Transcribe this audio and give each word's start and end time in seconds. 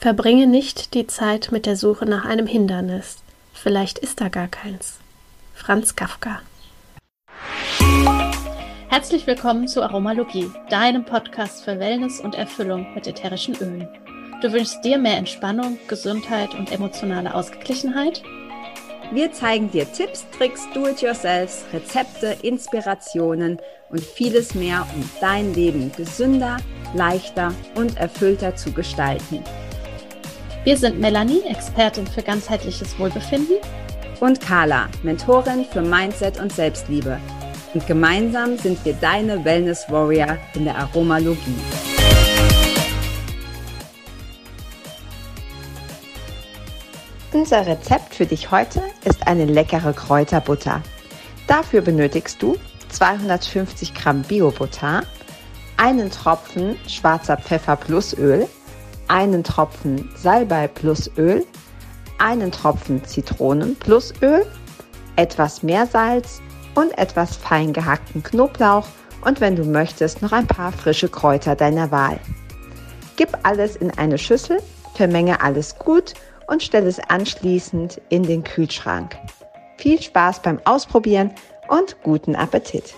Verbringe 0.00 0.46
nicht 0.46 0.94
die 0.94 1.08
Zeit 1.08 1.48
mit 1.50 1.66
der 1.66 1.76
Suche 1.76 2.06
nach 2.06 2.24
einem 2.24 2.46
Hindernis. 2.46 3.18
Vielleicht 3.52 3.98
ist 3.98 4.20
da 4.20 4.28
gar 4.28 4.46
keins. 4.46 5.00
Franz 5.54 5.96
Kafka. 5.96 6.40
Herzlich 8.88 9.26
willkommen 9.26 9.66
zu 9.66 9.82
Aromalogie, 9.82 10.52
deinem 10.70 11.04
Podcast 11.04 11.64
für 11.64 11.80
Wellness 11.80 12.20
und 12.20 12.36
Erfüllung 12.36 12.94
mit 12.94 13.08
ätherischen 13.08 13.56
Ölen. 13.56 13.88
Du 14.40 14.52
wünschst 14.52 14.84
dir 14.84 14.98
mehr 14.98 15.16
Entspannung, 15.16 15.78
Gesundheit 15.88 16.54
und 16.54 16.70
emotionale 16.70 17.34
Ausgeglichenheit? 17.34 18.22
Wir 19.10 19.32
zeigen 19.32 19.68
dir 19.72 19.92
Tipps, 19.92 20.24
Tricks, 20.30 20.62
Do-it-yourselfs, 20.74 21.64
Rezepte, 21.72 22.36
Inspirationen 22.42 23.58
und 23.88 24.00
vieles 24.00 24.54
mehr, 24.54 24.86
um 24.94 25.10
dein 25.20 25.54
Leben 25.54 25.90
gesünder, 25.96 26.58
leichter 26.94 27.52
und 27.74 27.96
erfüllter 27.96 28.54
zu 28.54 28.70
gestalten. 28.70 29.42
Wir 30.68 30.76
sind 30.76 31.00
Melanie, 31.00 31.40
Expertin 31.48 32.06
für 32.06 32.20
ganzheitliches 32.20 32.98
Wohlbefinden. 32.98 33.56
Und 34.20 34.38
Carla, 34.42 34.90
Mentorin 35.02 35.64
für 35.64 35.80
Mindset 35.80 36.38
und 36.38 36.52
Selbstliebe. 36.52 37.18
Und 37.72 37.86
gemeinsam 37.86 38.58
sind 38.58 38.84
wir 38.84 38.92
deine 38.92 39.42
Wellness 39.46 39.86
Warrior 39.88 40.36
in 40.52 40.64
der 40.64 40.76
Aromalogie. 40.76 41.56
Unser 47.32 47.66
Rezept 47.66 48.14
für 48.14 48.26
dich 48.26 48.50
heute 48.50 48.82
ist 49.06 49.26
eine 49.26 49.46
leckere 49.46 49.94
Kräuterbutter. 49.94 50.82
Dafür 51.46 51.80
benötigst 51.80 52.42
du 52.42 52.58
250 52.90 53.94
Gramm 53.94 54.20
Biobutter, 54.20 55.04
einen 55.78 56.10
Tropfen 56.10 56.76
schwarzer 56.86 57.38
Pfeffer 57.38 57.76
plus 57.76 58.12
Öl, 58.12 58.46
einen 59.08 59.44
Tropfen 59.44 60.10
Salbei 60.14 60.68
plus 60.68 61.10
Öl, 61.16 61.44
einen 62.18 62.52
Tropfen 62.52 63.04
Zitronen 63.04 63.76
plus 63.76 64.12
Öl, 64.22 64.46
etwas 65.16 65.62
Meersalz 65.62 66.40
und 66.74 66.96
etwas 66.96 67.36
fein 67.36 67.72
gehackten 67.72 68.22
Knoblauch 68.22 68.86
und 69.24 69.40
wenn 69.40 69.56
du 69.56 69.64
möchtest 69.64 70.22
noch 70.22 70.32
ein 70.32 70.46
paar 70.46 70.72
frische 70.72 71.08
Kräuter 71.08 71.56
deiner 71.56 71.90
Wahl. 71.90 72.20
Gib 73.16 73.36
alles 73.42 73.74
in 73.76 73.90
eine 73.98 74.18
Schüssel, 74.18 74.62
vermenge 74.94 75.40
alles 75.40 75.76
gut 75.76 76.14
und 76.46 76.62
stell 76.62 76.86
es 76.86 77.00
anschließend 77.00 78.00
in 78.08 78.22
den 78.22 78.44
Kühlschrank. 78.44 79.16
Viel 79.76 80.00
Spaß 80.00 80.42
beim 80.42 80.60
Ausprobieren 80.64 81.32
und 81.68 82.00
guten 82.02 82.36
Appetit! 82.36 82.94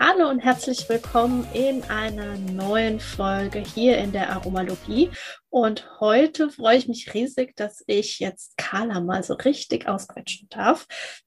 Hallo 0.00 0.28
und 0.28 0.40
herzlich 0.40 0.88
willkommen 0.88 1.46
in 1.54 1.84
einer 1.84 2.36
neuen 2.36 2.98
Folge 2.98 3.60
hier 3.60 3.96
in 3.98 4.10
der 4.10 4.30
Aromalogie. 4.30 5.10
Und 5.50 5.88
heute 6.00 6.50
freue 6.50 6.78
ich 6.78 6.88
mich 6.88 7.14
riesig, 7.14 7.54
dass 7.54 7.84
ich 7.86 8.18
jetzt 8.18 8.56
Carla 8.56 9.00
mal 9.00 9.22
so 9.22 9.34
richtig 9.34 9.86
ausquetschen 9.86 10.48
darf, 10.50 10.86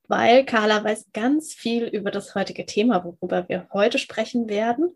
weil 0.10 0.46
Carla 0.46 0.84
weiß 0.84 1.08
ganz 1.14 1.54
viel 1.54 1.86
über 1.86 2.12
das 2.12 2.36
heutige 2.36 2.66
Thema, 2.66 3.06
worüber 3.06 3.48
wir 3.48 3.70
heute 3.72 4.00
sprechen 4.00 4.50
werden. 4.50 4.94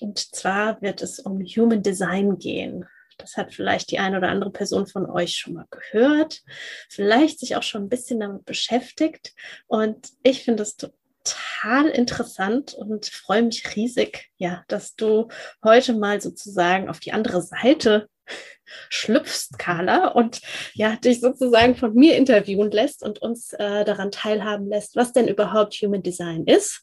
Und 0.00 0.18
zwar 0.18 0.82
wird 0.82 1.00
es 1.00 1.18
um 1.18 1.40
Human 1.40 1.82
Design 1.82 2.38
gehen. 2.38 2.84
Das 3.16 3.38
hat 3.38 3.54
vielleicht 3.54 3.90
die 3.90 4.00
eine 4.00 4.18
oder 4.18 4.28
andere 4.28 4.50
Person 4.50 4.86
von 4.86 5.08
euch 5.08 5.36
schon 5.36 5.54
mal 5.54 5.66
gehört, 5.70 6.42
vielleicht 6.90 7.40
sich 7.40 7.56
auch 7.56 7.62
schon 7.62 7.84
ein 7.84 7.88
bisschen 7.88 8.20
damit 8.20 8.44
beschäftigt. 8.44 9.34
Und 9.66 10.10
ich 10.22 10.44
finde 10.44 10.64
es 10.64 10.76
total 10.76 10.98
total 11.24 11.88
interessant 11.88 12.74
und 12.74 13.06
freue 13.06 13.42
mich 13.42 13.74
riesig, 13.74 14.30
ja, 14.36 14.64
dass 14.68 14.94
du 14.94 15.28
heute 15.62 15.94
mal 15.94 16.20
sozusagen 16.20 16.88
auf 16.88 17.00
die 17.00 17.12
andere 17.12 17.42
Seite 17.42 18.08
schlüpfst, 18.88 19.58
Carla, 19.58 20.08
und 20.08 20.40
ja, 20.74 20.96
dich 20.96 21.20
sozusagen 21.20 21.76
von 21.76 21.94
mir 21.94 22.16
interviewen 22.16 22.70
lässt 22.70 23.02
und 23.02 23.20
uns 23.20 23.52
äh, 23.54 23.84
daran 23.84 24.10
teilhaben 24.10 24.68
lässt, 24.68 24.96
was 24.96 25.12
denn 25.12 25.28
überhaupt 25.28 25.74
Human 25.74 26.02
Design 26.02 26.44
ist, 26.44 26.82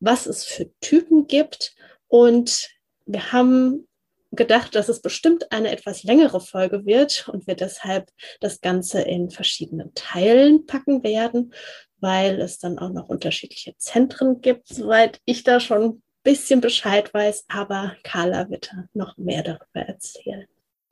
was 0.00 0.26
es 0.26 0.44
für 0.44 0.70
Typen 0.80 1.26
gibt. 1.26 1.74
Und 2.08 2.68
wir 3.06 3.32
haben 3.32 3.86
gedacht, 4.32 4.74
dass 4.74 4.88
es 4.88 5.00
bestimmt 5.00 5.50
eine 5.50 5.72
etwas 5.72 6.04
längere 6.04 6.40
Folge 6.40 6.86
wird 6.86 7.28
und 7.28 7.46
wir 7.46 7.56
deshalb 7.56 8.10
das 8.40 8.60
Ganze 8.60 9.02
in 9.02 9.30
verschiedenen 9.30 9.92
Teilen 9.94 10.66
packen 10.66 11.02
werden, 11.02 11.52
weil 12.00 12.40
es 12.40 12.58
dann 12.58 12.78
auch 12.78 12.90
noch 12.90 13.08
unterschiedliche 13.08 13.76
Zentren 13.76 14.40
gibt, 14.40 14.68
soweit 14.68 15.20
ich 15.24 15.44
da 15.44 15.60
schon 15.60 15.82
ein 15.82 16.02
bisschen 16.22 16.60
Bescheid 16.60 17.12
weiß. 17.12 17.44
Aber 17.48 17.94
Carla 18.02 18.50
wird 18.50 18.74
noch 18.94 19.16
mehr 19.16 19.42
darüber 19.42 19.86
erzählen. 19.86 20.46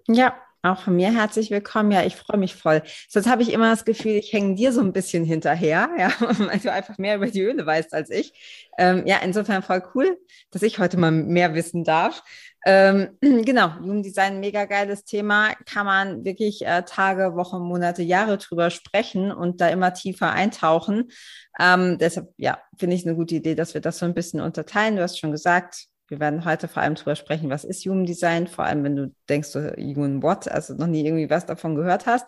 Ja, 0.06 0.34
auch 0.62 0.80
von 0.80 0.96
mir 0.96 1.14
herzlich 1.14 1.52
willkommen. 1.52 1.92
Ja, 1.92 2.04
ich 2.04 2.16
freue 2.16 2.38
mich 2.38 2.56
voll. 2.56 2.82
Sonst 3.08 3.28
habe 3.28 3.42
ich 3.42 3.52
immer 3.52 3.70
das 3.70 3.84
Gefühl, 3.84 4.16
ich 4.16 4.32
hänge 4.32 4.56
dir 4.56 4.72
so 4.72 4.80
ein 4.80 4.92
bisschen 4.92 5.24
hinterher, 5.24 5.88
ja, 5.96 6.12
weil 6.20 6.58
du 6.58 6.72
einfach 6.72 6.98
mehr 6.98 7.16
über 7.16 7.28
die 7.28 7.42
Öle 7.42 7.64
weißt 7.64 7.94
als 7.94 8.10
ich. 8.10 8.32
Ähm, 8.76 9.06
ja, 9.06 9.18
insofern 9.22 9.62
voll 9.62 9.82
cool, 9.94 10.18
dass 10.50 10.62
ich 10.62 10.80
heute 10.80 10.96
mal 10.96 11.12
mehr 11.12 11.54
wissen 11.54 11.84
darf. 11.84 12.24
Ähm, 12.66 13.16
genau, 13.20 13.70
Jugenddesign, 13.80 14.40
mega 14.40 14.64
geiles 14.64 15.04
Thema. 15.04 15.54
Kann 15.66 15.86
man 15.86 16.24
wirklich 16.24 16.64
äh, 16.66 16.82
Tage, 16.82 17.34
Wochen, 17.34 17.60
Monate, 17.60 18.02
Jahre 18.02 18.38
drüber 18.38 18.70
sprechen 18.70 19.32
und 19.32 19.60
da 19.60 19.68
immer 19.68 19.94
tiefer 19.94 20.32
eintauchen. 20.32 21.10
Ähm, 21.58 21.98
deshalb, 21.98 22.28
ja, 22.36 22.58
finde 22.78 22.96
ich 22.96 23.06
eine 23.06 23.16
gute 23.16 23.36
Idee, 23.36 23.54
dass 23.54 23.74
wir 23.74 23.80
das 23.80 23.98
so 23.98 24.06
ein 24.06 24.14
bisschen 24.14 24.40
unterteilen. 24.40 24.96
Du 24.96 25.02
hast 25.02 25.18
schon 25.18 25.32
gesagt, 25.32 25.86
wir 26.08 26.20
werden 26.20 26.44
heute 26.44 26.68
vor 26.68 26.82
allem 26.82 26.94
drüber 26.94 27.16
sprechen, 27.16 27.50
was 27.50 27.64
ist 27.64 27.84
Jugenddesign, 27.84 28.46
vor 28.46 28.64
allem 28.64 28.82
wenn 28.82 28.96
du 28.96 29.14
denkst, 29.28 29.48
so 29.48 29.60
Human 29.60 30.22
What, 30.22 30.48
also 30.48 30.74
noch 30.74 30.86
nie 30.86 31.04
irgendwie 31.04 31.30
was 31.30 31.46
davon 31.46 31.74
gehört 31.74 32.06
hast. 32.06 32.26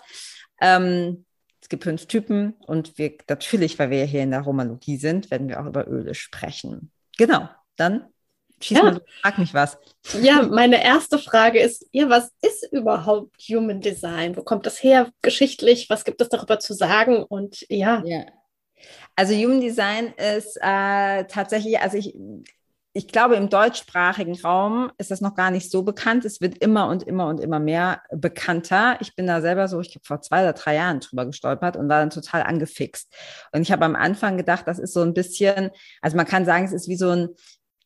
Ähm, 0.61 1.25
es 1.63 1.69
gibt 1.69 1.85
fünf 1.85 2.07
Typen 2.07 2.55
und 2.67 2.99
wir 2.99 3.15
natürlich, 3.29 3.79
weil 3.79 3.91
wir 3.91 4.05
hier 4.05 4.23
in 4.23 4.31
der 4.31 4.41
Romalogie 4.41 4.97
sind, 4.97 5.31
werden 5.31 5.49
wir 5.49 5.61
auch 5.61 5.67
über 5.67 5.89
Öle 5.89 6.15
sprechen. 6.15 6.91
Genau, 7.17 7.49
dann 7.77 8.07
Schieß 8.63 8.77
ja. 8.77 8.83
mal, 8.85 9.01
frag 9.23 9.39
mich 9.39 9.55
was. 9.55 9.79
Ja, 10.21 10.43
meine 10.43 10.85
erste 10.85 11.19
Frage 11.19 11.61
ist, 11.61 11.87
ja, 11.93 12.09
was 12.11 12.31
ist 12.43 12.71
überhaupt 12.73 13.41
Human 13.49 13.81
Design? 13.81 14.37
Wo 14.37 14.43
kommt 14.43 14.67
das 14.67 14.83
her 14.83 15.11
geschichtlich? 15.23 15.89
Was 15.89 16.05
gibt 16.05 16.21
es 16.21 16.29
darüber 16.29 16.59
zu 16.59 16.75
sagen? 16.75 17.23
Und 17.23 17.65
ja. 17.71 18.03
ja. 18.05 18.27
Also 19.17 19.35
Human 19.35 19.61
Design 19.61 20.13
ist 20.37 20.59
äh, 20.61 21.25
tatsächlich, 21.25 21.81
also 21.81 21.97
ich, 21.97 22.15
ich 22.93 23.09
glaube, 23.09 23.37
im 23.37 23.49
deutschsprachigen 23.49 24.39
Raum 24.41 24.91
ist 24.99 25.11
das 25.11 25.21
noch 25.21 25.35
gar 25.35 25.51
nicht 25.51 25.71
so 25.71 25.83
bekannt. 25.83 26.25
Es 26.25 26.41
wird 26.41 26.59
immer 26.59 26.89
und 26.89 27.05
immer 27.05 27.29
und 27.29 27.41
immer 27.41 27.61
mehr 27.61 28.03
bekannter. 28.11 28.99
Ich 29.01 29.15
bin 29.15 29.27
da 29.27 29.41
selber 29.41 29.69
so, 29.69 29.81
ich 29.81 29.95
habe 29.95 30.05
vor 30.05 30.21
zwei 30.23 30.43
oder 30.43 30.55
drei 30.55 30.75
Jahren 30.75 31.01
drüber 31.01 31.25
gestolpert 31.25 31.77
und 31.77 31.89
war 31.89 32.01
dann 32.01 32.11
total 32.11 32.43
angefixt. 32.43 33.11
Und 33.53 33.63
ich 33.63 33.73
habe 33.73 33.85
am 33.85 33.95
Anfang 33.95 34.37
gedacht, 34.37 34.67
das 34.67 34.79
ist 34.79 34.93
so 34.93 35.03
ein 35.03 35.15
bisschen, 35.15 35.71
also 36.03 36.17
man 36.17 36.27
kann 36.27 36.45
sagen, 36.45 36.65
es 36.65 36.73
ist 36.73 36.89
wie 36.89 36.97
so 36.97 37.11
ein 37.11 37.29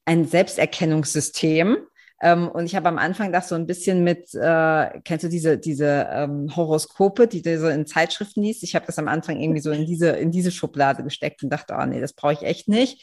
ein 0.04 0.26
Selbsterkennungssystem. 0.26 1.78
Ähm, 2.22 2.48
und 2.48 2.66
ich 2.66 2.76
habe 2.76 2.88
am 2.88 2.98
Anfang 2.98 3.32
das 3.32 3.48
so 3.48 3.54
ein 3.54 3.66
bisschen 3.66 4.04
mit, 4.04 4.34
äh, 4.34 5.00
kennst 5.04 5.24
du 5.24 5.28
diese, 5.28 5.58
diese 5.58 6.08
ähm, 6.10 6.54
Horoskope, 6.54 7.26
die 7.26 7.42
du 7.42 7.58
so 7.58 7.68
in 7.68 7.86
Zeitschriften 7.86 8.42
liest? 8.42 8.62
Ich 8.62 8.74
habe 8.74 8.86
das 8.86 8.98
am 8.98 9.08
Anfang 9.08 9.40
irgendwie 9.40 9.60
so 9.60 9.70
in 9.70 9.86
diese, 9.86 10.10
in 10.10 10.30
diese 10.30 10.50
Schublade 10.50 11.02
gesteckt 11.02 11.42
und 11.42 11.50
dachte, 11.50 11.76
oh 11.78 11.84
nee, 11.86 12.00
das 12.00 12.12
brauche 12.12 12.34
ich 12.34 12.42
echt 12.42 12.68
nicht. 12.68 13.02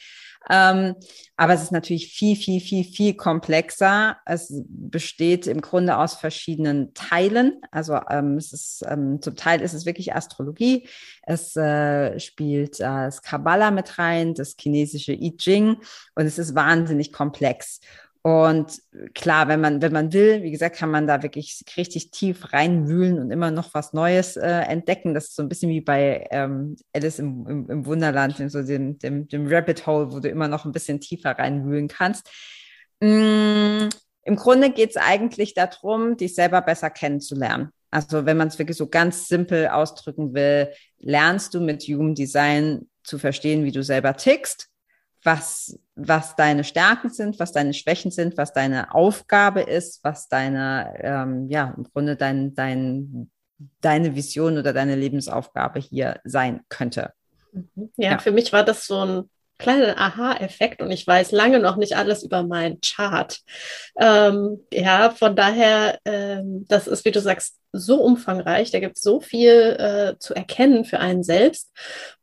Ähm, 0.49 0.95
aber 1.37 1.53
es 1.53 1.63
ist 1.63 1.71
natürlich 1.71 2.13
viel, 2.13 2.35
viel, 2.35 2.59
viel, 2.59 2.83
viel 2.83 3.13
komplexer. 3.13 4.17
Es 4.25 4.51
besteht 4.67 5.47
im 5.47 5.61
Grunde 5.61 5.97
aus 5.97 6.15
verschiedenen 6.15 6.93
Teilen. 6.93 7.61
Also 7.71 7.99
ähm, 8.09 8.37
es 8.37 8.51
ist 8.53 8.83
ähm, 8.87 9.21
zum 9.21 9.35
Teil 9.35 9.61
ist 9.61 9.73
es 9.73 9.85
wirklich 9.85 10.15
Astrologie. 10.15 10.87
Es 11.23 11.55
äh, 11.55 12.19
spielt 12.19 12.79
äh, 12.79 12.83
das 12.83 13.21
Kabbalah 13.21 13.71
mit 13.71 13.99
rein, 13.99 14.33
das 14.33 14.55
chinesische 14.59 15.13
I 15.13 15.35
Ching 15.37 15.77
und 16.15 16.25
es 16.25 16.39
ist 16.39 16.55
wahnsinnig 16.55 17.13
komplex. 17.13 17.79
Und 18.23 18.79
klar, 19.15 19.47
wenn 19.47 19.61
man, 19.61 19.81
wenn 19.81 19.93
man 19.93 20.13
will, 20.13 20.43
wie 20.43 20.51
gesagt, 20.51 20.75
kann 20.75 20.91
man 20.91 21.07
da 21.07 21.23
wirklich 21.23 21.63
richtig 21.75 22.11
tief 22.11 22.53
reinwühlen 22.53 23.17
und 23.17 23.31
immer 23.31 23.49
noch 23.49 23.73
was 23.73 23.93
Neues 23.93 24.37
äh, 24.37 24.47
entdecken. 24.47 25.15
Das 25.15 25.29
ist 25.29 25.35
so 25.35 25.41
ein 25.41 25.49
bisschen 25.49 25.71
wie 25.71 25.81
bei 25.81 26.27
ähm, 26.29 26.75
Alice 26.93 27.17
im, 27.17 27.47
im, 27.47 27.69
im 27.69 27.85
Wunderland, 27.87 28.39
in 28.39 28.49
so 28.49 28.61
dem, 28.61 28.99
dem, 28.99 29.27
dem 29.27 29.47
Rabbit 29.47 29.87
Hole, 29.87 30.11
wo 30.11 30.19
du 30.19 30.29
immer 30.29 30.47
noch 30.47 30.65
ein 30.65 30.71
bisschen 30.71 30.99
tiefer 30.99 31.31
reinwühlen 31.31 31.87
kannst. 31.87 32.29
Mm, 32.99 33.89
Im 34.23 34.35
Grunde 34.35 34.69
geht 34.69 34.91
es 34.91 34.97
eigentlich 34.97 35.55
darum, 35.55 36.15
dich 36.15 36.35
selber 36.35 36.61
besser 36.61 36.91
kennenzulernen. 36.91 37.69
Also 37.89 38.27
wenn 38.27 38.37
man 38.37 38.49
es 38.49 38.59
wirklich 38.59 38.77
so 38.77 38.87
ganz 38.87 39.29
simpel 39.29 39.67
ausdrücken 39.67 40.35
will, 40.35 40.69
lernst 40.99 41.55
du 41.55 41.59
mit 41.59 41.81
Human 41.83 42.13
Design 42.13 42.87
zu 43.03 43.17
verstehen, 43.17 43.65
wie 43.65 43.71
du 43.71 43.81
selber 43.81 44.15
tickst 44.15 44.71
was, 45.23 45.77
was 46.07 46.35
deine 46.35 46.63
Stärken 46.63 47.09
sind, 47.09 47.39
was 47.39 47.51
deine 47.51 47.73
Schwächen 47.73 48.11
sind, 48.11 48.37
was 48.37 48.53
deine 48.53 48.93
Aufgabe 48.93 49.61
ist, 49.61 50.03
was 50.03 50.27
deine, 50.27 50.93
ähm, 51.01 51.49
ja, 51.49 51.73
im 51.75 51.83
Grunde 51.83 52.15
dein, 52.15 52.53
dein, 52.55 53.29
deine 53.81 54.15
Vision 54.15 54.57
oder 54.57 54.73
deine 54.73 54.95
Lebensaufgabe 54.95 55.79
hier 55.79 56.19
sein 56.23 56.61
könnte. 56.69 57.13
Mhm. 57.51 57.91
Ja, 57.97 58.11
ja, 58.11 58.17
für 58.19 58.31
mich 58.31 58.53
war 58.53 58.63
das 58.63 58.85
so 58.85 59.05
ein 59.05 59.29
kleiner 59.61 59.97
Aha-Effekt 59.97 60.81
und 60.81 60.91
ich 60.91 61.05
weiß 61.05 61.31
lange 61.31 61.59
noch 61.59 61.77
nicht 61.77 61.95
alles 61.95 62.23
über 62.23 62.43
meinen 62.43 62.81
Chart. 62.81 63.39
Ähm, 63.99 64.65
ja, 64.73 65.11
von 65.11 65.35
daher, 65.35 65.99
ähm, 66.05 66.65
das 66.67 66.87
ist, 66.87 67.05
wie 67.05 67.11
du 67.11 67.21
sagst, 67.21 67.57
so 67.71 68.01
umfangreich. 68.01 68.71
Da 68.71 68.79
gibt 68.79 68.97
es 68.97 69.03
so 69.03 69.21
viel 69.21 69.51
äh, 69.51 70.19
zu 70.19 70.33
erkennen 70.33 70.83
für 70.83 70.99
einen 70.99 71.23
selbst. 71.23 71.71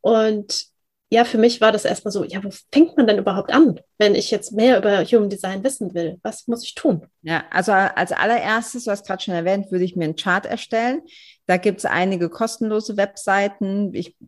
Und 0.01 0.67
ja, 1.11 1.25
für 1.25 1.39
mich 1.39 1.63
war 1.63 1.73
das 1.73 1.87
erstmal 1.87 2.13
so, 2.13 2.23
ja, 2.23 2.45
wo 2.45 2.51
fängt 2.73 2.95
man 2.97 3.07
denn 3.07 3.19
überhaupt 3.19 3.51
an, 3.53 3.81
wenn 3.97 4.15
ich 4.15 4.31
jetzt 4.31 4.53
mehr 4.53 4.77
über 4.77 5.03
Human 5.05 5.31
Design 5.31 5.65
wissen 5.65 5.95
will? 5.95 6.19
Was 6.23 6.47
muss 6.49 6.63
ich 6.65 6.75
tun? 6.75 7.07
Ja, 7.23 7.45
also 7.51 7.73
als 7.73 8.13
allererstes, 8.13 8.85
du 8.85 8.91
hast 8.91 9.07
gerade 9.07 9.23
schon 9.23 9.33
erwähnt, 9.33 9.73
würde 9.73 9.85
ich 9.85 9.97
mir 9.97 10.05
einen 10.05 10.17
Chart 10.17 10.45
erstellen. 10.45 11.01
Da 11.47 11.57
gibt 11.57 11.79
es 11.79 11.87
einige 11.87 12.29
kostenlose 12.29 12.99
Webseiten. 12.99 13.95
Ich, 13.95 14.19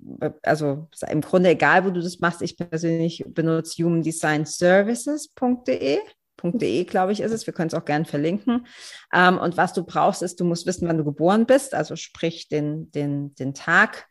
also 0.42 0.88
im 1.06 1.20
Grunde 1.20 1.50
egal, 1.50 1.84
wo 1.84 1.90
du 1.90 2.00
das 2.00 2.20
machst. 2.20 2.40
Ich 2.40 2.56
persönlich 2.56 3.26
benutze 3.28 3.82
humandesignservices.de. 3.82 5.98
.de, 6.42 6.84
glaube 6.84 7.12
ich, 7.12 7.20
ist 7.20 7.32
es. 7.32 7.46
Wir 7.46 7.52
können 7.52 7.68
es 7.68 7.74
auch 7.74 7.84
gerne 7.84 8.06
verlinken. 8.06 8.66
Ähm, 9.12 9.38
und 9.38 9.58
was 9.58 9.74
du 9.74 9.84
brauchst, 9.84 10.22
ist, 10.22 10.40
du 10.40 10.44
musst 10.44 10.66
wissen, 10.66 10.88
wann 10.88 10.96
du 10.96 11.04
geboren 11.04 11.44
bist, 11.44 11.74
also 11.74 11.96
sprich 11.96 12.48
den, 12.48 12.90
den, 12.92 13.34
den 13.34 13.52
Tag 13.52 14.08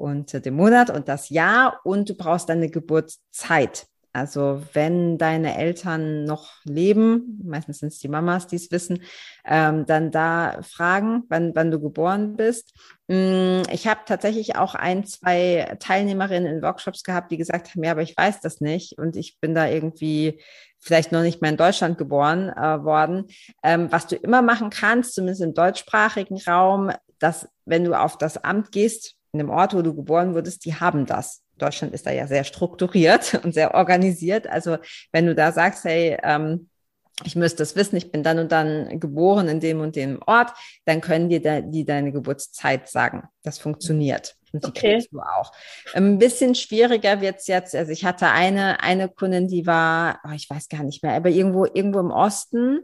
und 0.00 0.44
den 0.44 0.54
Monat 0.54 0.90
und 0.90 1.08
das 1.08 1.28
Jahr 1.28 1.80
und 1.84 2.08
du 2.08 2.14
brauchst 2.14 2.48
deine 2.48 2.70
Geburtszeit. 2.70 3.86
Also 4.12 4.62
wenn 4.72 5.18
deine 5.18 5.56
Eltern 5.56 6.24
noch 6.24 6.64
leben, 6.64 7.38
meistens 7.44 7.78
sind 7.78 7.92
es 7.92 8.00
die 8.00 8.08
Mamas, 8.08 8.48
die 8.48 8.56
es 8.56 8.72
wissen, 8.72 9.02
ähm, 9.44 9.86
dann 9.86 10.10
da 10.10 10.62
fragen, 10.62 11.24
wann, 11.28 11.54
wann 11.54 11.70
du 11.70 11.78
geboren 11.78 12.36
bist. 12.36 12.74
Mm, 13.06 13.62
ich 13.70 13.86
habe 13.86 14.00
tatsächlich 14.06 14.56
auch 14.56 14.74
ein, 14.74 15.04
zwei 15.04 15.76
Teilnehmerinnen 15.78 16.56
in 16.56 16.62
Workshops 16.62 17.04
gehabt, 17.04 17.30
die 17.30 17.36
gesagt 17.36 17.70
haben, 17.70 17.84
ja, 17.84 17.92
aber 17.92 18.02
ich 18.02 18.16
weiß 18.16 18.40
das 18.40 18.60
nicht 18.60 18.98
und 18.98 19.14
ich 19.14 19.38
bin 19.38 19.54
da 19.54 19.68
irgendwie 19.68 20.40
vielleicht 20.80 21.12
noch 21.12 21.22
nicht 21.22 21.40
mehr 21.40 21.52
in 21.52 21.56
Deutschland 21.56 21.96
geboren 21.96 22.48
äh, 22.48 22.82
worden. 22.82 23.26
Ähm, 23.62 23.92
was 23.92 24.08
du 24.08 24.16
immer 24.16 24.42
machen 24.42 24.70
kannst, 24.70 25.14
zumindest 25.14 25.42
im 25.42 25.54
deutschsprachigen 25.54 26.38
Raum, 26.48 26.90
dass 27.20 27.48
wenn 27.64 27.84
du 27.84 27.94
auf 27.94 28.18
das 28.18 28.38
Amt 28.42 28.72
gehst, 28.72 29.19
in 29.32 29.38
dem 29.38 29.50
Ort, 29.50 29.74
wo 29.74 29.82
du 29.82 29.94
geboren 29.94 30.34
wurdest, 30.34 30.64
die 30.64 30.74
haben 30.74 31.06
das. 31.06 31.42
Deutschland 31.58 31.94
ist 31.94 32.06
da 32.06 32.10
ja 32.10 32.26
sehr 32.26 32.44
strukturiert 32.44 33.40
und 33.44 33.54
sehr 33.54 33.74
organisiert. 33.74 34.46
Also 34.46 34.78
wenn 35.12 35.26
du 35.26 35.34
da 35.34 35.52
sagst, 35.52 35.84
hey, 35.84 36.18
ähm, 36.22 36.68
ich 37.24 37.36
müsste 37.36 37.58
das 37.58 37.76
wissen, 37.76 37.96
ich 37.96 38.10
bin 38.10 38.22
dann 38.22 38.38
und 38.38 38.50
dann 38.50 38.98
geboren 38.98 39.48
in 39.48 39.60
dem 39.60 39.80
und 39.80 39.94
dem 39.94 40.20
Ort, 40.26 40.52
dann 40.86 41.00
können 41.00 41.28
dir 41.28 41.42
da, 41.42 41.60
die 41.60 41.84
deine 41.84 42.12
Geburtszeit 42.12 42.88
sagen. 42.88 43.24
Das 43.42 43.58
funktioniert. 43.58 44.36
Und 44.52 44.64
die 44.64 44.68
okay. 44.70 44.94
kriegst 44.94 45.12
du 45.12 45.20
auch. 45.20 45.52
Ein 45.94 46.18
bisschen 46.18 46.54
schwieriger 46.54 47.20
wird's 47.20 47.46
jetzt. 47.46 47.74
Also 47.74 47.92
ich 47.92 48.04
hatte 48.04 48.28
eine, 48.28 48.82
eine 48.82 49.08
Kundin, 49.08 49.48
die 49.48 49.66
war, 49.66 50.20
oh, 50.24 50.32
ich 50.34 50.48
weiß 50.48 50.68
gar 50.68 50.82
nicht 50.82 51.02
mehr, 51.02 51.12
aber 51.12 51.28
irgendwo, 51.28 51.66
irgendwo 51.66 52.00
im 52.00 52.10
Osten 52.10 52.80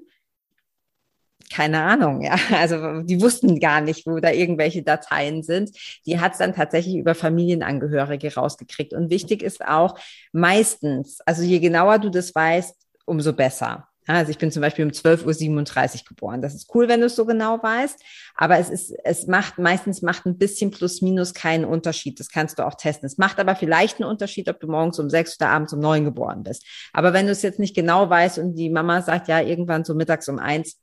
keine 1.51 1.83
Ahnung, 1.83 2.23
ja. 2.23 2.37
Also 2.57 3.03
die 3.03 3.21
wussten 3.21 3.61
gar 3.61 3.81
nicht, 3.81 4.07
wo 4.07 4.19
da 4.21 4.31
irgendwelche 4.31 4.83
Dateien 4.83 5.43
sind. 5.43 5.71
Die 6.07 6.21
hat 6.21 6.33
es 6.33 6.39
dann 6.39 6.55
tatsächlich 6.55 6.97
über 6.97 7.15
Familienangehörige 7.15 8.35
rausgekriegt. 8.35 8.93
Und 8.93 9.11
wichtig 9.11 9.43
ist 9.43 9.65
auch, 9.65 9.99
meistens, 10.33 11.21
also 11.27 11.43
je 11.43 11.59
genauer 11.59 11.99
du 11.99 12.11
das 12.11 12.35
weißt, 12.35 12.75
umso 13.05 13.33
besser. 13.33 13.89
Also 14.09 14.31
ich 14.31 14.39
bin 14.39 14.53
zum 14.53 14.63
Beispiel 14.63 14.85
um 14.85 14.93
12.37 14.93 15.25
Uhr 15.25 16.05
geboren. 16.09 16.41
Das 16.41 16.55
ist 16.55 16.73
cool, 16.75 16.89
wenn 16.89 17.01
du 17.01 17.07
es 17.07 17.17
so 17.17 17.27
genau 17.27 17.61
weißt. 17.61 18.01
Aber 18.37 18.59
es 18.59 18.71
ist, 18.71 18.95
es 19.05 19.27
macht, 19.27 19.59
meistens 19.59 20.01
macht 20.01 20.27
ein 20.27 20.39
bisschen 20.39 20.71
plus 20.71 21.03
minus 21.03 21.35
keinen 21.35 21.65
Unterschied. 21.65 22.21
Das 22.21 22.29
kannst 22.29 22.59
du 22.59 22.67
auch 22.67 22.75
testen. 22.75 23.07
Es 23.07 23.19
macht 23.19 23.41
aber 23.41 23.57
vielleicht 23.57 24.01
einen 24.01 24.09
Unterschied, 24.09 24.49
ob 24.49 24.61
du 24.61 24.69
morgens 24.69 24.99
um 25.01 25.11
sechs 25.11 25.37
oder 25.41 25.51
abends 25.51 25.73
um 25.73 25.81
neun 25.81 26.05
geboren 26.05 26.45
bist. 26.45 26.65
Aber 26.93 27.13
wenn 27.13 27.27
du 27.27 27.33
es 27.33 27.43
jetzt 27.43 27.59
nicht 27.59 27.75
genau 27.75 28.09
weißt 28.09 28.39
und 28.39 28.55
die 28.55 28.71
Mama 28.71 29.03
sagt, 29.03 29.27
ja, 29.27 29.41
irgendwann 29.41 29.85
so 29.85 29.95
mittags 29.95 30.29
um 30.29 30.39
eins, 30.39 30.79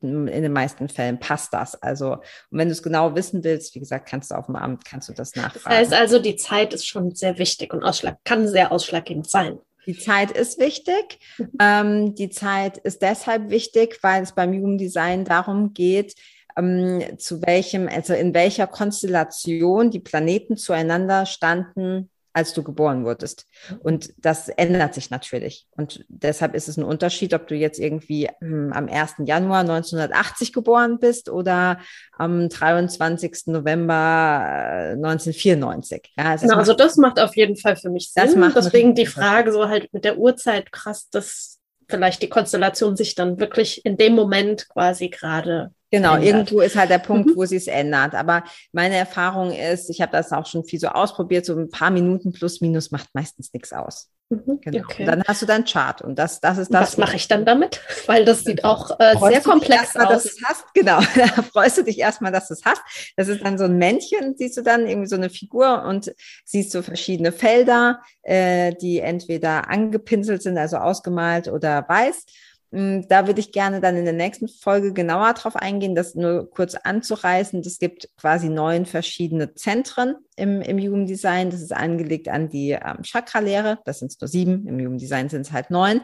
in 0.00 0.26
den 0.26 0.52
meisten 0.52 0.88
Fällen 0.88 1.18
passt 1.18 1.52
das. 1.52 1.80
Also, 1.82 2.12
und 2.12 2.58
wenn 2.58 2.68
du 2.68 2.72
es 2.72 2.82
genau 2.82 3.14
wissen 3.14 3.42
willst, 3.44 3.74
wie 3.74 3.80
gesagt, 3.80 4.08
kannst 4.08 4.30
du 4.30 4.34
auf 4.34 4.46
dem 4.46 4.56
Amt, 4.56 4.84
kannst 4.84 5.08
du 5.08 5.12
das 5.12 5.34
nachfragen. 5.34 5.64
Das 5.64 5.64
heißt 5.64 5.92
also, 5.94 6.18
die 6.18 6.36
Zeit 6.36 6.74
ist 6.74 6.86
schon 6.86 7.14
sehr 7.14 7.38
wichtig 7.38 7.72
und 7.72 7.82
Ausschlag, 7.82 8.18
kann 8.24 8.46
sehr 8.48 8.72
ausschlaggebend 8.72 9.28
sein. 9.28 9.58
Die 9.86 9.96
Zeit 9.96 10.32
ist 10.32 10.58
wichtig. 10.58 11.18
Ähm, 11.58 12.14
die 12.14 12.28
Zeit 12.28 12.76
ist 12.78 13.00
deshalb 13.02 13.50
wichtig, 13.50 13.98
weil 14.02 14.22
es 14.22 14.32
beim 14.32 14.52
Jugenddesign 14.52 15.24
darum 15.24 15.72
geht, 15.72 16.14
ähm, 16.56 17.18
zu 17.18 17.40
welchem, 17.42 17.88
also 17.88 18.12
in 18.14 18.34
welcher 18.34 18.66
Konstellation 18.66 19.90
die 19.90 20.00
Planeten 20.00 20.56
zueinander 20.56 21.24
standen, 21.24 22.10
als 22.36 22.52
du 22.52 22.62
geboren 22.62 23.06
wurdest. 23.06 23.46
Und 23.80 24.12
das 24.18 24.50
ändert 24.50 24.92
sich 24.92 25.08
natürlich. 25.08 25.66
Und 25.70 26.04
deshalb 26.08 26.54
ist 26.54 26.68
es 26.68 26.76
ein 26.76 26.84
Unterschied, 26.84 27.32
ob 27.32 27.46
du 27.48 27.54
jetzt 27.54 27.78
irgendwie 27.78 28.28
ähm, 28.42 28.74
am 28.74 28.90
1. 28.90 29.14
Januar 29.24 29.60
1980 29.60 30.52
geboren 30.52 30.98
bist 30.98 31.30
oder 31.30 31.78
am 32.12 32.50
23. 32.50 33.46
November 33.46 34.92
1994. 34.92 36.12
Äh, 36.16 36.22
ja, 36.22 36.30
also, 36.32 36.46
genau, 36.46 36.58
also 36.58 36.74
das 36.74 36.96
macht 36.96 37.18
auf 37.18 37.34
jeden 37.36 37.56
Fall 37.56 37.76
für 37.76 37.88
mich 37.88 38.12
Sinn. 38.12 38.22
Das 38.22 38.36
macht 38.36 38.54
Deswegen 38.54 38.94
die 38.94 39.06
Frage 39.06 39.50
so 39.50 39.70
halt 39.70 39.90
mit 39.94 40.04
der 40.04 40.18
Uhrzeit 40.18 40.70
krass, 40.72 41.08
dass 41.08 41.58
vielleicht 41.88 42.20
die 42.20 42.28
Konstellation 42.28 42.96
sich 42.96 43.14
dann 43.14 43.40
wirklich 43.40 43.82
in 43.86 43.96
dem 43.96 44.14
Moment 44.14 44.68
quasi 44.68 45.08
gerade 45.08 45.70
Genau, 45.90 46.14
ändert. 46.14 46.26
irgendwo 46.26 46.60
ist 46.60 46.76
halt 46.76 46.90
der 46.90 46.98
Punkt, 46.98 47.30
mhm. 47.30 47.36
wo 47.36 47.44
sie 47.44 47.56
es 47.56 47.68
ändert. 47.68 48.14
Aber 48.14 48.44
meine 48.72 48.96
Erfahrung 48.96 49.52
ist, 49.52 49.88
ich 49.88 50.00
habe 50.00 50.12
das 50.12 50.32
auch 50.32 50.46
schon 50.46 50.64
viel 50.64 50.80
so 50.80 50.88
ausprobiert, 50.88 51.46
so 51.46 51.56
ein 51.56 51.70
paar 51.70 51.90
Minuten 51.90 52.32
plus 52.32 52.60
minus 52.60 52.90
macht 52.90 53.10
meistens 53.14 53.52
nichts 53.52 53.72
aus. 53.72 54.10
Mhm, 54.28 54.60
genau. 54.60 54.84
Okay. 54.84 55.04
dann 55.04 55.22
hast 55.22 55.42
du 55.42 55.46
deinen 55.46 55.64
Chart 55.64 56.02
und 56.02 56.18
das, 56.18 56.40
das 56.40 56.58
ist 56.58 56.74
das. 56.74 56.82
Was 56.82 56.96
mache 56.96 57.14
ich 57.14 57.28
dann 57.28 57.44
damit? 57.44 57.80
Weil 58.06 58.24
das 58.24 58.42
sieht 58.42 58.64
auch 58.64 58.98
äh, 58.98 59.14
sehr 59.20 59.40
komplex 59.40 59.94
mal, 59.94 60.06
aus. 60.06 60.24
Dass 60.24 60.34
du 60.34 60.44
hast. 60.44 60.64
Genau, 60.74 60.98
da 61.14 61.42
freust 61.42 61.78
du 61.78 61.84
dich 61.84 62.00
erstmal, 62.00 62.32
dass 62.32 62.48
du 62.48 62.54
es 62.54 62.64
hast. 62.64 62.82
Das 63.16 63.28
ist 63.28 63.44
dann 63.44 63.56
so 63.56 63.64
ein 63.64 63.78
Männchen, 63.78 64.34
siehst 64.36 64.56
du 64.56 64.62
dann 64.62 64.88
irgendwie 64.88 65.06
so 65.06 65.14
eine 65.14 65.30
Figur 65.30 65.84
und 65.84 66.12
siehst 66.44 66.72
so 66.72 66.82
verschiedene 66.82 67.30
Felder, 67.30 68.00
äh, 68.22 68.74
die 68.74 68.98
entweder 68.98 69.70
angepinselt 69.70 70.42
sind, 70.42 70.58
also 70.58 70.78
ausgemalt 70.78 71.46
oder 71.46 71.84
weiß. 71.88 72.24
Mm, 72.70 73.02
da 73.08 73.26
würde 73.26 73.40
ich 73.40 73.52
gerne 73.52 73.80
dann 73.80 73.96
in 73.96 74.04
der 74.04 74.14
nächsten 74.14 74.48
Folge 74.48 74.92
genauer 74.92 75.34
drauf 75.34 75.56
eingehen, 75.56 75.94
das 75.94 76.14
nur 76.14 76.50
kurz 76.50 76.74
anzureißen. 76.74 77.60
Es 77.60 77.78
gibt 77.78 78.08
quasi 78.16 78.48
neun 78.48 78.86
verschiedene 78.86 79.54
Zentren 79.54 80.16
im, 80.36 80.60
im 80.60 80.78
Jugenddesign. 80.78 81.50
Das 81.50 81.60
ist 81.60 81.72
angelegt 81.72 82.28
an 82.28 82.48
die 82.48 82.70
ähm, 82.70 83.02
Chakra-Lehre. 83.02 83.78
Das 83.84 84.00
sind 84.00 84.14
nur 84.20 84.28
sieben. 84.28 84.66
Im 84.66 84.80
Jugenddesign 84.80 85.28
sind 85.28 85.42
es 85.42 85.52
halt 85.52 85.70
neun. 85.70 86.00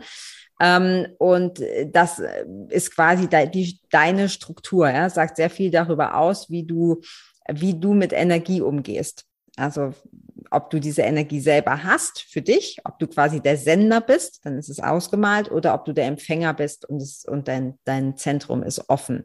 Ähm, 0.61 1.09
und 1.19 1.60
das 1.89 2.22
ist 2.69 2.94
quasi 2.94 3.29
de, 3.29 3.48
die, 3.48 3.81
deine 3.91 4.29
Struktur. 4.29 4.89
Ja, 4.89 5.10
sagt 5.10 5.37
sehr 5.37 5.51
viel 5.51 5.70
darüber 5.70 6.17
aus, 6.17 6.51
wie 6.51 6.65
du, 6.65 7.01
wie 7.51 7.79
du 7.79 7.94
mit 7.94 8.13
Energie 8.13 8.60
umgehst. 8.60 9.25
Also 9.56 9.93
ob 10.51 10.70
du 10.70 10.81
diese 10.81 11.03
Energie 11.03 11.41
selber 11.41 11.84
hast 11.84 12.22
für 12.22 12.43
dich, 12.43 12.79
ob 12.84 12.99
du 12.99 13.06
quasi 13.06 13.41
der 13.41 13.56
Sender 13.56 14.01
bist, 14.01 14.41
dann 14.44 14.58
ist 14.58 14.69
es 14.69 14.81
ausgemalt, 14.81 15.51
oder 15.51 15.75
ob 15.75 15.84
du 15.84 15.93
der 15.93 16.06
Empfänger 16.06 16.55
bist 16.55 16.89
und, 16.89 17.01
es, 17.01 17.25
und 17.25 17.49
dein, 17.49 17.79
dein 17.84 18.17
Zentrum 18.17 18.63
ist 18.63 18.89
offen. 18.89 19.25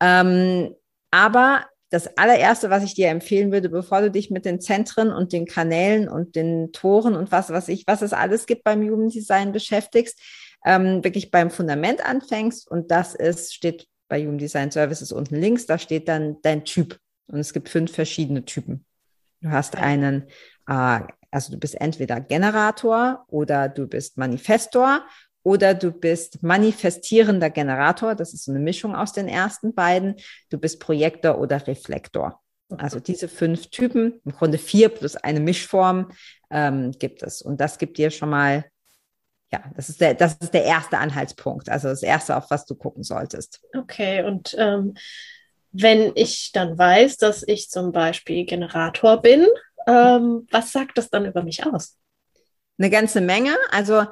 Ähm, 0.00 0.74
aber 1.10 1.64
das 1.90 2.16
allererste, 2.16 2.70
was 2.70 2.84
ich 2.84 2.94
dir 2.94 3.08
empfehlen 3.08 3.50
würde, 3.50 3.68
bevor 3.68 4.00
du 4.00 4.10
dich 4.10 4.30
mit 4.30 4.44
den 4.44 4.60
Zentren 4.60 5.12
und 5.12 5.32
den 5.32 5.44
Kanälen 5.44 6.08
und 6.08 6.36
den 6.36 6.72
Toren 6.72 7.16
und 7.16 7.32
was, 7.32 7.50
was 7.50 7.68
ich, 7.68 7.86
was 7.86 8.00
es 8.02 8.12
alles 8.12 8.46
gibt 8.46 8.62
beim 8.62 8.82
Jugenddesign 8.82 9.52
beschäftigst, 9.52 10.18
ähm, 10.64 11.02
wirklich 11.02 11.30
beim 11.30 11.50
Fundament 11.50 12.04
anfängst. 12.04 12.70
Und 12.70 12.90
das 12.92 13.14
ist, 13.14 13.54
steht 13.54 13.88
bei 14.08 14.18
Jugenddesign 14.18 14.70
Services 14.70 15.10
unten 15.10 15.36
links, 15.36 15.66
da 15.66 15.78
steht 15.78 16.08
dann 16.08 16.36
dein 16.42 16.64
Typ. 16.64 16.98
Und 17.26 17.40
es 17.40 17.52
gibt 17.52 17.68
fünf 17.68 17.92
verschiedene 17.92 18.44
Typen. 18.44 18.84
Du 19.40 19.50
hast 19.50 19.76
einen, 19.76 20.28
äh, 20.66 21.00
also 21.30 21.52
du 21.52 21.58
bist 21.58 21.80
entweder 21.80 22.20
Generator 22.20 23.24
oder 23.28 23.68
du 23.68 23.86
bist 23.86 24.18
Manifestor 24.18 25.02
oder 25.42 25.74
du 25.74 25.90
bist 25.90 26.42
manifestierender 26.42 27.50
Generator. 27.50 28.14
Das 28.14 28.34
ist 28.34 28.48
eine 28.48 28.58
Mischung 28.58 28.94
aus 28.94 29.12
den 29.12 29.28
ersten 29.28 29.74
beiden. 29.74 30.16
Du 30.50 30.58
bist 30.58 30.80
Projektor 30.80 31.38
oder 31.38 31.66
Reflektor. 31.66 32.40
Also 32.78 33.00
diese 33.00 33.26
fünf 33.26 33.68
Typen, 33.70 34.20
im 34.24 34.32
Grunde 34.32 34.58
vier 34.58 34.90
plus 34.90 35.16
eine 35.16 35.40
Mischform 35.40 36.12
ähm, 36.50 36.92
gibt 36.92 37.22
es. 37.22 37.42
Und 37.42 37.60
das 37.60 37.78
gibt 37.78 37.98
dir 37.98 38.10
schon 38.10 38.30
mal, 38.30 38.64
ja, 39.52 39.64
das 39.74 39.88
ist 39.88 40.00
der, 40.00 40.14
das 40.14 40.34
ist 40.34 40.54
der 40.54 40.64
erste 40.64 40.98
Anhaltspunkt. 40.98 41.68
Also 41.68 41.88
das 41.88 42.02
erste, 42.02 42.36
auf 42.36 42.50
was 42.50 42.66
du 42.66 42.76
gucken 42.76 43.02
solltest. 43.02 43.60
Okay, 43.76 44.22
und 44.22 44.54
ähm, 44.56 44.94
wenn 45.72 46.12
ich 46.14 46.50
dann 46.52 46.76
weiß, 46.76 47.16
dass 47.18 47.46
ich 47.46 47.70
zum 47.70 47.92
Beispiel 47.92 48.44
Generator 48.44 49.20
bin, 49.20 49.46
ähm, 49.86 50.46
was 50.50 50.72
sagt 50.72 50.98
das 50.98 51.10
dann 51.10 51.26
über 51.26 51.42
mich 51.42 51.64
aus? 51.64 51.96
Eine 52.78 52.90
ganze 52.90 53.20
Menge. 53.20 53.56
Also 53.70 54.06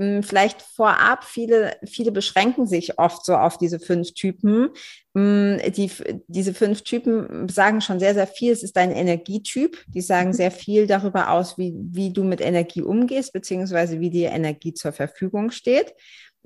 hm, 0.00 0.22
vielleicht 0.22 0.62
vorab, 0.62 1.24
viele, 1.24 1.76
viele 1.86 2.10
beschränken 2.10 2.66
sich 2.66 2.98
oft 2.98 3.22
so 3.24 3.36
auf 3.36 3.58
diese 3.58 3.78
fünf 3.78 4.14
Typen. 4.14 4.70
Hm, 5.14 5.58
die, 5.76 5.90
diese 6.26 6.54
fünf 6.54 6.82
Typen 6.82 7.48
sagen 7.50 7.82
schon 7.82 8.00
sehr, 8.00 8.14
sehr 8.14 8.26
viel. 8.26 8.52
Es 8.52 8.62
ist 8.62 8.76
dein 8.76 8.92
Energietyp. 8.92 9.76
Die 9.88 10.00
sagen 10.00 10.28
mhm. 10.28 10.34
sehr 10.34 10.50
viel 10.50 10.86
darüber 10.86 11.30
aus, 11.30 11.58
wie, 11.58 11.74
wie 11.76 12.14
du 12.14 12.24
mit 12.24 12.40
Energie 12.40 12.82
umgehst, 12.82 13.34
beziehungsweise 13.34 14.00
wie 14.00 14.10
dir 14.10 14.30
Energie 14.30 14.72
zur 14.72 14.92
Verfügung 14.92 15.50
steht. 15.50 15.92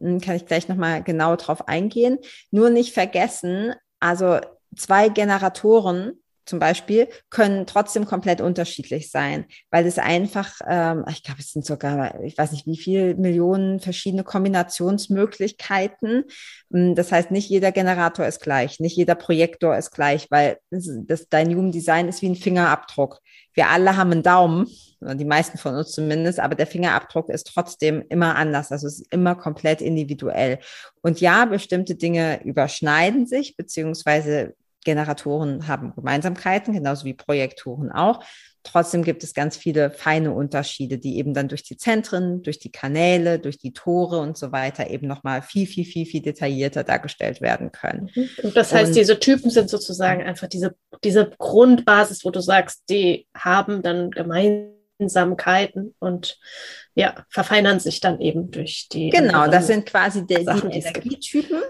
Hm, 0.00 0.20
kann 0.20 0.34
ich 0.34 0.46
gleich 0.46 0.66
nochmal 0.68 1.04
genau 1.04 1.36
drauf 1.36 1.68
eingehen. 1.68 2.18
Nur 2.50 2.70
nicht 2.70 2.92
vergessen, 2.92 3.72
also 4.00 4.40
zwei 4.76 5.08
Generatoren 5.08 6.18
zum 6.46 6.58
Beispiel, 6.58 7.08
können 7.30 7.66
trotzdem 7.66 8.04
komplett 8.04 8.40
unterschiedlich 8.40 9.10
sein, 9.10 9.46
weil 9.70 9.86
es 9.86 9.98
einfach, 9.98 10.60
ähm, 10.66 11.04
ich 11.08 11.22
glaube, 11.22 11.40
es 11.40 11.52
sind 11.52 11.64
sogar, 11.64 12.22
ich 12.22 12.36
weiß 12.36 12.52
nicht, 12.52 12.66
wie 12.66 12.76
viele 12.76 13.14
Millionen 13.14 13.80
verschiedene 13.80 14.24
Kombinationsmöglichkeiten. 14.24 16.24
Hm, 16.70 16.94
das 16.94 17.12
heißt, 17.12 17.30
nicht 17.30 17.48
jeder 17.48 17.72
Generator 17.72 18.26
ist 18.26 18.40
gleich, 18.40 18.80
nicht 18.80 18.96
jeder 18.96 19.14
Projektor 19.14 19.76
ist 19.76 19.90
gleich, 19.90 20.26
weil 20.30 20.58
das, 20.70 21.28
dein 21.28 21.54
Human 21.54 21.72
Design 21.72 22.08
ist 22.08 22.22
wie 22.22 22.28
ein 22.28 22.36
Fingerabdruck. 22.36 23.20
Wir 23.54 23.68
alle 23.68 23.96
haben 23.96 24.10
einen 24.10 24.22
Daumen, 24.22 24.66
die 25.00 25.24
meisten 25.24 25.58
von 25.58 25.76
uns 25.76 25.92
zumindest, 25.92 26.40
aber 26.40 26.56
der 26.56 26.66
Fingerabdruck 26.66 27.28
ist 27.28 27.46
trotzdem 27.46 28.02
immer 28.08 28.36
anders. 28.36 28.72
Also 28.72 28.88
es 28.88 29.00
ist 29.00 29.12
immer 29.12 29.36
komplett 29.36 29.80
individuell. 29.80 30.58
Und 31.02 31.20
ja, 31.20 31.44
bestimmte 31.44 31.94
Dinge 31.94 32.42
überschneiden 32.44 33.26
sich, 33.26 33.56
beziehungsweise 33.56 34.54
Generatoren 34.84 35.66
haben 35.66 35.94
Gemeinsamkeiten, 35.94 36.74
genauso 36.74 37.04
wie 37.04 37.14
Projektoren 37.14 37.90
auch. 37.90 38.22
Trotzdem 38.64 39.04
gibt 39.04 39.22
es 39.22 39.34
ganz 39.34 39.58
viele 39.58 39.90
feine 39.90 40.32
Unterschiede, 40.32 40.96
die 40.96 41.18
eben 41.18 41.34
dann 41.34 41.48
durch 41.48 41.62
die 41.62 41.76
Zentren, 41.76 42.42
durch 42.42 42.58
die 42.58 42.72
Kanäle, 42.72 43.38
durch 43.38 43.58
die 43.58 43.74
Tore 43.74 44.18
und 44.20 44.38
so 44.38 44.52
weiter 44.52 44.88
eben 44.88 45.06
nochmal 45.06 45.42
viel, 45.42 45.66
viel, 45.66 45.84
viel, 45.84 46.06
viel 46.06 46.22
detaillierter 46.22 46.82
dargestellt 46.82 47.42
werden 47.42 47.72
können. 47.72 48.10
Mhm. 48.14 48.30
Und 48.42 48.56
das 48.56 48.72
heißt, 48.72 48.88
und, 48.88 48.96
diese 48.96 49.20
Typen 49.20 49.50
sind 49.50 49.68
sozusagen 49.68 50.22
einfach 50.22 50.48
diese, 50.48 50.74
diese 51.04 51.30
Grundbasis, 51.38 52.24
wo 52.24 52.30
du 52.30 52.40
sagst, 52.40 52.84
die 52.88 53.26
haben 53.36 53.82
dann 53.82 54.10
Gemeinsamkeiten 54.10 55.94
und 55.98 56.38
ja, 56.94 57.26
verfeinern 57.28 57.80
sich 57.80 58.00
dann 58.00 58.18
eben 58.18 58.50
durch 58.50 58.88
die. 58.90 59.10
Genau, 59.10 59.46
das 59.46 59.66
sind 59.66 59.84
quasi 59.84 60.26
die, 60.26 60.36
die 60.36 60.78
Energietypen. 60.78 61.60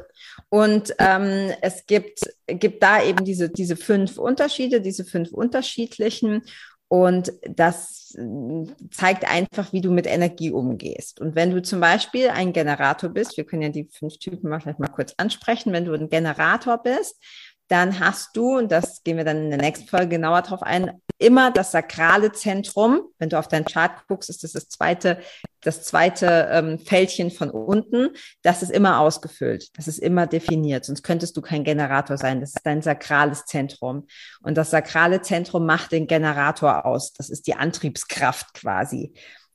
Und 0.49 0.95
ähm, 0.99 1.53
es 1.62 1.87
gibt, 1.87 2.21
gibt 2.47 2.83
da 2.83 3.03
eben 3.03 3.25
diese, 3.25 3.50
diese 3.50 3.76
fünf 3.76 4.19
Unterschiede, 4.19 4.81
diese 4.81 5.05
fünf 5.05 5.33
unterschiedlichen. 5.33 6.43
Und 6.88 7.33
das 7.43 8.14
äh, 8.17 8.67
zeigt 8.91 9.29
einfach, 9.29 9.73
wie 9.73 9.81
du 9.81 9.91
mit 9.91 10.07
Energie 10.07 10.53
umgehst. 10.53 11.21
Und 11.21 11.35
wenn 11.35 11.50
du 11.50 11.62
zum 11.62 11.81
Beispiel 11.81 12.29
ein 12.29 12.53
Generator 12.53 13.11
bist, 13.11 13.37
wir 13.37 13.45
können 13.45 13.62
ja 13.62 13.69
die 13.71 13.88
fünf 13.91 14.19
Typen 14.19 14.49
mal 14.50 14.61
vielleicht 14.61 14.79
mal 14.79 14.88
kurz 14.88 15.14
ansprechen, 15.17 15.73
wenn 15.73 15.87
du 15.87 15.95
ein 15.95 16.09
Generator 16.09 16.83
bist, 16.83 17.21
dann 17.68 17.99
hast 17.99 18.37
du, 18.37 18.59
und 18.59 18.71
das 18.71 19.02
gehen 19.02 19.16
wir 19.16 19.25
dann 19.25 19.44
in 19.44 19.50
der 19.50 19.61
nächsten 19.61 19.88
Folge 19.88 20.09
genauer 20.09 20.42
drauf 20.42 20.62
ein, 20.62 21.00
immer 21.18 21.50
das 21.50 21.73
sakrale 21.73 22.33
Zentrum. 22.33 23.02
Wenn 23.18 23.30
du 23.30 23.38
auf 23.38 23.49
deinen 23.49 23.64
Chart 23.64 24.06
guckst, 24.06 24.28
ist 24.28 24.44
das 24.44 24.52
das 24.52 24.68
zweite, 24.68 25.18
das 25.62 25.83
zweite 25.83 26.49
ähm, 26.50 26.78
Fältchen 26.78 27.30
von 27.30 27.50
unten. 27.50 28.11
Das 28.42 28.62
ist 28.62 28.71
immer 28.71 29.00
ausgefüllt. 29.00 29.68
Das 29.76 29.88
ist 29.88 29.99
immer 29.99 30.26
definiert. 30.26 30.85
Sonst 30.85 31.02
könntest 31.02 31.37
du 31.37 31.40
kein 31.40 31.64
Generator 31.64 32.18
sein. 32.18 32.40
Das 32.40 32.50
ist 32.50 32.66
dein 32.66 32.83
sakrales 32.83 33.47
Zentrum. 33.47 34.06
Und 34.42 34.59
das 34.59 34.71
sakrale 34.71 35.23
Zentrum 35.23 35.64
macht 35.64 35.92
den 35.92 36.06
Generator 36.06 36.85
aus. 36.85 37.12
Das 37.14 37.30
ist 37.30 37.47
die 37.47 37.54
Antriebskraft 37.54 38.52
quasi. 38.54 39.14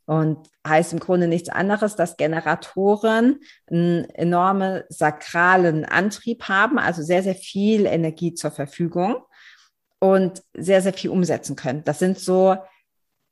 Und 0.09 0.49
heißt 0.67 0.91
im 0.93 0.99
Grunde 0.99 1.27
nichts 1.27 1.49
anderes, 1.49 1.95
dass 1.95 2.17
Generatoren 2.17 3.41
einen 3.69 4.09
enormen 4.09 4.81
sakralen 4.89 5.85
Antrieb 5.85 6.45
haben, 6.45 6.79
also 6.79 7.03
sehr, 7.03 7.21
sehr 7.21 7.35
viel 7.35 7.85
Energie 7.85 8.33
zur 8.33 8.49
Verfügung 8.49 9.17
und 9.99 10.41
sehr, 10.55 10.81
sehr 10.81 10.93
viel 10.93 11.11
umsetzen 11.11 11.55
können. 11.55 11.83
Das 11.83 11.99
sind 11.99 12.17
so, 12.17 12.57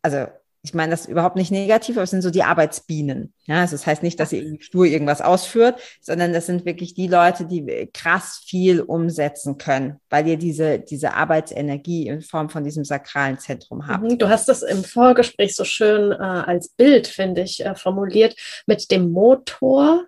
also 0.04 0.28
ich 0.68 0.74
meine 0.74 0.92
das 0.92 1.06
überhaupt 1.06 1.38
nicht 1.38 1.50
negativ, 1.50 1.96
aber 1.96 2.04
es 2.04 2.10
sind 2.10 2.22
so 2.22 2.30
die 2.30 2.44
Arbeitsbienen. 2.44 3.34
Ja, 3.46 3.62
also 3.62 3.74
das 3.74 3.88
heißt 3.88 4.04
nicht, 4.04 4.20
dass 4.20 4.34
ihr 4.34 4.58
stur 4.60 4.86
irgendwas 4.86 5.22
ausführt, 5.22 5.80
sondern 6.02 6.34
das 6.34 6.46
sind 6.46 6.66
wirklich 6.66 6.94
die 6.94 7.08
Leute, 7.08 7.46
die 7.46 7.90
krass 7.94 8.42
viel 8.46 8.82
umsetzen 8.82 9.58
können, 9.58 10.02
weil 10.10 10.28
ihr 10.28 10.36
diese, 10.36 10.80
diese 10.80 11.14
Arbeitsenergie 11.14 12.08
in 12.08 12.22
Form 12.22 12.50
von 12.50 12.66
diesem 12.66 12.84
sakralen 12.84 13.40
Zentrum 13.40 13.88
habt. 13.88 14.04
Mhm, 14.04 14.18
du 14.18 14.28
hast 14.28 14.50
das 14.50 14.62
im 14.62 14.84
Vorgespräch 14.84 15.56
so 15.56 15.64
schön 15.64 16.12
äh, 16.12 16.16
als 16.16 16.68
Bild, 16.68 17.08
finde 17.08 17.44
ich, 17.44 17.66
äh, 17.66 17.74
formuliert 17.74 18.36
mit 18.66 18.92
dem 18.92 19.12
Motor 19.12 20.06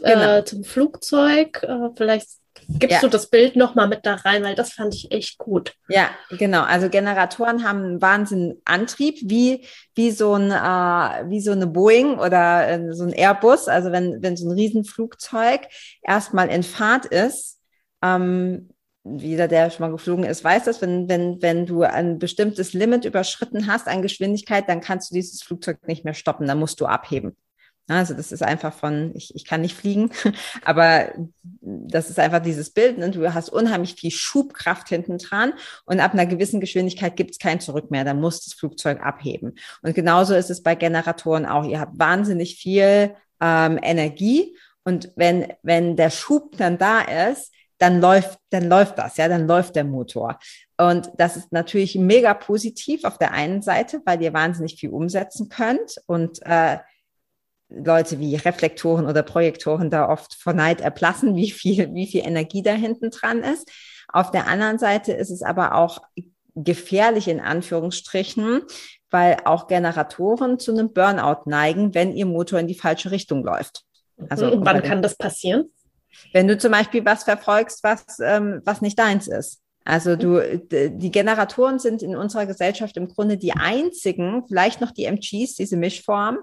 äh, 0.00 0.12
genau. 0.12 0.42
zum 0.42 0.62
Flugzeug. 0.62 1.64
Äh, 1.64 1.88
vielleicht 1.96 2.28
Gibst 2.68 2.96
ja. 2.96 3.00
du 3.00 3.08
das 3.08 3.28
Bild 3.28 3.56
nochmal 3.56 3.88
mit 3.88 4.06
da 4.06 4.14
rein, 4.14 4.42
weil 4.42 4.54
das 4.54 4.72
fand 4.72 4.94
ich 4.94 5.10
echt 5.10 5.38
gut. 5.38 5.74
Ja, 5.88 6.10
genau. 6.30 6.62
Also 6.62 6.88
Generatoren 6.88 7.64
haben 7.64 7.84
einen 7.84 8.02
Wahnsinn 8.02 8.60
Antrieb, 8.64 9.18
wie, 9.22 9.66
wie, 9.94 10.10
so 10.10 10.34
ein, 10.34 10.50
äh, 10.50 11.30
wie 11.30 11.40
so 11.40 11.52
eine 11.52 11.66
Boeing 11.66 12.18
oder 12.18 12.68
äh, 12.68 12.92
so 12.92 13.04
ein 13.04 13.12
Airbus. 13.12 13.68
Also 13.68 13.92
wenn, 13.92 14.22
wenn 14.22 14.36
so 14.36 14.48
ein 14.48 14.52
Riesenflugzeug 14.52 15.62
erstmal 16.02 16.48
in 16.48 16.62
Fahrt 16.62 17.06
ist, 17.06 17.58
ähm, 18.02 18.70
jeder, 19.04 19.48
der 19.48 19.70
schon 19.70 19.86
mal 19.86 19.92
geflogen 19.92 20.24
ist, 20.24 20.44
weiß 20.44 20.64
das, 20.64 20.80
wenn, 20.80 21.08
wenn, 21.08 21.42
wenn 21.42 21.66
du 21.66 21.82
ein 21.82 22.18
bestimmtes 22.18 22.72
Limit 22.72 23.04
überschritten 23.04 23.66
hast 23.66 23.88
an 23.88 24.02
Geschwindigkeit, 24.02 24.68
dann 24.68 24.80
kannst 24.80 25.10
du 25.10 25.14
dieses 25.14 25.42
Flugzeug 25.42 25.86
nicht 25.88 26.04
mehr 26.04 26.14
stoppen, 26.14 26.46
dann 26.46 26.60
musst 26.60 26.80
du 26.80 26.86
abheben. 26.86 27.36
Also 27.88 28.14
das 28.14 28.32
ist 28.32 28.42
einfach 28.42 28.72
von, 28.72 29.12
ich, 29.14 29.34
ich 29.34 29.44
kann 29.44 29.60
nicht 29.60 29.76
fliegen, 29.76 30.10
aber 30.64 31.12
das 31.60 32.10
ist 32.10 32.18
einfach 32.18 32.40
dieses 32.40 32.70
Bild. 32.70 32.98
Ne? 32.98 33.10
Du 33.10 33.34
hast 33.34 33.48
unheimlich 33.48 33.94
viel 33.94 34.10
Schubkraft 34.10 34.88
hinten 34.88 35.18
dran 35.18 35.52
und 35.84 36.00
ab 36.00 36.12
einer 36.12 36.26
gewissen 36.26 36.60
Geschwindigkeit 36.60 37.16
gibt 37.16 37.32
es 37.32 37.38
kein 37.38 37.60
Zurück 37.60 37.90
mehr. 37.90 38.04
Dann 38.04 38.20
muss 38.20 38.44
das 38.44 38.54
Flugzeug 38.54 39.00
abheben. 39.02 39.56
Und 39.82 39.94
genauso 39.94 40.34
ist 40.34 40.50
es 40.50 40.62
bei 40.62 40.74
Generatoren 40.74 41.44
auch. 41.46 41.64
Ihr 41.64 41.80
habt 41.80 41.98
wahnsinnig 41.98 42.56
viel 42.56 43.14
ähm, 43.40 43.78
Energie 43.82 44.56
und 44.84 45.10
wenn, 45.16 45.52
wenn 45.62 45.96
der 45.96 46.10
Schub 46.10 46.56
dann 46.56 46.78
da 46.78 47.00
ist, 47.00 47.52
dann 47.78 48.00
läuft, 48.00 48.38
dann 48.50 48.68
läuft 48.68 48.98
das, 48.98 49.16
ja, 49.16 49.28
dann 49.28 49.48
läuft 49.48 49.74
der 49.74 49.84
Motor. 49.84 50.38
Und 50.78 51.10
das 51.16 51.36
ist 51.36 51.52
natürlich 51.52 51.96
mega 51.96 52.32
positiv 52.32 53.04
auf 53.04 53.18
der 53.18 53.32
einen 53.32 53.60
Seite, 53.60 54.00
weil 54.04 54.22
ihr 54.22 54.32
wahnsinnig 54.32 54.76
viel 54.78 54.90
umsetzen 54.90 55.48
könnt 55.48 56.00
und 56.06 56.40
äh, 56.42 56.78
Leute 57.74 58.18
wie 58.18 58.36
Reflektoren 58.36 59.06
oder 59.06 59.22
Projektoren 59.22 59.90
da 59.90 60.08
oft 60.08 60.34
vor 60.34 60.52
Neid 60.52 60.80
erblassen, 60.80 61.36
wie 61.36 61.50
viel, 61.50 61.92
wie 61.94 62.06
viel 62.06 62.26
Energie 62.26 62.62
da 62.62 62.72
hinten 62.72 63.10
dran 63.10 63.42
ist. 63.42 63.70
Auf 64.08 64.30
der 64.30 64.46
anderen 64.46 64.78
Seite 64.78 65.12
ist 65.12 65.30
es 65.30 65.42
aber 65.42 65.74
auch 65.74 66.00
gefährlich 66.54 67.28
in 67.28 67.40
Anführungsstrichen, 67.40 68.62
weil 69.10 69.38
auch 69.44 69.68
Generatoren 69.68 70.58
zu 70.58 70.72
einem 70.72 70.92
Burnout 70.92 71.42
neigen, 71.46 71.94
wenn 71.94 72.12
ihr 72.12 72.26
Motor 72.26 72.58
in 72.58 72.66
die 72.66 72.78
falsche 72.78 73.10
Richtung 73.10 73.42
läuft. 73.44 73.84
Also 74.28 74.52
und 74.52 74.64
wann 74.64 74.82
kann 74.82 75.02
das 75.02 75.16
passieren? 75.16 75.70
Wenn 76.32 76.46
du 76.46 76.58
zum 76.58 76.72
Beispiel 76.72 77.04
was 77.04 77.24
verfolgst, 77.24 77.82
was, 77.82 78.04
ähm, 78.22 78.60
was 78.64 78.82
nicht 78.82 78.98
deins 78.98 79.28
ist. 79.28 79.61
Also 79.84 80.16
du, 80.16 80.40
die 80.58 81.10
Generatoren 81.10 81.78
sind 81.78 82.02
in 82.02 82.16
unserer 82.16 82.46
Gesellschaft 82.46 82.96
im 82.96 83.08
Grunde 83.08 83.36
die 83.36 83.52
einzigen, 83.52 84.44
vielleicht 84.46 84.80
noch 84.80 84.92
die 84.92 85.04
MGs, 85.04 85.56
diese 85.56 85.76
Mischform, 85.76 86.38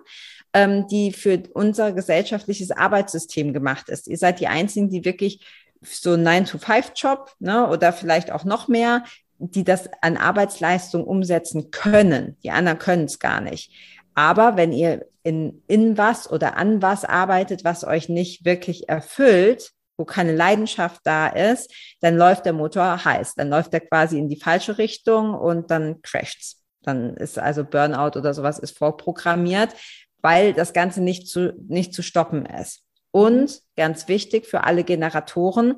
ähm, 0.53 0.87
die 0.87 1.11
für 1.11 1.43
unser 1.53 1.93
gesellschaftliches 1.93 2.71
Arbeitssystem 2.71 3.53
gemacht 3.53 3.89
ist. 3.89 4.07
Ihr 4.07 4.17
seid 4.17 4.39
die 4.39 4.47
Einzigen, 4.47 4.89
die 4.89 5.05
wirklich 5.05 5.45
so 5.81 6.13
einen 6.13 6.27
9-to-5-Job 6.27 7.31
ne, 7.39 7.67
oder 7.69 7.93
vielleicht 7.93 8.31
auch 8.31 8.43
noch 8.43 8.67
mehr, 8.67 9.03
die 9.37 9.63
das 9.63 9.89
an 10.01 10.17
Arbeitsleistung 10.17 11.05
umsetzen 11.05 11.71
können. 11.71 12.35
Die 12.43 12.51
anderen 12.51 12.79
können 12.79 13.05
es 13.05 13.19
gar 13.19 13.39
nicht. 13.39 13.71
Aber 14.13 14.57
wenn 14.57 14.73
ihr 14.73 15.05
in, 15.23 15.61
in 15.67 15.97
was 15.97 16.29
oder 16.29 16.57
an 16.57 16.81
was 16.81 17.05
arbeitet, 17.05 17.63
was 17.63 17.85
euch 17.85 18.09
nicht 18.09 18.43
wirklich 18.43 18.89
erfüllt, 18.89 19.71
wo 19.99 20.05
keine 20.05 20.33
Leidenschaft 20.33 21.01
da 21.03 21.27
ist, 21.27 21.71
dann 21.99 22.15
läuft 22.17 22.45
der 22.45 22.53
Motor 22.53 23.03
heiß. 23.03 23.35
Dann 23.35 23.49
läuft 23.49 23.73
er 23.73 23.81
quasi 23.81 24.17
in 24.17 24.29
die 24.29 24.39
falsche 24.39 24.77
Richtung 24.77 25.33
und 25.33 25.69
dann 25.69 26.01
crasht's. 26.01 26.63
Dann 26.81 27.15
ist 27.17 27.37
also 27.37 27.65
Burnout 27.65 28.17
oder 28.17 28.33
sowas 28.33 28.57
ist 28.57 28.77
vorprogrammiert, 28.77 29.75
weil 30.21 30.53
das 30.53 30.71
Ganze 30.71 31.01
nicht 31.01 31.27
zu, 31.27 31.53
nicht 31.67 31.93
zu 31.93 32.01
stoppen 32.01 32.45
ist. 32.45 32.83
Und 33.11 33.59
ganz 33.75 34.07
wichtig 34.07 34.45
für 34.47 34.63
alle 34.63 34.85
Generatoren, 34.85 35.75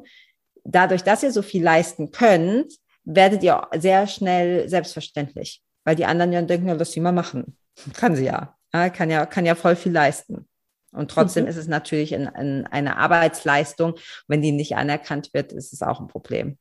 dadurch, 0.63 1.03
dass 1.03 1.23
ihr 1.23 1.31
so 1.31 1.41
viel 1.41 1.63
leisten 1.63 2.11
könnt, 2.11 2.73
werdet 3.03 3.41
ihr 3.41 3.67
sehr 3.75 4.05
schnell 4.05 4.69
selbstverständlich, 4.69 5.63
weil 5.83 5.95
die 5.95 6.05
anderen 6.05 6.31
ja 6.31 6.41
denken, 6.43 6.67
ja, 6.67 6.75
lass 6.75 6.91
sie 6.91 6.99
mal 6.99 7.11
machen. 7.11 7.57
Kann 7.95 8.15
sie 8.15 8.25
ja. 8.25 8.55
ja 8.71 8.89
kann 8.89 9.09
ja, 9.09 9.25
kann 9.25 9.47
ja 9.47 9.55
voll 9.55 9.75
viel 9.75 9.93
leisten. 9.93 10.47
Und 10.91 11.12
trotzdem 11.12 11.43
mhm. 11.43 11.50
ist 11.50 11.57
es 11.57 11.67
natürlich 11.67 12.12
in, 12.12 12.27
in 12.27 12.67
eine 12.67 12.98
Arbeitsleistung. 12.98 13.95
Wenn 14.27 14.41
die 14.41 14.51
nicht 14.51 14.75
anerkannt 14.75 15.33
wird, 15.33 15.53
ist 15.53 15.74
es 15.74 15.81
auch 15.81 16.00
ein 16.00 16.07
Problem. 16.07 16.57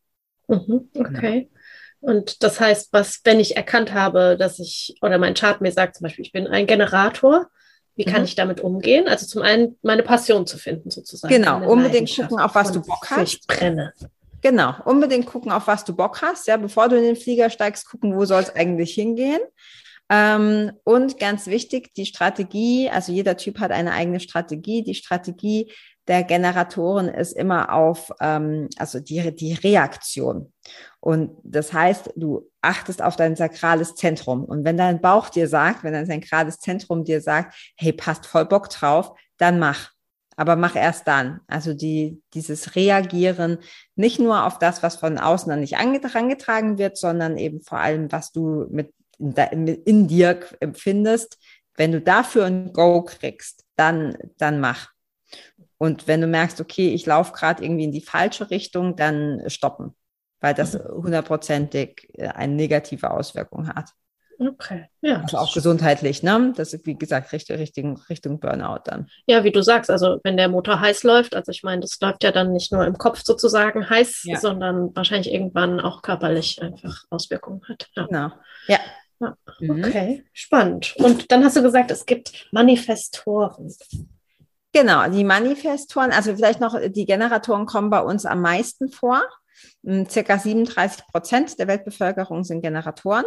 Mhm. 0.49 0.89
Okay. 0.95 1.49
Genau. 2.01 2.13
Und 2.15 2.43
das 2.43 2.61
heißt, 2.61 2.93
was, 2.93 3.21
wenn 3.25 3.41
ich 3.41 3.57
erkannt 3.57 3.93
habe, 3.93 4.37
dass 4.39 4.59
ich, 4.59 4.97
oder 5.03 5.19
mein 5.19 5.35
Chart 5.35 5.61
mir 5.61 5.73
sagt 5.73 5.97
zum 5.97 6.05
Beispiel, 6.05 6.25
ich 6.25 6.33
bin 6.33 6.47
ein 6.47 6.67
Generator, 6.67 7.49
Wie 7.97 8.05
kann 8.05 8.23
mhm. 8.23 8.25
ich 8.25 8.35
damit 8.35 8.61
umgehen? 8.63 9.09
Also 9.09 9.27
zum 9.27 9.43
einen 9.43 9.77
meine 9.83 10.03
Passion 10.03 10.47
zu 10.47 10.57
finden, 10.57 10.91
sozusagen. 10.91 11.35
Genau, 11.35 11.71
unbedingt 11.71 12.15
gucken, 12.17 12.41
auf 12.41 12.55
was 12.55 12.73
du 12.73 12.81
Bock 12.81 13.11
hast. 13.11 13.35
Ich 13.35 13.47
brenne. 13.47 13.93
Genau, 14.41 14.75
unbedingt 14.87 15.27
gucken, 15.27 15.53
auf 15.53 15.67
was 15.67 15.85
du 15.85 15.95
Bock 15.95 16.23
hast. 16.23 16.47
Ja, 16.47 16.57
bevor 16.57 16.89
du 16.89 16.97
in 16.97 17.03
den 17.03 17.17
Flieger 17.17 17.51
steigst, 17.51 17.87
gucken, 17.87 18.17
wo 18.17 18.25
soll 18.25 18.43
es 18.43 18.55
eigentlich 18.55 18.95
hingehen. 18.95 19.41
Ähm, 20.11 20.73
und 20.83 21.19
ganz 21.21 21.47
wichtig, 21.47 21.95
die 21.95 22.05
Strategie, 22.05 22.91
also 22.91 23.13
jeder 23.13 23.37
Typ 23.37 23.61
hat 23.61 23.71
eine 23.71 23.93
eigene 23.93 24.19
Strategie. 24.19 24.83
Die 24.83 24.95
Strategie 24.95 25.73
der 26.09 26.25
Generatoren 26.25 27.09
ist 27.09 27.33
immer 27.33 27.73
auf, 27.73 28.11
ähm, 28.21 28.69
also 28.77 28.99
die, 28.99 29.35
die 29.37 29.55
Reaktion. 29.55 30.53
Und 30.99 31.31
das 31.45 31.73
heißt, 31.73 32.11
du 32.17 32.51
achtest 32.61 33.01
auf 33.01 33.15
dein 33.15 33.37
sakrales 33.37 33.95
Zentrum. 33.95 34.45
Und 34.45 34.65
wenn 34.65 34.77
dein 34.77 35.01
Bauch 35.01 35.29
dir 35.29 35.47
sagt, 35.47 35.85
wenn 35.85 35.93
dein 35.93 36.07
sakrales 36.07 36.59
Zentrum 36.59 37.05
dir 37.05 37.21
sagt, 37.21 37.55
hey, 37.77 37.93
passt 37.93 38.27
voll 38.27 38.47
Bock 38.47 38.69
drauf, 38.69 39.13
dann 39.39 39.61
mach 39.61 39.93
aber 40.37 40.57
mach 40.57 40.75
erst 40.75 41.07
dann. 41.07 41.41
Also 41.49 41.75
die, 41.75 42.23
dieses 42.33 42.75
Reagieren 42.75 43.59
nicht 43.95 44.19
nur 44.19 44.47
auf 44.47 44.59
das, 44.59 44.83
was 44.83 44.97
von 44.97 45.19
außen 45.19 45.51
dann 45.51 45.61
nicht 45.61 45.77
angetragen 45.77 46.79
wird, 46.79 46.97
sondern 46.97 47.37
eben 47.37 47.61
vor 47.61 47.79
allem, 47.79 48.11
was 48.11 48.33
du 48.33 48.67
mit 48.71 48.91
in, 49.21 49.67
in 49.67 50.09
dir 50.09 50.41
empfindest. 50.61 51.39
Wenn 51.77 51.93
du 51.93 52.01
dafür 52.01 52.47
ein 52.47 52.73
Go 52.73 53.03
kriegst, 53.03 53.65
dann, 53.77 54.17
dann 54.39 54.61
mach. 54.61 54.89
Und 55.79 56.09
wenn 56.09 56.21
du 56.21 56.27
merkst, 56.27 56.61
okay, 56.61 56.93
ich 56.93 57.07
laufe 57.07 57.33
gerade 57.33 57.63
irgendwie 57.63 57.85
in 57.85 57.93
die 57.93 58.03
falsche 58.03 58.51
Richtung, 58.51 58.97
dann 58.97 59.43
stoppen, 59.47 59.95
weil 60.41 60.53
das 60.53 60.75
mhm. 60.75 61.05
hundertprozentig 61.05 62.09
äh, 62.15 62.29
eine 62.29 62.55
negative 62.55 63.11
Auswirkung 63.11 63.69
hat. 63.69 63.91
Okay, 64.39 64.87
ja. 65.03 65.21
Also 65.21 65.37
auch 65.37 65.53
gesundheitlich, 65.53 66.23
ne? 66.23 66.55
Das 66.57 66.73
ist, 66.73 66.87
wie 66.87 66.97
gesagt, 66.97 67.31
Richtung, 67.33 67.59
Richtung, 67.59 67.99
Richtung 68.09 68.41
Burnout 68.41 68.81
dann. 68.87 69.07
Ja, 69.27 69.45
wie 69.45 69.53
du 69.53 69.63
sagst, 69.63 69.91
also 69.91 70.19
wenn 70.25 70.39
der 70.39 70.49
Motor 70.49 70.81
heiß 70.81 71.03
läuft, 71.03 71.37
also 71.37 71.53
ich 71.53 71.63
meine, 71.63 71.83
das 71.83 71.99
läuft 72.01 72.25
ja 72.25 72.33
dann 72.33 72.53
nicht 72.53 72.73
nur 72.73 72.87
im 72.87 72.97
Kopf 72.97 73.23
sozusagen 73.23 73.91
heiß, 73.91 74.23
ja. 74.25 74.41
sondern 74.41 74.97
wahrscheinlich 74.97 75.31
irgendwann 75.31 75.79
auch 75.79 76.01
körperlich 76.01 76.63
einfach 76.63 77.05
Auswirkungen 77.11 77.61
hat. 77.69 77.89
Ja. 77.95 78.07
Genau. 78.07 78.31
Ja. 78.67 78.79
Ja. 79.21 79.37
Mhm. 79.61 79.85
Okay, 79.85 80.19
mhm. 80.19 80.29
spannend. 80.33 80.95
Und 80.97 81.31
dann 81.31 81.45
hast 81.45 81.57
du 81.57 81.63
gesagt, 81.63 81.91
es 81.91 82.07
gibt 82.07 82.49
Manifestoren. 82.53 83.75
Genau, 84.73 85.09
die 85.09 85.25
Manifestoren, 85.25 86.13
also 86.13 86.35
vielleicht 86.35 86.61
noch, 86.61 86.79
die 86.89 87.05
Generatoren 87.05 87.67
kommen 87.67 87.91
bei 87.91 88.01
uns 88.01 88.25
am 88.25 88.41
meisten 88.41 88.91
vor. 88.91 89.23
Hm, 89.85 90.09
circa 90.09 90.39
37 90.39 91.07
Prozent 91.09 91.59
der 91.59 91.67
Weltbevölkerung 91.67 92.45
sind 92.45 92.63
Generatoren. 92.63 93.25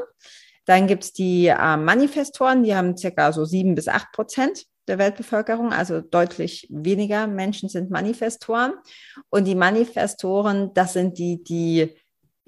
Dann 0.66 0.88
gibt 0.88 1.04
es 1.04 1.14
die 1.14 1.48
äh, 1.48 1.78
Manifestoren, 1.78 2.64
die 2.64 2.76
haben 2.76 2.96
circa 2.98 3.34
so 3.34 3.44
sieben 3.44 3.76
bis 3.76 3.90
acht 3.90 4.12
Prozent 4.14 4.66
der 4.88 4.98
Weltbevölkerung, 4.98 5.72
also 5.74 6.02
deutlich 6.02 6.68
weniger 6.70 7.28
Menschen 7.28 7.70
sind 7.70 7.90
Manifestoren. 7.90 8.74
Und 9.30 9.46
die 9.46 9.56
Manifestoren, 9.56 10.74
das 10.74 10.94
sind 10.94 11.18
die, 11.18 11.44
die 11.44 11.96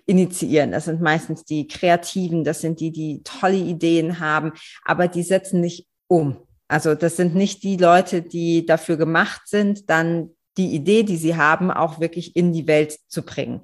initiieren. 0.06 0.72
Das 0.72 0.86
sind 0.86 1.02
meistens 1.02 1.44
die 1.44 1.68
Kreativen, 1.68 2.44
das 2.44 2.62
sind 2.62 2.80
die, 2.80 2.92
die 2.92 3.22
tolle 3.24 3.58
Ideen 3.58 4.20
haben, 4.20 4.54
aber 4.84 5.08
die 5.08 5.24
setzen 5.24 5.62
nicht 5.62 5.88
um. 6.08 6.38
Also 6.68 6.96
das 6.96 7.16
sind 7.16 7.36
nicht 7.36 7.64
die 7.64 7.78
Leute, 7.78 8.22
die 8.22 8.66
dafür 8.66 8.98
gemacht 8.98 9.42
sind, 9.46 9.90
dann 9.90 10.32
die 10.58 10.74
Idee, 10.74 11.04
die 11.04 11.18
sie 11.18 11.36
haben, 11.36 11.70
auch 11.70 12.00
wirklich 12.00 12.36
in 12.36 12.54
die 12.54 12.68
Welt 12.68 12.98
zu 13.08 13.24
bringen 13.24 13.62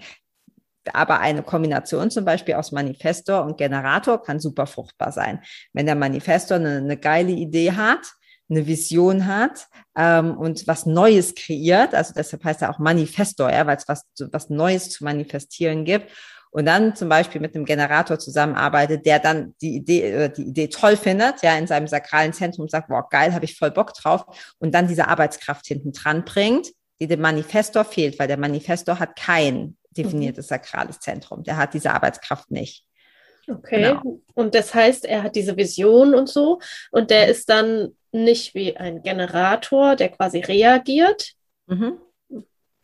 aber 0.93 1.19
eine 1.19 1.43
Kombination 1.43 2.09
zum 2.11 2.25
Beispiel 2.25 2.55
aus 2.55 2.71
Manifestor 2.71 3.43
und 3.43 3.57
Generator 3.57 4.21
kann 4.21 4.39
super 4.39 4.65
fruchtbar 4.65 5.11
sein. 5.11 5.41
Wenn 5.73 5.85
der 5.85 5.95
Manifestor 5.95 6.57
eine, 6.57 6.77
eine 6.77 6.97
geile 6.97 7.31
Idee 7.31 7.73
hat, 7.73 8.13
eine 8.49 8.67
Vision 8.67 9.27
hat 9.27 9.67
ähm, 9.95 10.37
und 10.37 10.67
was 10.67 10.85
Neues 10.85 11.35
kreiert, 11.35 11.93
also 11.95 12.13
deshalb 12.13 12.43
heißt 12.43 12.63
er 12.63 12.71
auch 12.71 12.79
Manifestor, 12.79 13.51
ja, 13.51 13.65
weil 13.65 13.77
es 13.77 13.87
was, 13.87 14.05
was 14.31 14.49
Neues 14.49 14.89
zu 14.89 15.03
manifestieren 15.03 15.85
gibt 15.85 16.11
und 16.51 16.65
dann 16.65 16.95
zum 16.95 17.09
Beispiel 17.09 17.41
mit 17.41 17.55
einem 17.55 17.65
Generator 17.65 18.19
zusammenarbeitet, 18.19 19.05
der 19.05 19.19
dann 19.19 19.55
die 19.61 19.75
Idee, 19.75 20.11
äh, 20.11 20.29
die 20.29 20.43
Idee 20.43 20.67
toll 20.67 20.97
findet, 20.97 21.41
ja, 21.41 21.57
in 21.57 21.65
seinem 21.65 21.87
sakralen 21.87 22.33
Zentrum 22.33 22.67
sagt, 22.67 22.89
wow, 22.89 23.09
geil, 23.09 23.33
habe 23.33 23.45
ich 23.45 23.57
voll 23.57 23.71
Bock 23.71 23.93
drauf 23.93 24.25
und 24.59 24.73
dann 24.73 24.87
diese 24.87 25.07
Arbeitskraft 25.07 25.65
hinten 25.65 25.93
dran 25.93 26.25
bringt, 26.25 26.67
die 26.99 27.07
dem 27.07 27.21
Manifestor 27.21 27.85
fehlt, 27.85 28.19
weil 28.19 28.27
der 28.27 28.37
Manifestor 28.37 28.99
hat 28.99 29.15
kein 29.15 29.77
definiertes 29.91 30.45
mhm. 30.45 30.49
sakrales 30.49 30.99
Zentrum. 30.99 31.43
Der 31.43 31.57
hat 31.57 31.73
diese 31.73 31.91
Arbeitskraft 31.91 32.51
nicht. 32.51 32.85
Okay. 33.49 33.81
Genau. 33.81 34.19
Und 34.33 34.55
das 34.55 34.73
heißt, 34.73 35.05
er 35.05 35.23
hat 35.23 35.35
diese 35.35 35.57
Vision 35.57 36.13
und 36.13 36.29
so. 36.29 36.59
Und 36.91 37.09
der 37.09 37.27
ist 37.27 37.49
dann 37.49 37.95
nicht 38.11 38.53
wie 38.55 38.75
ein 38.77 39.01
Generator, 39.01 39.95
der 39.95 40.09
quasi 40.09 40.39
reagiert. 40.39 41.33
Mhm. 41.67 41.97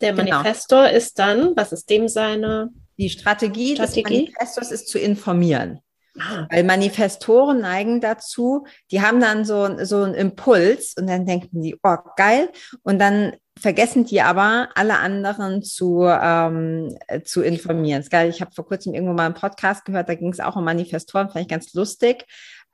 Der 0.02 0.14
genau. 0.14 0.38
Manifestor 0.38 0.86
genau. 0.86 0.98
ist 0.98 1.20
dann, 1.20 1.56
was 1.56 1.72
ist 1.72 1.90
dem 1.90 2.08
seine? 2.08 2.70
Die 2.98 3.10
Strategie, 3.10 3.76
Strategie? 3.76 4.04
des 4.04 4.36
Manifestors 4.36 4.72
ist 4.72 4.88
zu 4.90 5.00
informieren. 5.00 5.80
Ah. 6.20 6.48
Weil 6.50 6.64
Manifestoren 6.64 7.60
neigen 7.60 8.02
dazu, 8.02 8.66
die 8.92 9.02
haben 9.02 9.20
dann 9.20 9.46
so, 9.46 9.84
so 9.84 10.02
einen 10.02 10.16
Impuls 10.16 10.96
und 10.98 11.08
dann 11.08 11.26
denken 11.26 11.62
die, 11.62 11.76
oh, 11.84 11.96
geil. 12.16 12.50
Und 12.82 13.00
dann 13.00 13.34
vergessen 13.60 14.06
die 14.06 14.22
aber, 14.22 14.70
alle 14.76 14.98
anderen 14.98 15.64
zu, 15.64 16.04
ähm, 16.06 16.98
zu 17.24 17.42
informieren. 17.42 18.04
Ich 18.30 18.42
habe 18.42 18.52
vor 18.52 18.68
kurzem 18.68 18.94
irgendwo 18.94 19.14
mal 19.14 19.26
einen 19.26 19.36
Podcast 19.36 19.86
gehört, 19.86 20.10
da 20.10 20.16
ging 20.16 20.32
es 20.32 20.40
auch 20.40 20.56
um 20.56 20.64
Manifestoren, 20.64 21.30
fand 21.30 21.44
ich 21.44 21.50
ganz 21.50 21.74
lustig. 21.74 22.26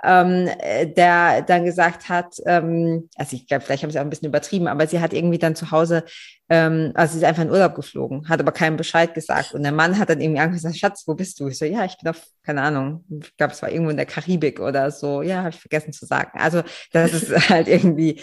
Ähm, 0.04 0.50
der 0.98 1.44
dann 1.44 1.64
gesagt 1.64 2.10
hat, 2.10 2.36
ähm, 2.46 3.10
also 3.16 3.36
ich 3.36 3.48
glaube, 3.48 3.64
vielleicht 3.64 3.84
haben 3.84 3.92
sie 3.92 4.00
auch 4.00 4.04
ein 4.04 4.10
bisschen 4.10 4.28
übertrieben, 4.28 4.68
aber 4.68 4.86
sie 4.86 5.00
hat 5.00 5.14
irgendwie 5.14 5.38
dann 5.38 5.56
zu 5.56 5.72
Hause, 5.72 6.04
ähm, 6.50 6.92
also 6.94 7.14
sie 7.14 7.20
ist 7.20 7.24
einfach 7.24 7.44
in 7.44 7.52
Urlaub 7.52 7.74
geflogen, 7.76 8.28
hat 8.28 8.40
aber 8.42 8.52
keinen 8.52 8.76
Bescheid 8.76 9.14
gesagt. 9.14 9.54
Und 9.54 9.64
der 9.64 9.72
Mann 9.72 9.98
hat 9.98 10.10
dann 10.10 10.20
irgendwie 10.20 10.46
gesagt, 10.52 10.78
Schatz, 10.78 11.04
wo 11.08 11.16
bist 11.16 11.40
du? 11.40 11.48
Ich 11.48 11.58
so, 11.58 11.66
ja, 11.66 11.86
ich 11.86 11.98
bin 11.98 12.10
auf, 12.10 12.22
keine 12.44 12.62
Ahnung, 12.62 13.06
ich 13.10 13.36
glaube, 13.38 13.54
es 13.54 13.62
war 13.62 13.72
irgendwo 13.72 13.92
in 13.92 13.98
der 13.98 14.06
Karibik 14.06 14.60
oder 14.60 14.92
so. 14.92 15.22
Ja, 15.22 15.38
habe 15.38 15.50
ich 15.50 15.60
vergessen 15.60 15.94
zu 15.94 16.06
sagen. 16.06 16.38
Also 16.40 16.64
das 16.92 17.14
ist 17.14 17.50
halt 17.50 17.68
irgendwie 17.68 18.22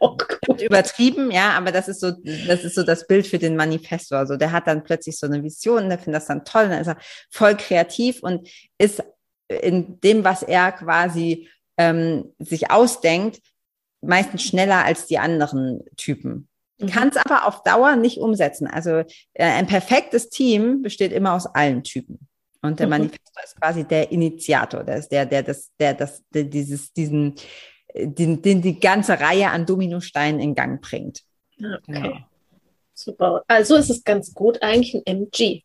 Oh 0.00 0.16
übertrieben, 0.60 1.30
ja, 1.30 1.50
aber 1.52 1.72
das 1.72 1.88
ist 1.88 2.00
so, 2.00 2.12
das 2.12 2.62
ist 2.62 2.76
so 2.76 2.84
das 2.84 3.06
Bild 3.06 3.26
für 3.26 3.38
den 3.38 3.56
Manifestor. 3.56 4.18
Also 4.18 4.36
der 4.36 4.52
hat 4.52 4.66
dann 4.66 4.84
plötzlich 4.84 5.18
so 5.18 5.26
eine 5.26 5.42
Vision, 5.42 5.88
der 5.88 5.98
findet 5.98 6.20
das 6.20 6.28
dann 6.28 6.44
toll, 6.44 6.68
dann 6.68 6.80
ist 6.80 6.86
er 6.86 6.98
voll 7.30 7.56
kreativ 7.56 8.22
und 8.22 8.48
ist 8.78 9.02
in 9.60 10.00
dem, 10.00 10.24
was 10.24 10.42
er 10.42 10.72
quasi 10.72 11.48
ähm, 11.76 12.32
sich 12.38 12.70
ausdenkt, 12.70 13.40
meistens 14.00 14.42
schneller 14.42 14.84
als 14.84 15.06
die 15.06 15.18
anderen 15.18 15.82
Typen. 15.96 16.48
Mhm. 16.78 16.86
Kann 16.88 17.08
es 17.08 17.16
aber 17.16 17.46
auf 17.46 17.62
Dauer 17.62 17.96
nicht 17.96 18.18
umsetzen. 18.18 18.66
Also 18.66 18.98
äh, 19.34 19.44
ein 19.44 19.66
perfektes 19.66 20.28
Team 20.28 20.82
besteht 20.82 21.12
immer 21.12 21.34
aus 21.34 21.46
allen 21.46 21.82
Typen. 21.84 22.28
Und 22.62 22.78
der 22.78 22.86
mhm. 22.86 22.90
Manifestor 22.90 23.42
ist 23.44 23.60
quasi 23.60 23.84
der 23.84 24.12
Initiator, 24.12 24.84
der 24.84 24.96
ist 24.98 25.08
der, 25.08 25.26
der 25.26 25.42
das, 25.42 25.70
der 25.78 25.94
das, 25.94 26.22
der 26.30 26.44
dieses, 26.44 26.92
diesen, 26.92 27.34
den, 27.94 28.40
den 28.40 28.62
die 28.62 28.78
ganze 28.78 29.18
Reihe 29.18 29.50
an 29.50 29.66
Dominosteinen 29.66 30.40
in 30.40 30.54
Gang 30.54 30.80
bringt. 30.80 31.22
Okay. 31.58 31.80
Genau. 31.86 32.16
Super. 32.94 33.42
Also 33.48 33.76
ist 33.76 33.90
es 33.90 34.04
ganz 34.04 34.32
gut, 34.32 34.62
eigentlich 34.62 34.94
ein 34.94 35.02
MG 35.06 35.62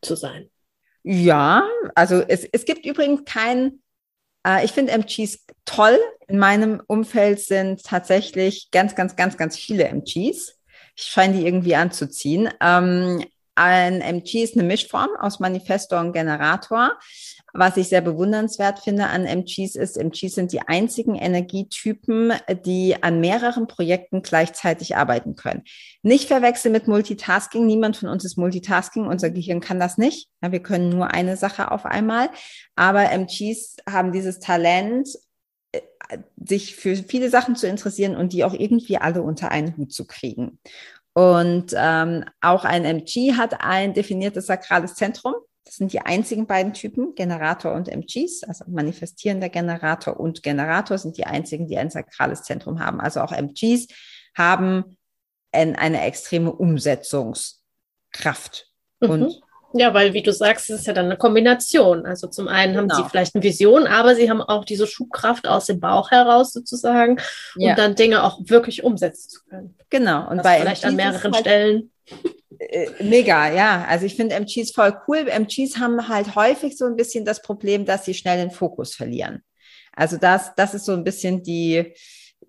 zu 0.00 0.16
sein. 0.16 0.48
Ja, 1.02 1.68
also 1.94 2.22
es, 2.26 2.44
es 2.44 2.64
gibt 2.64 2.84
übrigens 2.84 3.24
kein, 3.24 3.80
äh, 4.46 4.64
ich 4.64 4.72
finde 4.72 4.92
MGs 4.92 5.46
toll. 5.64 5.98
In 6.26 6.38
meinem 6.38 6.82
Umfeld 6.86 7.40
sind 7.40 7.84
tatsächlich 7.84 8.70
ganz, 8.70 8.94
ganz, 8.94 9.16
ganz, 9.16 9.36
ganz 9.36 9.56
viele 9.56 9.84
MGs. 9.88 10.58
Ich 10.96 11.04
scheine 11.04 11.38
die 11.38 11.46
irgendwie 11.46 11.76
anzuziehen. 11.76 12.50
Ähm, 12.60 13.24
ein 13.54 14.00
MG 14.00 14.44
ist 14.44 14.54
eine 14.54 14.62
Mischform 14.62 15.10
aus 15.18 15.40
Manifestor 15.40 16.00
und 16.00 16.12
Generator. 16.12 16.98
Was 17.54 17.76
ich 17.78 17.88
sehr 17.88 18.02
bewundernswert 18.02 18.80
finde 18.80 19.06
an 19.06 19.24
MGs 19.24 19.74
ist, 19.74 19.96
MGs 19.96 20.34
sind 20.34 20.52
die 20.52 20.60
einzigen 20.60 21.14
Energietypen, 21.14 22.32
die 22.66 23.02
an 23.02 23.20
mehreren 23.20 23.66
Projekten 23.66 24.22
gleichzeitig 24.22 24.96
arbeiten 24.96 25.34
können. 25.34 25.64
Nicht 26.02 26.28
verwechseln 26.28 26.72
mit 26.72 26.88
Multitasking. 26.88 27.66
Niemand 27.66 27.96
von 27.96 28.10
uns 28.10 28.24
ist 28.24 28.36
Multitasking. 28.36 29.06
Unser 29.06 29.30
Gehirn 29.30 29.60
kann 29.60 29.80
das 29.80 29.96
nicht. 29.96 30.28
Ja, 30.42 30.52
wir 30.52 30.62
können 30.62 30.90
nur 30.90 31.10
eine 31.10 31.36
Sache 31.36 31.70
auf 31.70 31.86
einmal. 31.86 32.28
Aber 32.76 33.10
MGs 33.10 33.76
haben 33.88 34.12
dieses 34.12 34.40
Talent, 34.40 35.08
äh, 35.72 35.80
sich 36.36 36.76
für 36.76 36.96
viele 36.96 37.30
Sachen 37.30 37.56
zu 37.56 37.66
interessieren 37.66 38.14
und 38.14 38.34
die 38.34 38.44
auch 38.44 38.54
irgendwie 38.54 38.98
alle 38.98 39.22
unter 39.22 39.50
einen 39.50 39.76
Hut 39.76 39.92
zu 39.92 40.06
kriegen. 40.06 40.58
Und 41.14 41.74
ähm, 41.74 42.24
auch 42.40 42.64
ein 42.64 42.84
MG 42.84 43.32
hat 43.32 43.60
ein 43.60 43.92
definiertes 43.92 44.46
sakrales 44.46 44.94
Zentrum. 44.94 45.34
Das 45.68 45.76
sind 45.76 45.92
die 45.92 46.00
einzigen 46.00 46.46
beiden 46.46 46.72
Typen, 46.72 47.14
Generator 47.14 47.74
und 47.74 47.90
MGs, 47.90 48.44
also 48.44 48.64
manifestierender 48.68 49.50
Generator 49.50 50.18
und 50.18 50.42
Generator 50.42 50.96
sind 50.96 51.18
die 51.18 51.26
einzigen, 51.26 51.66
die 51.66 51.76
ein 51.76 51.90
sakrales 51.90 52.42
Zentrum 52.42 52.80
haben. 52.80 53.02
Also 53.02 53.20
auch 53.20 53.32
MGs 53.32 53.86
haben 54.34 54.96
eine 55.52 56.00
extreme 56.00 56.50
Umsetzungskraft 56.50 58.66
mhm. 59.00 59.10
und 59.10 59.42
Ja, 59.74 59.92
weil 59.92 60.14
wie 60.14 60.22
du 60.22 60.32
sagst, 60.32 60.70
es 60.70 60.80
ist 60.80 60.86
ja 60.86 60.94
dann 60.94 61.04
eine 61.04 61.18
Kombination. 61.18 62.06
Also 62.06 62.28
zum 62.28 62.48
einen 62.48 62.72
genau. 62.72 62.80
haben 62.80 62.88
sie 62.88 62.96
genau. 62.96 63.08
vielleicht 63.10 63.34
eine 63.34 63.44
Vision, 63.44 63.86
aber 63.86 64.14
sie 64.14 64.30
haben 64.30 64.40
auch 64.40 64.64
diese 64.64 64.86
Schubkraft 64.86 65.46
aus 65.46 65.66
dem 65.66 65.80
Bauch 65.80 66.10
heraus 66.10 66.54
sozusagen, 66.54 67.20
um 67.56 67.62
ja. 67.62 67.74
dann 67.74 67.94
Dinge 67.94 68.24
auch 68.24 68.40
wirklich 68.44 68.84
umsetzen 68.84 69.28
zu 69.28 69.44
können. 69.44 69.76
Genau. 69.90 70.30
Und 70.30 70.38
das 70.38 70.44
bei 70.44 70.60
vielleicht 70.60 70.84
MGs 70.84 70.88
an 70.88 70.96
mehreren 70.96 71.34
halt, 71.34 71.42
Stellen. 71.42 71.90
Äh, 72.58 72.88
mega, 73.02 73.52
ja. 73.52 73.84
Also 73.88 74.06
ich 74.06 74.16
finde 74.16 74.34
MGs 74.34 74.72
voll 74.72 74.96
cool. 75.06 75.28
MGs 75.28 75.78
haben 75.78 76.08
halt 76.08 76.34
häufig 76.34 76.76
so 76.76 76.86
ein 76.86 76.96
bisschen 76.96 77.24
das 77.24 77.42
Problem, 77.42 77.84
dass 77.84 78.04
sie 78.04 78.14
schnell 78.14 78.38
den 78.38 78.50
Fokus 78.50 78.94
verlieren. 78.94 79.42
Also 79.92 80.16
das, 80.16 80.54
das 80.54 80.74
ist 80.74 80.84
so 80.84 80.92
ein 80.92 81.04
bisschen 81.04 81.42
die, 81.42 81.92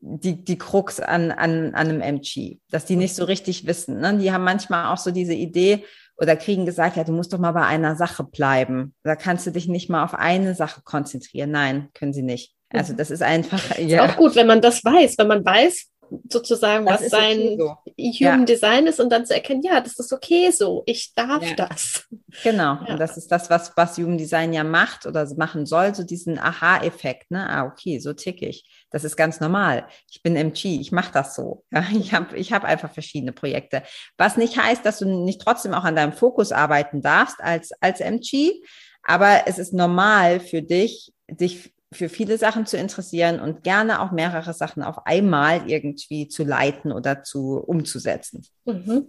die, 0.02 0.44
die 0.44 0.58
Krux 0.58 1.00
an, 1.00 1.32
an, 1.32 1.74
an 1.74 1.90
einem 1.90 2.02
MG, 2.02 2.60
dass 2.70 2.86
die 2.86 2.96
nicht 2.96 3.16
so 3.16 3.26
richtig 3.26 3.66
wissen. 3.66 4.00
Ne? 4.00 4.18
Die 4.18 4.32
haben 4.32 4.44
manchmal 4.44 4.94
auch 4.94 4.98
so 4.98 5.12
diese 5.12 5.34
Idee 5.34 5.84
oder 6.18 6.36
kriegen 6.36 6.66
gesagt, 6.66 6.98
ja, 6.98 7.04
du 7.04 7.14
musst 7.14 7.34
doch 7.34 7.40
mal 7.40 7.54
bei 7.54 7.66
einer 7.66 7.96
Sache 7.96 8.24
bleiben. 8.24 8.94
Da 9.04 9.16
kannst 9.16 9.48
du 9.48 9.52
dich 9.52 9.68
nicht 9.68 9.90
mal 9.90 10.04
auf 10.04 10.14
eine 10.14 10.54
Sache 10.54 10.82
konzentrieren. 10.84 11.52
Nein, 11.52 11.90
können 11.94 12.14
sie 12.14 12.24
nicht. 12.24 12.54
Also 12.70 12.94
mhm. 12.94 12.98
das 12.98 13.12
ist 13.12 13.24
einfach. 13.24 13.60
Ja. 13.80 14.06
Ist 14.06 14.12
auch 14.12 14.18
gut, 14.18 14.36
wenn 14.36 14.48
man 14.48 14.62
das 14.62 14.84
weiß, 14.84 15.18
wenn 15.18 15.28
man 15.28 15.46
weiß, 15.46 15.89
sozusagen, 16.30 16.86
das 16.86 17.02
was 17.02 17.10
sein 17.10 17.40
okay 17.40 17.58
so. 17.58 18.26
Human 18.26 18.40
ja. 18.40 18.46
Design 18.46 18.88
ist 18.88 19.00
und 19.00 19.10
dann 19.10 19.26
zu 19.26 19.34
erkennen, 19.34 19.62
ja, 19.64 19.82
das 19.82 20.00
ist 20.00 20.12
okay 20.14 20.52
so, 20.52 20.84
ich 20.86 21.14
darf 21.14 21.44
ja. 21.44 21.56
das. 21.56 22.08
Genau, 22.44 22.76
ja. 22.76 22.86
und 22.90 23.00
das 23.00 23.18
ist 23.18 23.32
das, 23.32 23.50
was, 23.50 23.76
was 23.76 23.98
Human 23.98 24.18
Design 24.18 24.54
ja 24.54 24.64
macht 24.64 25.06
oder 25.06 25.28
machen 25.36 25.66
soll, 25.66 25.94
so 25.96 26.04
diesen 26.04 26.40
Aha-Effekt, 26.40 27.32
ne? 27.32 27.50
Ah, 27.50 27.66
okay, 27.66 28.00
so 28.00 28.14
tick 28.14 28.42
ich. 28.42 28.70
Das 28.92 29.04
ist 29.04 29.16
ganz 29.16 29.40
normal. 29.40 29.88
Ich 30.10 30.24
bin 30.24 30.36
MG, 30.36 30.80
ich 30.80 30.92
mache 30.92 31.12
das 31.14 31.36
so. 31.36 31.66
Ich 32.00 32.14
habe 32.14 32.38
ich 32.38 32.54
hab 32.54 32.64
einfach 32.64 32.92
verschiedene 32.92 33.32
Projekte. 33.32 33.84
Was 34.18 34.38
nicht 34.38 34.58
heißt, 34.58 34.86
dass 34.86 35.00
du 35.00 35.06
nicht 35.06 35.42
trotzdem 35.42 35.74
auch 35.74 35.84
an 35.84 35.96
deinem 35.96 36.14
Fokus 36.14 36.52
arbeiten 36.52 37.02
darfst 37.02 37.42
als, 37.42 37.72
als 37.82 38.00
MG, 38.00 38.62
aber 39.04 39.48
es 39.48 39.58
ist 39.58 39.74
normal 39.74 40.40
für 40.40 40.62
dich, 40.62 41.12
dich 41.28 41.74
für 41.92 42.10
viele 42.10 42.38
Sachen 42.38 42.66
zu 42.66 42.78
interessieren 42.78 43.40
und 43.40 43.64
gerne 43.64 44.02
auch 44.02 44.12
mehrere 44.12 44.54
Sachen 44.54 44.84
auf 44.84 45.08
einmal 45.08 45.70
irgendwie 45.70 46.28
zu 46.28 46.44
leiten 46.44 46.92
oder 46.92 47.24
zu 47.24 47.58
umzusetzen. 47.58 48.46
Mhm. 48.66 49.08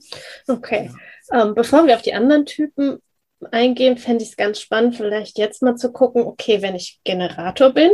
Okay. 0.48 0.90
Ähm, 1.32 1.54
bevor 1.54 1.86
wir 1.86 1.94
auf 1.94 2.02
die 2.02 2.14
anderen 2.14 2.46
Typen 2.46 2.98
eingehen, 3.50 3.98
fände 3.98 4.24
ich 4.24 4.30
es 4.30 4.36
ganz 4.36 4.60
spannend, 4.60 4.96
vielleicht 4.96 5.38
jetzt 5.38 5.62
mal 5.62 5.76
zu 5.76 5.92
gucken, 5.92 6.22
okay, 6.22 6.62
wenn 6.62 6.74
ich 6.74 7.00
Generator 7.04 7.70
bin, 7.70 7.90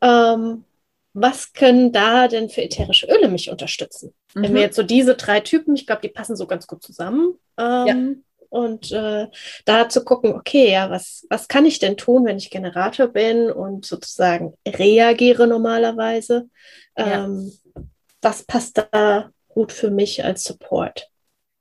ähm, 0.00 0.64
was 1.12 1.52
können 1.52 1.92
da 1.92 2.28
denn 2.28 2.50
für 2.50 2.62
ätherische 2.62 3.06
Öle 3.06 3.28
mich 3.28 3.50
unterstützen? 3.50 4.14
Mhm. 4.34 4.42
Wenn 4.42 4.54
wir 4.54 4.60
jetzt 4.60 4.76
so 4.76 4.82
diese 4.82 5.16
drei 5.16 5.40
Typen, 5.40 5.74
ich 5.74 5.86
glaube, 5.86 6.02
die 6.02 6.10
passen 6.10 6.36
so 6.36 6.46
ganz 6.46 6.66
gut 6.66 6.82
zusammen. 6.82 7.38
Ähm, 7.58 7.86
ja. 7.86 7.94
Und 8.50 8.92
äh, 8.92 9.26
da 9.64 9.88
zu 9.88 10.04
gucken, 10.04 10.34
okay, 10.34 10.72
ja, 10.72 10.90
was, 10.90 11.26
was 11.30 11.48
kann 11.48 11.66
ich 11.66 11.78
denn 11.78 11.96
tun, 11.96 12.24
wenn 12.24 12.38
ich 12.38 12.50
Generator 12.50 13.08
bin 13.08 13.50
und 13.50 13.86
sozusagen 13.86 14.54
reagiere 14.66 15.46
normalerweise? 15.46 16.48
Ähm, 16.96 17.52
ja. 17.74 17.82
Was 18.22 18.42
passt 18.44 18.84
da 18.90 19.30
gut 19.48 19.72
für 19.72 19.90
mich 19.90 20.24
als 20.24 20.44
Support? 20.44 21.10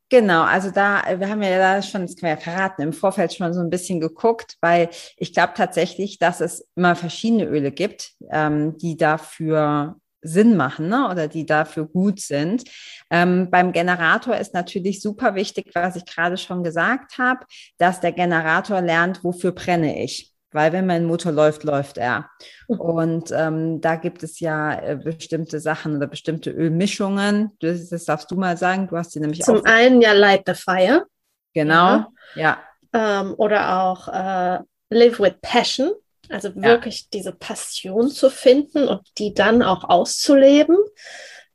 Genau, 0.09 0.43
also 0.43 0.69
da, 0.69 1.03
wir 1.17 1.29
haben 1.29 1.41
ja 1.41 1.57
da 1.57 1.81
schon, 1.81 2.03
das 2.03 2.15
können 2.15 2.31
wir 2.31 2.35
ja 2.35 2.37
verraten, 2.37 2.83
im 2.83 2.93
Vorfeld 2.93 3.33
schon 3.33 3.53
so 3.53 3.59
ein 3.59 3.71
bisschen 3.71 3.99
geguckt, 3.99 4.55
weil 4.61 4.89
ich 5.17 5.33
glaube 5.33 5.53
tatsächlich, 5.55 6.19
dass 6.19 6.41
es 6.41 6.67
immer 6.75 6.95
verschiedene 6.95 7.45
Öle 7.45 7.71
gibt, 7.71 8.11
ähm, 8.31 8.77
die 8.77 8.97
dafür 8.97 9.95
Sinn 10.25 10.57
machen 10.57 10.89
ne? 10.89 11.09
oder 11.09 11.27
die 11.27 11.45
dafür 11.45 11.85
gut 11.85 12.19
sind. 12.19 12.63
Ähm, 13.09 13.49
beim 13.51 13.71
Generator 13.71 14.35
ist 14.35 14.53
natürlich 14.53 15.01
super 15.01 15.35
wichtig, 15.35 15.71
was 15.73 15.95
ich 15.95 16.05
gerade 16.05 16.37
schon 16.37 16.63
gesagt 16.63 17.17
habe, 17.17 17.45
dass 17.77 17.99
der 17.99 18.11
Generator 18.11 18.81
lernt, 18.81 19.23
wofür 19.23 19.51
brenne 19.51 20.03
ich. 20.03 20.31
Weil 20.51 20.71
wenn 20.71 20.85
mein 20.85 21.03
Motor 21.03 21.33
läuft, 21.33 21.65
läuft 21.65 21.97
er. 21.97 22.29
Mhm. 22.69 22.79
Und 22.79 23.31
ähm, 23.31 23.81
da 23.81 23.95
gibt 23.95 24.23
es 24.23 24.39
ja 24.39 24.79
äh, 24.79 24.95
bestimmte 24.95 25.59
Sachen 25.59 25.97
oder 25.97 26.07
bestimmte 26.07 26.49
Ölmischungen. 26.49 27.51
Das, 27.59 27.89
das, 27.89 28.05
darfst 28.05 28.31
du 28.31 28.35
mal 28.35 28.55
sagen. 28.55 28.87
Du 28.87 28.95
hast 28.95 29.11
sie 29.11 29.19
nämlich 29.19 29.41
Zum 29.41 29.65
einen 29.65 30.01
ja 30.01 30.13
Light 30.13 30.43
the 30.47 30.53
Fire. 30.53 31.05
Genau, 31.53 32.05
ja. 32.35 32.57
ja. 32.93 33.21
Ähm, 33.21 33.33
oder 33.37 33.83
auch 33.83 34.07
äh, 34.07 34.59
Live 34.89 35.19
with 35.19 35.35
Passion. 35.41 35.91
Also 36.29 36.55
wirklich 36.55 37.01
ja. 37.01 37.07
diese 37.13 37.31
Passion 37.31 38.09
zu 38.09 38.29
finden 38.29 38.87
und 38.87 39.01
die 39.17 39.33
dann 39.33 39.61
auch 39.61 39.83
auszuleben. 39.83 40.77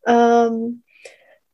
Ähm, 0.06 0.82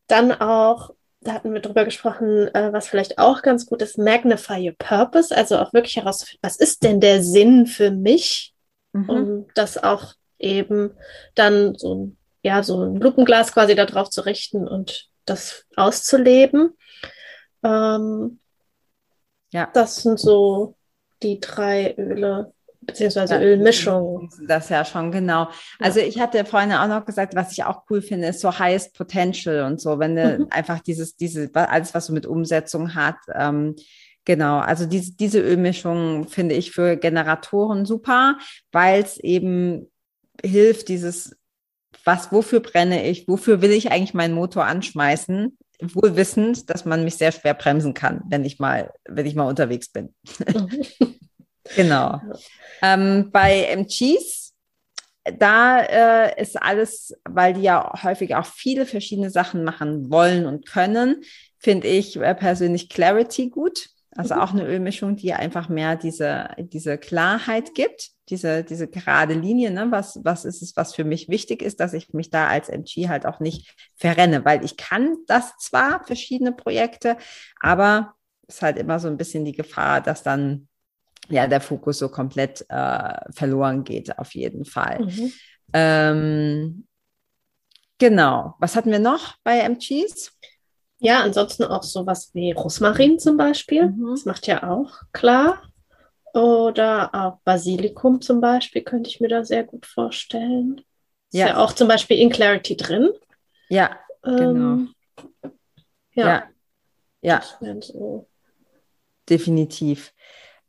dann 0.06 0.32
auch, 0.32 0.90
da 1.20 1.32
hatten 1.32 1.52
wir 1.52 1.60
drüber 1.60 1.84
gesprochen, 1.84 2.48
äh, 2.54 2.72
was 2.72 2.88
vielleicht 2.88 3.18
auch 3.18 3.42
ganz 3.42 3.66
gut 3.66 3.82
ist, 3.82 3.98
Magnify 3.98 4.68
Your 4.68 4.76
Purpose, 4.78 5.36
also 5.36 5.58
auch 5.58 5.72
wirklich 5.72 5.96
herauszufinden, 5.96 6.40
was 6.42 6.56
ist 6.56 6.84
denn 6.84 7.00
der 7.00 7.22
Sinn 7.22 7.66
für 7.66 7.90
mich, 7.90 8.54
mhm. 8.92 9.10
um 9.10 9.46
das 9.54 9.82
auch 9.82 10.14
eben 10.38 10.92
dann 11.34 11.74
so 11.74 11.94
ein, 11.94 12.16
ja, 12.42 12.62
so 12.62 12.82
ein 12.82 12.96
Lupenglas 12.96 13.52
quasi 13.52 13.74
darauf 13.74 14.10
zu 14.10 14.24
richten 14.24 14.68
und 14.68 15.08
das 15.24 15.66
auszuleben. 15.74 16.76
Ähm, 17.64 18.38
ja. 19.52 19.70
Das 19.72 20.02
sind 20.02 20.20
so 20.20 20.76
die 21.22 21.40
drei 21.40 21.94
Öle, 21.96 22.52
beziehungsweise 22.86 23.34
ja, 23.34 23.40
Ölmischung. 23.40 24.30
Das 24.46 24.68
ja 24.68 24.84
schon, 24.84 25.12
genau. 25.12 25.48
Also 25.78 26.00
ich 26.00 26.20
hatte 26.20 26.44
vorhin 26.44 26.72
auch 26.72 26.88
noch 26.88 27.04
gesagt, 27.04 27.34
was 27.34 27.52
ich 27.52 27.64
auch 27.64 27.82
cool 27.90 28.02
finde, 28.02 28.28
ist 28.28 28.40
so 28.40 28.58
Highest 28.58 28.94
Potential 28.96 29.64
und 29.64 29.80
so, 29.80 29.98
wenn 29.98 30.16
du 30.16 30.38
mhm. 30.38 30.46
einfach 30.50 30.80
dieses, 30.80 31.16
diese, 31.16 31.50
alles, 31.54 31.94
was 31.94 32.06
so 32.06 32.12
mit 32.12 32.26
Umsetzung 32.26 32.94
hat, 32.94 33.16
ähm, 33.34 33.76
Genau, 34.26 34.58
also 34.58 34.86
diese, 34.86 35.12
diese 35.12 35.40
Ölmischung 35.40 36.26
finde 36.26 36.56
ich 36.56 36.72
für 36.72 36.96
Generatoren 36.96 37.86
super, 37.86 38.38
weil 38.72 39.00
es 39.00 39.18
eben 39.18 39.88
hilft, 40.44 40.88
dieses, 40.88 41.36
was, 42.04 42.32
wofür 42.32 42.58
brenne 42.58 43.08
ich, 43.08 43.28
wofür 43.28 43.62
will 43.62 43.70
ich 43.70 43.92
eigentlich 43.92 44.14
meinen 44.14 44.34
Motor 44.34 44.64
anschmeißen, 44.64 45.56
wohl 45.80 46.16
wissend, 46.16 46.70
dass 46.70 46.84
man 46.84 47.04
mich 47.04 47.14
sehr 47.14 47.30
schwer 47.30 47.54
bremsen 47.54 47.94
kann, 47.94 48.22
wenn 48.28 48.44
ich 48.44 48.58
mal, 48.58 48.92
wenn 49.08 49.26
ich 49.26 49.36
mal 49.36 49.48
unterwegs 49.48 49.90
bin. 49.90 50.12
Genau. 51.74 52.20
Ähm, 52.82 53.30
bei 53.32 53.64
MGs, 53.64 54.54
da 55.38 55.80
äh, 55.80 56.40
ist 56.40 56.60
alles, 56.60 57.14
weil 57.24 57.54
die 57.54 57.62
ja 57.62 57.92
häufig 58.02 58.34
auch 58.34 58.46
viele 58.46 58.86
verschiedene 58.86 59.30
Sachen 59.30 59.64
machen 59.64 60.10
wollen 60.10 60.46
und 60.46 60.66
können, 60.66 61.22
finde 61.58 61.88
ich 61.88 62.16
äh, 62.16 62.34
persönlich 62.34 62.88
Clarity 62.88 63.50
gut. 63.50 63.88
Also 64.16 64.34
mhm. 64.34 64.40
auch 64.40 64.52
eine 64.52 64.66
Ölmischung, 64.66 65.16
die 65.16 65.34
einfach 65.34 65.68
mehr 65.68 65.96
diese, 65.96 66.48
diese 66.58 66.96
Klarheit 66.96 67.74
gibt, 67.74 68.10
diese, 68.28 68.64
diese 68.64 68.88
gerade 68.88 69.34
Linie, 69.34 69.70
ne? 69.70 69.88
was, 69.90 70.20
was 70.24 70.44
ist 70.44 70.62
es, 70.62 70.76
was 70.76 70.94
für 70.94 71.04
mich 71.04 71.28
wichtig 71.28 71.62
ist, 71.62 71.80
dass 71.80 71.92
ich 71.92 72.12
mich 72.14 72.30
da 72.30 72.48
als 72.48 72.68
MG 72.68 73.08
halt 73.08 73.26
auch 73.26 73.40
nicht 73.40 73.74
verrenne, 73.94 74.44
weil 74.44 74.64
ich 74.64 74.76
kann 74.76 75.16
das 75.26 75.56
zwar, 75.58 76.04
verschiedene 76.04 76.52
Projekte, 76.52 77.16
aber 77.60 78.14
es 78.48 78.56
ist 78.56 78.62
halt 78.62 78.78
immer 78.78 78.98
so 78.98 79.08
ein 79.08 79.16
bisschen 79.16 79.44
die 79.44 79.52
Gefahr, 79.52 80.00
dass 80.00 80.22
dann 80.22 80.68
ja 81.28 81.46
der 81.46 81.60
Fokus 81.60 81.98
so 81.98 82.08
komplett 82.08 82.64
äh, 82.68 83.14
verloren 83.32 83.84
geht, 83.84 84.18
auf 84.18 84.34
jeden 84.34 84.64
Fall. 84.64 85.04
Mhm. 85.04 85.32
Ähm, 85.72 86.86
genau. 87.98 88.54
Was 88.58 88.76
hatten 88.76 88.90
wir 88.90 88.98
noch 88.98 89.36
bei 89.42 89.60
MGs? 89.60 90.32
Ja, 90.98 91.20
ansonsten 91.22 91.64
auch 91.64 91.82
sowas 91.82 92.30
wie 92.32 92.52
Rosmarin 92.52 93.18
zum 93.18 93.36
Beispiel. 93.36 93.90
Mhm. 93.90 94.10
Das 94.10 94.24
macht 94.24 94.46
ja 94.46 94.68
auch 94.70 95.02
klar. 95.12 95.62
Oder 96.32 97.14
auch 97.14 97.38
Basilikum 97.44 98.20
zum 98.20 98.40
Beispiel 98.40 98.82
könnte 98.82 99.08
ich 99.08 99.20
mir 99.20 99.28
da 99.28 99.44
sehr 99.44 99.64
gut 99.64 99.86
vorstellen. 99.86 100.82
Ist 101.32 101.38
ja, 101.38 101.48
ja 101.48 101.56
auch 101.58 101.72
zum 101.72 101.88
Beispiel 101.88 102.18
in 102.18 102.30
Clarity 102.30 102.76
drin. 102.76 103.08
Ja, 103.68 103.98
ähm, 104.24 104.92
genau. 105.42 105.50
Ja. 106.12 106.48
Ja. 107.22 107.42
ja. 107.60 107.80
So. 107.80 108.28
Definitiv. 109.28 110.12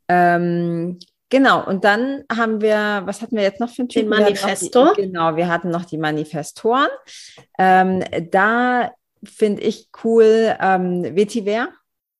Ähm, 0.08 1.00
genau, 1.30 1.65
und 1.65 1.84
dann 1.84 2.24
haben 2.32 2.62
wir, 2.62 3.02
was 3.06 3.22
hatten 3.22 3.36
wir 3.36 3.43
jetzt 3.43 3.60
noch 3.60 3.70
für 3.70 3.84
einen 3.84 3.89
Typen? 3.89 4.12
Den 4.12 4.20
Manifestor. 4.20 4.93
Die, 4.96 5.04
genau, 5.04 5.36
wir 5.36 5.48
hatten 5.48 5.70
noch 5.70 5.86
die 5.86 5.98
Manifestoren. 5.98 6.89
Ähm, 7.58 8.04
da 8.32 8.91
finde 9.24 9.62
ich 9.63 9.89
cool 10.04 10.56
ähm, 10.60 11.04
Vetiver. 11.15 11.70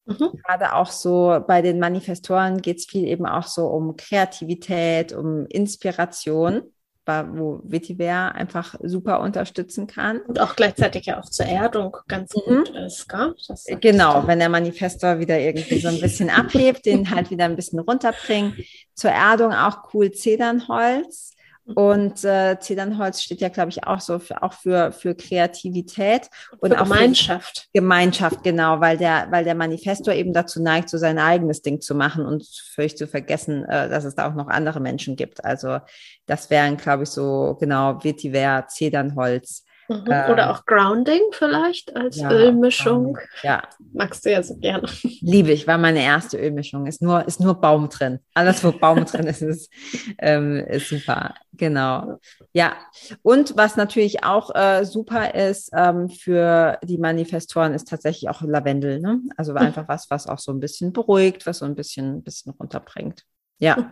Mhm. 0.06 0.32
Gerade 0.44 0.74
auch 0.74 0.90
so 0.90 1.44
bei 1.46 1.62
den 1.62 1.80
Manifestoren 1.80 2.62
geht 2.62 2.78
es 2.78 2.86
viel 2.86 3.06
eben 3.08 3.26
auch 3.26 3.46
so 3.46 3.68
um 3.68 3.98
Kreativität, 3.98 5.12
um 5.12 5.46
Inspiration 5.48 6.64
wo 7.08 7.62
Vetiver 7.64 8.36
einfach 8.36 8.76
super 8.84 9.22
unterstützen 9.22 9.88
kann. 9.88 10.20
Und 10.22 10.40
auch 10.40 10.56
gleichzeitig 10.56 11.06
ja 11.06 11.20
auch 11.20 11.30
zur 11.30 11.46
Erdung 11.46 11.96
ganz 12.08 12.34
mhm. 12.36 12.58
gut 12.58 12.70
ist, 12.70 13.08
gell? 13.08 13.34
Genau, 13.80 14.28
wenn 14.28 14.40
der 14.40 14.50
Manifestor 14.50 15.20
wieder 15.20 15.40
irgendwie 15.40 15.80
so 15.80 15.88
ein 15.88 16.02
bisschen 16.02 16.30
abhebt, 16.30 16.86
den 16.86 17.10
halt 17.10 17.32
wieder 17.32 17.46
ein 17.46 17.56
bisschen 17.56 17.80
runterbringt. 17.80 18.56
Zur 18.94 19.12
Erdung 19.12 19.54
auch 19.54 19.94
cool 19.94 20.12
Zedernholz 20.12 21.37
Und 21.76 22.24
äh, 22.24 22.58
Zedernholz 22.60 23.22
steht 23.22 23.42
ja, 23.42 23.50
glaube 23.50 23.70
ich, 23.70 23.84
auch 23.84 24.00
so 24.00 24.20
für, 24.20 24.42
auch 24.42 24.54
für, 24.54 24.94
für 24.94 25.16
Kreativität 25.16 26.30
und 26.60 26.72
für 26.72 26.80
auch 26.80 26.84
Gemeinschaft. 26.84 27.68
Für 27.74 27.82
Gemeinschaft, 27.82 28.44
genau, 28.44 28.80
weil 28.80 28.98
der, 28.98 29.28
weil 29.32 29.44
der 29.44 29.56
Manifestor 29.56 30.14
eben 30.14 30.32
dazu 30.32 30.62
neigt, 30.62 30.90
so 30.90 30.98
sein 30.98 31.20
eigenes 31.20 31.62
Ding 31.62 31.82
zu 31.82 31.94
machen 31.94 32.26
und 32.26 32.48
völlig 32.74 32.96
zu 32.98 33.06
vergessen, 33.06 33.66
äh, 33.66 33.90
dass 33.90 34.06
es 34.06 34.16
da 34.16 34.30
auch 34.30 34.36
noch 34.36 34.48
andere 34.48 34.80
Menschen 34.80 35.18
gibt. 35.18 35.44
Also 35.44 35.80
das 36.26 36.50
wären, 36.50 36.78
glaube 36.78 37.04
ich, 37.04 37.10
so 37.10 37.58
genau 37.60 38.02
Vetiver, 38.02 38.66
Zedernholz, 38.70 39.66
Mhm. 39.90 40.02
Oder 40.08 40.44
ähm, 40.44 40.50
auch 40.50 40.66
Grounding 40.66 41.22
vielleicht 41.32 41.96
als 41.96 42.18
ja, 42.18 42.30
Ölmischung. 42.32 43.18
Ja. 43.42 43.64
Magst 43.94 44.26
du 44.26 44.32
ja 44.32 44.44
so 44.44 44.58
gerne. 44.58 44.88
Liebe 45.22 45.52
ich, 45.52 45.68
war 45.68 45.78
meine 45.78 46.04
erste 46.04 46.38
Ölmischung. 46.38 46.86
Ist 46.88 47.02
nur, 47.02 47.26
ist 47.26 47.40
nur 47.40 47.56
Baum 47.56 47.90
drin. 47.90 48.20
Alles, 48.34 48.64
wo 48.64 48.72
Baum 48.72 49.06
drin 49.06 49.28
ist, 49.28 49.42
ist, 49.42 49.72
ähm, 50.20 50.58
ist 50.68 50.90
super. 50.90 51.36
Genau. 51.54 52.20
Ja. 52.54 52.74
Und 53.22 53.56
was 53.56 53.78
natürlich 53.78 54.24
auch 54.24 54.54
äh, 54.54 54.84
super 54.86 55.34
ist 55.34 55.70
ähm, 55.74 56.10
für 56.10 56.78
die 56.84 56.98
Manifestoren, 56.98 57.74
ist 57.74 57.88
tatsächlich 57.88 58.30
auch 58.30 58.42
Lavendel. 58.42 59.00
Ne? 59.00 59.22
Also 59.38 59.54
einfach 59.54 59.88
was, 59.88 60.10
was 60.10 60.28
auch 60.28 60.40
so 60.40 60.52
ein 60.52 60.60
bisschen 60.60 60.92
beruhigt, 60.92 61.46
was 61.46 61.60
so 61.60 61.66
ein 61.66 61.76
bisschen, 61.76 62.24
bisschen 62.24 62.52
runterbringt. 62.52 63.24
Ja. 63.60 63.92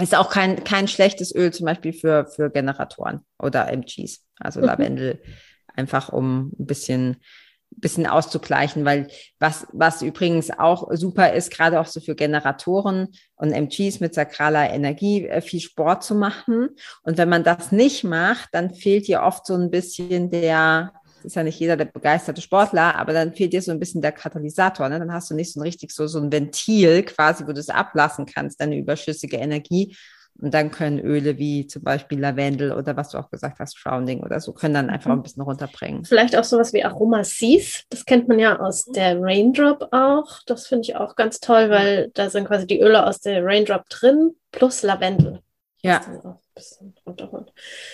Ist 0.00 0.14
auch 0.14 0.30
kein, 0.30 0.64
kein 0.64 0.88
schlechtes 0.88 1.34
Öl 1.34 1.52
zum 1.52 1.66
Beispiel 1.66 1.92
für, 1.92 2.26
für 2.26 2.50
Generatoren 2.50 3.20
oder 3.38 3.68
MGs, 3.72 4.24
also 4.38 4.60
mhm. 4.60 4.66
Lavendel, 4.66 5.22
einfach 5.74 6.08
um 6.08 6.52
ein 6.58 6.66
bisschen, 6.66 7.16
bisschen 7.70 8.06
auszugleichen, 8.06 8.84
weil 8.84 9.08
was, 9.38 9.66
was 9.72 10.02
übrigens 10.02 10.50
auch 10.50 10.88
super 10.92 11.32
ist, 11.32 11.50
gerade 11.50 11.80
auch 11.80 11.86
so 11.86 12.00
für 12.00 12.14
Generatoren 12.14 13.08
und 13.36 13.52
MGs 13.52 14.00
mit 14.00 14.14
sakraler 14.14 14.70
Energie, 14.70 15.26
äh, 15.26 15.40
viel 15.40 15.60
Sport 15.60 16.02
zu 16.02 16.14
machen. 16.14 16.70
Und 17.02 17.18
wenn 17.18 17.28
man 17.28 17.44
das 17.44 17.72
nicht 17.72 18.04
macht, 18.04 18.48
dann 18.52 18.74
fehlt 18.74 19.06
dir 19.06 19.22
oft 19.22 19.46
so 19.46 19.54
ein 19.54 19.70
bisschen 19.70 20.30
der, 20.30 20.92
ist 21.24 21.36
ja 21.36 21.42
nicht 21.42 21.58
jeder 21.58 21.76
der 21.76 21.86
begeisterte 21.86 22.40
Sportler, 22.40 22.96
aber 22.96 23.12
dann 23.12 23.34
fehlt 23.34 23.52
dir 23.52 23.62
so 23.62 23.70
ein 23.70 23.80
bisschen 23.80 24.02
der 24.02 24.12
Katalysator. 24.12 24.88
Ne? 24.88 24.98
Dann 24.98 25.12
hast 25.12 25.30
du 25.30 25.34
nicht 25.34 25.52
so 25.52 25.60
ein 25.60 25.62
richtig 25.62 25.92
so, 25.92 26.06
so 26.06 26.18
ein 26.18 26.30
Ventil 26.30 27.02
quasi, 27.02 27.46
wo 27.46 27.52
du 27.52 27.60
es 27.60 27.70
ablassen 27.70 28.26
kannst, 28.26 28.60
deine 28.60 28.76
überschüssige 28.76 29.36
Energie. 29.36 29.96
Und 30.40 30.52
dann 30.52 30.72
können 30.72 30.98
Öle 30.98 31.38
wie 31.38 31.66
zum 31.66 31.82
Beispiel 31.82 32.18
Lavendel 32.18 32.72
oder 32.72 32.96
was 32.96 33.10
du 33.10 33.18
auch 33.18 33.30
gesagt 33.30 33.60
hast, 33.60 33.78
Shrouding 33.78 34.20
oder 34.20 34.40
so, 34.40 34.52
können 34.52 34.74
dann 34.74 34.90
einfach 34.90 35.10
mhm. 35.10 35.20
ein 35.20 35.22
bisschen 35.22 35.42
runterbringen. 35.42 36.04
Vielleicht 36.04 36.36
auch 36.36 36.44
sowas 36.44 36.72
wie 36.72 36.84
Aroma 36.84 37.22
Seas. 37.22 37.84
Das 37.88 38.04
kennt 38.04 38.26
man 38.26 38.40
ja 38.40 38.58
aus 38.58 38.84
der 38.84 39.20
Raindrop 39.20 39.88
auch. 39.92 40.40
Das 40.46 40.66
finde 40.66 40.82
ich 40.82 40.96
auch 40.96 41.14
ganz 41.14 41.38
toll, 41.38 41.70
weil 41.70 42.10
da 42.14 42.30
sind 42.30 42.48
quasi 42.48 42.66
die 42.66 42.80
Öle 42.80 43.06
aus 43.06 43.20
der 43.20 43.44
Raindrop 43.44 43.88
drin 43.88 44.34
plus 44.50 44.82
Lavendel. 44.82 45.40
Ja 45.84 46.38
bisschen 46.54 46.94
runterholen. 47.04 47.50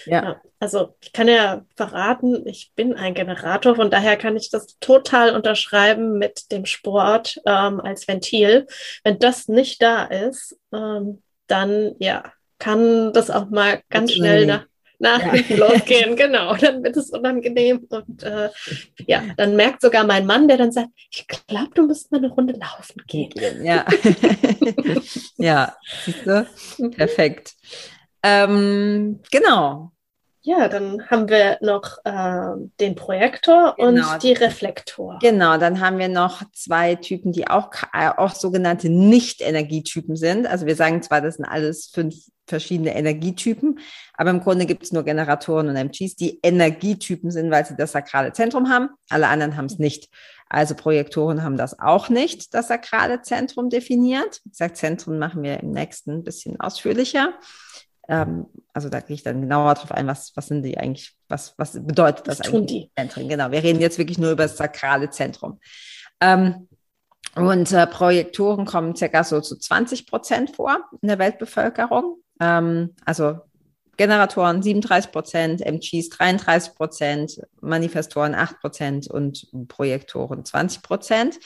Ja. 0.06 0.22
ja. 0.22 0.40
Also 0.58 0.94
ich 1.00 1.12
kann 1.12 1.28
ja 1.28 1.64
verraten, 1.76 2.46
ich 2.46 2.72
bin 2.74 2.94
ein 2.94 3.14
Generator, 3.14 3.74
von 3.74 3.90
daher 3.90 4.16
kann 4.16 4.36
ich 4.36 4.50
das 4.50 4.78
total 4.78 5.34
unterschreiben 5.34 6.18
mit 6.18 6.52
dem 6.52 6.66
Sport 6.66 7.40
ähm, 7.46 7.80
als 7.80 8.06
Ventil. 8.06 8.66
Wenn 9.02 9.18
das 9.18 9.48
nicht 9.48 9.82
da 9.82 10.04
ist, 10.04 10.58
ähm, 10.72 11.22
dann 11.46 11.94
ja, 11.98 12.32
kann 12.58 13.12
das 13.12 13.30
auch 13.30 13.48
mal 13.48 13.80
ganz 13.88 14.12
schnell 14.12 14.46
nach, 14.46 14.66
nach 15.00 15.20
ja. 15.20 15.56
losgehen. 15.56 16.16
Genau, 16.20 16.54
dann 16.54 16.82
wird 16.82 16.96
es 16.96 17.10
unangenehm. 17.10 17.86
Und 17.88 18.22
äh, 18.22 18.50
ja, 19.06 19.22
dann 19.36 19.56
merkt 19.56 19.80
sogar 19.80 20.04
mein 20.04 20.26
Mann, 20.26 20.48
der 20.48 20.58
dann 20.58 20.72
sagt, 20.72 20.88
ich 21.10 21.26
glaube, 21.26 21.70
du 21.74 21.86
musst 21.86 22.12
mal 22.12 22.18
eine 22.18 22.30
Runde 22.30 22.54
laufen 22.54 23.02
gehen. 23.06 23.32
Ja, 23.64 23.86
ja, 25.38 25.74
siehst 26.04 26.26
du? 26.26 26.46
Mhm. 26.78 26.90
Perfekt. 26.90 27.54
Ähm, 28.22 29.20
genau. 29.30 29.92
Ja, 30.42 30.68
dann 30.68 31.06
haben 31.10 31.28
wir 31.28 31.58
noch 31.60 31.98
äh, 32.04 32.56
den 32.80 32.94
Projektor 32.94 33.74
genau. 33.76 34.14
und 34.14 34.22
die 34.22 34.32
Reflektor. 34.32 35.18
Genau, 35.20 35.58
dann 35.58 35.80
haben 35.80 35.98
wir 35.98 36.08
noch 36.08 36.42
zwei 36.52 36.94
Typen, 36.94 37.32
die 37.32 37.48
auch, 37.48 37.70
äh, 37.92 38.08
auch 38.16 38.34
sogenannte 38.34 38.88
Nicht-Energietypen 38.88 40.16
sind. 40.16 40.46
Also 40.46 40.64
wir 40.64 40.76
sagen 40.76 41.02
zwar, 41.02 41.20
das 41.20 41.36
sind 41.36 41.44
alles 41.44 41.90
fünf 41.92 42.14
verschiedene 42.46 42.96
Energietypen, 42.96 43.78
aber 44.14 44.30
im 44.30 44.40
Grunde 44.40 44.66
gibt 44.66 44.82
es 44.82 44.92
nur 44.92 45.04
Generatoren 45.04 45.68
und 45.68 45.76
MGs, 45.76 46.16
die 46.16 46.40
Energietypen 46.42 47.30
sind, 47.30 47.50
weil 47.50 47.64
sie 47.64 47.76
das 47.76 47.92
sakrale 47.92 48.32
Zentrum 48.32 48.68
haben. 48.68 48.88
Alle 49.08 49.28
anderen 49.28 49.56
haben 49.56 49.66
es 49.66 49.78
nicht. 49.78 50.08
Also 50.48 50.74
Projektoren 50.74 51.44
haben 51.44 51.56
das 51.56 51.78
auch 51.78 52.08
nicht, 52.08 52.54
das 52.54 52.68
sakrale 52.68 53.22
Zentrum 53.22 53.70
definiert. 53.70 54.40
Wie 54.44 54.50
gesagt, 54.50 54.78
Zentrum 54.78 55.18
machen 55.18 55.44
wir 55.44 55.60
im 55.60 55.70
nächsten 55.70 56.10
ein 56.10 56.24
bisschen 56.24 56.58
ausführlicher. 56.58 57.34
Ähm, 58.10 58.46
also 58.72 58.88
da 58.88 59.00
gehe 59.00 59.14
ich 59.14 59.22
dann 59.22 59.40
genauer 59.40 59.74
drauf 59.74 59.92
ein, 59.92 60.08
was, 60.08 60.32
was 60.34 60.48
sind 60.48 60.64
die 60.64 60.76
eigentlich, 60.76 61.16
was, 61.28 61.54
was 61.58 61.72
bedeutet 61.72 62.26
das 62.26 62.40
was 62.40 62.46
eigentlich? 62.48 62.58
Tun 62.58 62.66
die? 62.66 62.90
Zentren? 62.96 63.28
Genau, 63.28 63.50
wir 63.52 63.62
reden 63.62 63.80
jetzt 63.80 63.98
wirklich 63.98 64.18
nur 64.18 64.32
über 64.32 64.42
das 64.42 64.56
sakrale 64.56 65.10
Zentrum. 65.10 65.60
Ähm, 66.20 66.68
und 67.36 67.70
äh, 67.70 67.86
Projektoren 67.86 68.64
kommen 68.64 68.96
circa 68.96 69.22
so 69.22 69.40
zu 69.40 69.56
20 69.56 70.08
Prozent 70.08 70.56
vor 70.56 70.80
in 71.00 71.06
der 71.08 71.20
Weltbevölkerung. 71.20 72.16
Ähm, 72.40 72.96
also 73.04 73.38
Generatoren 73.96 74.62
37 74.62 75.12
Prozent, 75.12 75.60
MGs 75.60 76.08
33 76.08 76.74
Prozent, 76.74 77.40
Manifestoren 77.60 78.34
8 78.34 78.58
Prozent 78.58 79.08
und 79.08 79.46
Projektoren 79.68 80.44
20 80.44 80.82
Prozent. 80.82 81.38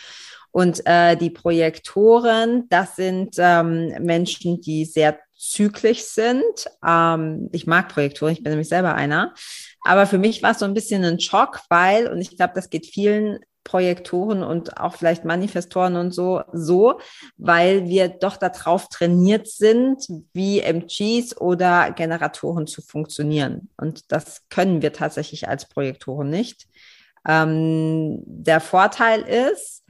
Und 0.50 0.87
äh, 0.87 1.16
die 1.16 1.31
Projektoren, 1.31 2.68
das 2.70 2.96
sind 2.96 3.35
ähm, 3.38 3.88
Menschen, 4.00 4.61
die 4.61 4.85
sehr 4.85 5.18
zyklisch 5.36 6.02
sind. 6.02 6.42
Ähm, 6.86 7.48
ich 7.52 7.66
mag 7.66 7.88
Projektoren, 7.88 8.32
ich 8.32 8.42
bin 8.42 8.50
nämlich 8.50 8.68
selber 8.68 8.94
einer. 8.94 9.34
Aber 9.82 10.06
für 10.06 10.18
mich 10.18 10.42
war 10.42 10.52
es 10.52 10.58
so 10.58 10.64
ein 10.64 10.74
bisschen 10.74 11.04
ein 11.04 11.20
Schock, 11.20 11.60
weil, 11.68 12.08
und 12.08 12.20
ich 12.20 12.36
glaube, 12.36 12.52
das 12.54 12.70
geht 12.70 12.86
vielen 12.86 13.40
Projektoren 13.64 14.42
und 14.42 14.76
auch 14.76 14.94
vielleicht 14.94 15.24
Manifestoren 15.24 15.96
und 15.96 16.12
so, 16.12 16.42
so, 16.52 17.00
weil 17.38 17.88
wir 17.88 18.08
doch 18.08 18.36
darauf 18.36 18.88
trainiert 18.88 19.48
sind, 19.48 20.06
wie 20.34 20.60
MGs 20.60 21.38
oder 21.38 21.90
Generatoren 21.92 22.66
zu 22.66 22.82
funktionieren. 22.82 23.70
Und 23.78 24.12
das 24.12 24.42
können 24.50 24.82
wir 24.82 24.92
tatsächlich 24.92 25.48
als 25.48 25.66
Projektoren 25.66 26.28
nicht. 26.28 26.66
Ähm, 27.26 28.22
der 28.26 28.60
Vorteil 28.60 29.22
ist, 29.22 29.82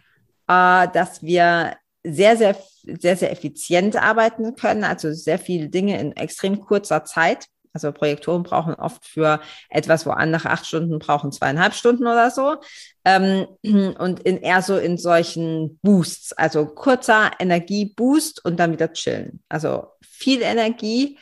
äh, 0.47 0.87
dass 0.93 1.23
wir 1.23 1.75
sehr, 2.05 2.37
sehr, 2.37 2.57
sehr, 2.83 3.17
sehr 3.17 3.33
effizient 3.33 3.97
arbeiten 3.97 4.55
können, 4.55 4.85
also 4.85 5.13
sehr 5.13 5.39
viele 5.39 5.69
Dinge 5.69 5.99
in 5.99 6.13
extrem 6.13 6.61
kurzer 6.61 7.05
Zeit. 7.05 7.47
Also 7.73 7.91
Projektoren 7.91 8.45
brauchen 8.45 8.75
oft 8.75 9.05
für 9.05 9.41
etwas, 9.69 10.07
wo 10.07 10.11
andere 10.11 10.51
acht 10.51 10.65
Stunden 10.65 11.01
brauchen, 11.01 11.33
zweieinhalb 11.33 11.75
Stunden 11.75 12.07
oder 12.07 12.31
so. 12.31 12.57
Ähm, 13.05 13.47
und 13.99 14.21
in 14.21 14.39
eher 14.39 14.63
so 14.63 14.77
in 14.77 14.97
solchen 14.97 15.81
Boosts, 15.83 16.33
also 16.33 16.67
kurzer 16.67 17.33
Energieboost 17.41 18.45
und 18.45 18.61
dann 18.61 18.73
wieder 18.73 18.93
chillen. 18.93 19.43
Also 19.49 19.89
viel 20.03 20.43
Energie, 20.43 21.19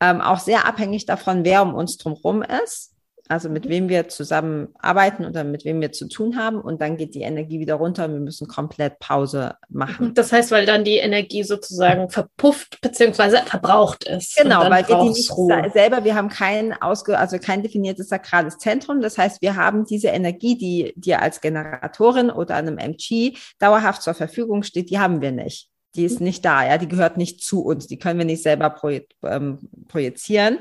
ähm, 0.00 0.20
auch 0.20 0.38
sehr 0.38 0.66
abhängig 0.66 1.06
davon, 1.06 1.44
wer 1.44 1.62
um 1.62 1.74
uns 1.74 1.96
drumherum 1.96 2.42
ist 2.42 2.95
also 3.28 3.48
mit 3.48 3.68
wem 3.68 3.88
wir 3.88 4.08
zusammenarbeiten 4.08 5.24
oder 5.24 5.44
mit 5.44 5.64
wem 5.64 5.80
wir 5.80 5.92
zu 5.92 6.08
tun 6.08 6.36
haben. 6.36 6.60
Und 6.60 6.80
dann 6.80 6.96
geht 6.96 7.14
die 7.14 7.22
Energie 7.22 7.60
wieder 7.60 7.74
runter 7.74 8.06
und 8.06 8.12
wir 8.12 8.20
müssen 8.20 8.48
komplett 8.48 8.98
Pause 8.98 9.54
machen. 9.68 10.14
Das 10.14 10.32
heißt, 10.32 10.50
weil 10.50 10.66
dann 10.66 10.84
die 10.84 10.96
Energie 10.96 11.42
sozusagen 11.42 12.08
verpufft 12.10 12.80
bzw. 12.80 13.42
verbraucht 13.44 14.04
ist. 14.04 14.36
Genau, 14.36 14.60
weil 14.70 14.86
wir 14.88 15.00
die 15.00 15.08
nicht 15.08 15.36
Ruhe. 15.36 15.70
selber, 15.72 16.04
wir 16.04 16.14
haben 16.14 16.28
kein 16.28 16.72
ausge, 16.80 17.18
also 17.18 17.38
kein 17.38 17.62
definiertes 17.62 18.08
sakrales 18.08 18.58
Zentrum. 18.58 19.00
Das 19.00 19.18
heißt, 19.18 19.42
wir 19.42 19.56
haben 19.56 19.84
diese 19.84 20.08
Energie, 20.08 20.56
die 20.56 20.92
dir 20.96 21.22
als 21.22 21.40
Generatorin 21.40 22.30
oder 22.30 22.56
einem 22.56 22.78
MG 22.78 23.36
dauerhaft 23.58 24.02
zur 24.02 24.14
Verfügung 24.14 24.62
steht, 24.62 24.90
die 24.90 24.98
haben 24.98 25.20
wir 25.20 25.32
nicht 25.32 25.68
die 25.96 26.04
ist 26.04 26.20
nicht 26.20 26.44
da, 26.44 26.64
ja, 26.64 26.78
die 26.78 26.88
gehört 26.88 27.16
nicht 27.16 27.42
zu 27.42 27.64
uns, 27.64 27.86
die 27.86 27.98
können 27.98 28.18
wir 28.18 28.26
nicht 28.26 28.42
selber 28.42 28.76
ähm, 29.22 29.58
projizieren. 29.88 30.58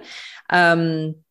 Ähm, 0.49 1.24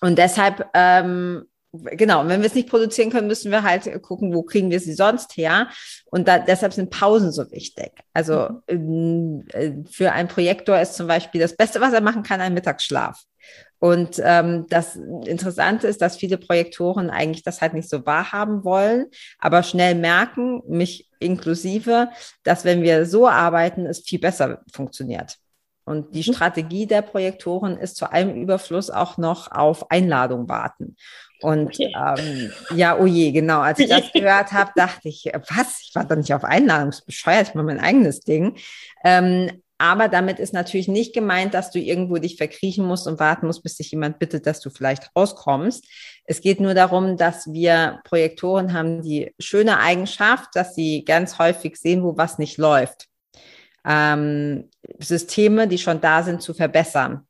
und 0.00 0.18
deshalb, 0.18 0.68
ähm, 0.74 1.46
genau, 1.72 2.26
wenn 2.26 2.40
wir 2.40 2.46
es 2.46 2.54
nicht 2.54 2.68
produzieren 2.68 3.10
können, 3.10 3.26
müssen 3.26 3.50
wir 3.50 3.62
halt 3.62 4.02
gucken, 4.02 4.34
wo 4.34 4.42
kriegen 4.42 4.70
wir 4.70 4.80
sie 4.80 4.94
sonst 4.94 5.36
her. 5.36 5.68
Und 6.06 6.28
da, 6.28 6.38
deshalb 6.38 6.72
sind 6.72 6.90
Pausen 6.90 7.32
so 7.32 7.50
wichtig. 7.50 7.92
Also 8.12 8.62
mhm. 8.70 9.44
äh, 9.52 9.72
für 9.90 10.12
einen 10.12 10.28
Projektor 10.28 10.80
ist 10.80 10.94
zum 10.94 11.06
Beispiel 11.06 11.40
das 11.40 11.56
Beste, 11.56 11.80
was 11.80 11.92
er 11.92 12.00
machen 12.00 12.22
kann, 12.22 12.40
ein 12.40 12.54
Mittagsschlaf. 12.54 13.22
Und 13.78 14.20
ähm, 14.24 14.66
das 14.68 14.96
Interessante 14.96 15.86
ist, 15.86 16.00
dass 16.00 16.16
viele 16.16 16.38
Projektoren 16.38 17.10
eigentlich 17.10 17.42
das 17.42 17.60
halt 17.60 17.74
nicht 17.74 17.90
so 17.90 18.06
wahrhaben 18.06 18.64
wollen, 18.64 19.06
aber 19.38 19.62
schnell 19.62 19.94
merken, 19.94 20.62
mich 20.66 21.10
inklusive, 21.18 22.08
dass 22.42 22.64
wenn 22.64 22.82
wir 22.82 23.04
so 23.04 23.28
arbeiten, 23.28 23.86
es 23.86 24.00
viel 24.00 24.18
besser 24.18 24.62
funktioniert. 24.72 25.36
Und 25.86 26.14
die 26.14 26.28
mhm. 26.28 26.34
Strategie 26.34 26.86
der 26.86 27.00
Projektoren 27.00 27.78
ist 27.78 27.96
zu 27.96 28.12
allem 28.12 28.34
Überfluss 28.34 28.90
auch 28.90 29.16
noch 29.16 29.50
auf 29.50 29.90
Einladung 29.90 30.48
warten. 30.48 30.96
Und 31.40 31.78
ähm, 31.80 32.52
ja, 32.74 32.98
oh 32.98 33.06
je, 33.06 33.30
genau. 33.32 33.60
Als 33.60 33.78
ich 33.78 33.88
das 33.88 34.10
gehört 34.12 34.52
habe, 34.52 34.72
dachte 34.74 35.08
ich, 35.08 35.30
was? 35.48 35.80
Ich 35.82 35.94
war 35.94 36.04
doch 36.04 36.16
nicht 36.16 36.34
auf 36.34 36.44
Einladung, 36.44 36.90
das 36.90 37.04
bescheuert, 37.04 37.48
ich 37.48 37.54
mache 37.54 37.66
mein 37.66 37.80
eigenes 37.80 38.20
Ding. 38.20 38.56
Ähm, 39.04 39.62
Aber 39.78 40.08
damit 40.08 40.38
ist 40.38 40.54
natürlich 40.54 40.88
nicht 40.88 41.14
gemeint, 41.14 41.52
dass 41.52 41.70
du 41.70 41.78
irgendwo 41.78 42.16
dich 42.16 42.36
verkriechen 42.36 42.86
musst 42.86 43.06
und 43.06 43.20
warten 43.20 43.46
musst, 43.46 43.62
bis 43.62 43.76
sich 43.76 43.90
jemand 43.90 44.18
bittet, 44.18 44.46
dass 44.46 44.60
du 44.60 44.70
vielleicht 44.70 45.10
rauskommst. 45.14 45.84
Es 46.24 46.40
geht 46.40 46.60
nur 46.60 46.74
darum, 46.74 47.16
dass 47.16 47.52
wir 47.52 48.00
Projektoren 48.04 48.72
haben 48.72 49.02
die 49.02 49.34
schöne 49.38 49.78
Eigenschaft, 49.78 50.48
dass 50.54 50.74
sie 50.74 51.04
ganz 51.04 51.38
häufig 51.38 51.76
sehen, 51.76 52.02
wo 52.02 52.16
was 52.16 52.38
nicht 52.38 52.56
läuft. 52.56 53.08
Ähm, 53.86 54.68
Systeme, 54.98 55.68
die 55.68 55.78
schon 55.78 56.00
da 56.00 56.22
sind, 56.22 56.42
zu 56.42 56.54
verbessern. 56.54 57.26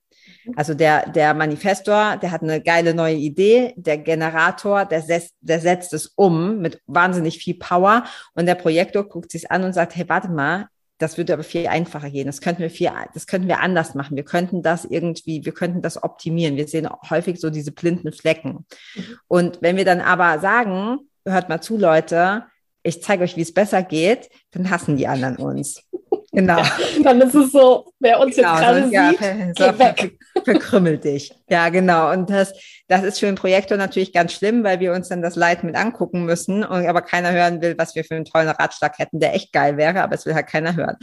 Also 0.54 0.74
der, 0.74 1.10
der 1.10 1.34
Manifestor, 1.34 2.16
der 2.18 2.30
hat 2.30 2.42
eine 2.42 2.60
geile 2.60 2.94
neue 2.94 3.16
Idee, 3.16 3.74
der 3.76 3.98
Generator, 3.98 4.84
der 4.84 5.02
setzt, 5.02 5.34
der 5.40 5.60
setzt 5.60 5.92
es 5.92 6.06
um 6.14 6.58
mit 6.58 6.80
wahnsinnig 6.86 7.38
viel 7.38 7.54
Power 7.54 8.04
und 8.34 8.46
der 8.46 8.54
Projektor 8.54 9.08
guckt 9.08 9.32
sich 9.32 9.50
an 9.50 9.64
und 9.64 9.72
sagt, 9.72 9.96
hey, 9.96 10.08
warte 10.08 10.28
mal, 10.28 10.68
das 10.98 11.18
würde 11.18 11.34
aber 11.34 11.42
viel 11.42 11.66
einfacher 11.66 12.10
gehen. 12.10 12.26
Das 12.26 12.40
könnten 12.40 12.62
wir 12.62 12.70
viel, 12.70 12.90
das 13.12 13.26
könnten 13.26 13.48
wir 13.48 13.60
anders 13.60 13.94
machen. 13.94 14.16
Wir 14.16 14.24
könnten 14.24 14.62
das 14.62 14.84
irgendwie, 14.84 15.44
wir 15.44 15.52
könnten 15.52 15.82
das 15.82 16.02
optimieren. 16.02 16.56
Wir 16.56 16.68
sehen 16.68 16.88
häufig 17.10 17.38
so 17.40 17.50
diese 17.50 17.72
blinden 17.72 18.12
Flecken. 18.12 18.66
Mhm. 18.94 19.18
Und 19.28 19.58
wenn 19.60 19.76
wir 19.76 19.84
dann 19.84 20.00
aber 20.00 20.38
sagen, 20.38 21.00
hört 21.26 21.48
mal 21.48 21.60
zu, 21.60 21.76
Leute, 21.76 22.44
ich 22.82 23.02
zeige 23.02 23.24
euch, 23.24 23.36
wie 23.36 23.42
es 23.42 23.52
besser 23.52 23.82
geht, 23.82 24.30
dann 24.52 24.70
hassen 24.70 24.96
die 24.96 25.08
anderen 25.08 25.36
uns. 25.36 25.82
Genau. 26.36 26.58
Ja, 26.58 26.70
dann 27.02 27.18
ist 27.22 27.34
es 27.34 27.50
so, 27.50 27.90
wer 27.98 28.20
uns 28.20 28.36
genau, 28.36 28.52
jetzt 28.52 28.60
gerade 28.60 28.84
sieht, 28.84 28.92
ja, 28.92 29.72
so, 29.72 29.78
weg. 29.78 30.18
verkrümmelt 30.44 31.02
dich. 31.02 31.34
Ja, 31.48 31.70
genau. 31.70 32.12
Und 32.12 32.28
das, 32.28 32.52
das 32.88 33.04
ist 33.04 33.18
für 33.18 33.26
einen 33.26 33.38
Projektor 33.38 33.78
natürlich 33.78 34.12
ganz 34.12 34.34
schlimm, 34.34 34.62
weil 34.62 34.78
wir 34.78 34.92
uns 34.92 35.08
dann 35.08 35.22
das 35.22 35.34
Leid 35.34 35.64
mit 35.64 35.76
angucken 35.76 36.26
müssen 36.26 36.62
und 36.62 36.86
aber 36.86 37.00
keiner 37.00 37.32
hören 37.32 37.62
will, 37.62 37.78
was 37.78 37.94
wir 37.94 38.04
für 38.04 38.16
einen 38.16 38.26
tollen 38.26 38.50
Ratschlag 38.50 38.98
hätten, 38.98 39.18
der 39.18 39.34
echt 39.34 39.50
geil 39.50 39.78
wäre, 39.78 40.02
aber 40.02 40.14
es 40.14 40.26
will 40.26 40.34
halt 40.34 40.46
keiner 40.46 40.76
hören. 40.76 40.96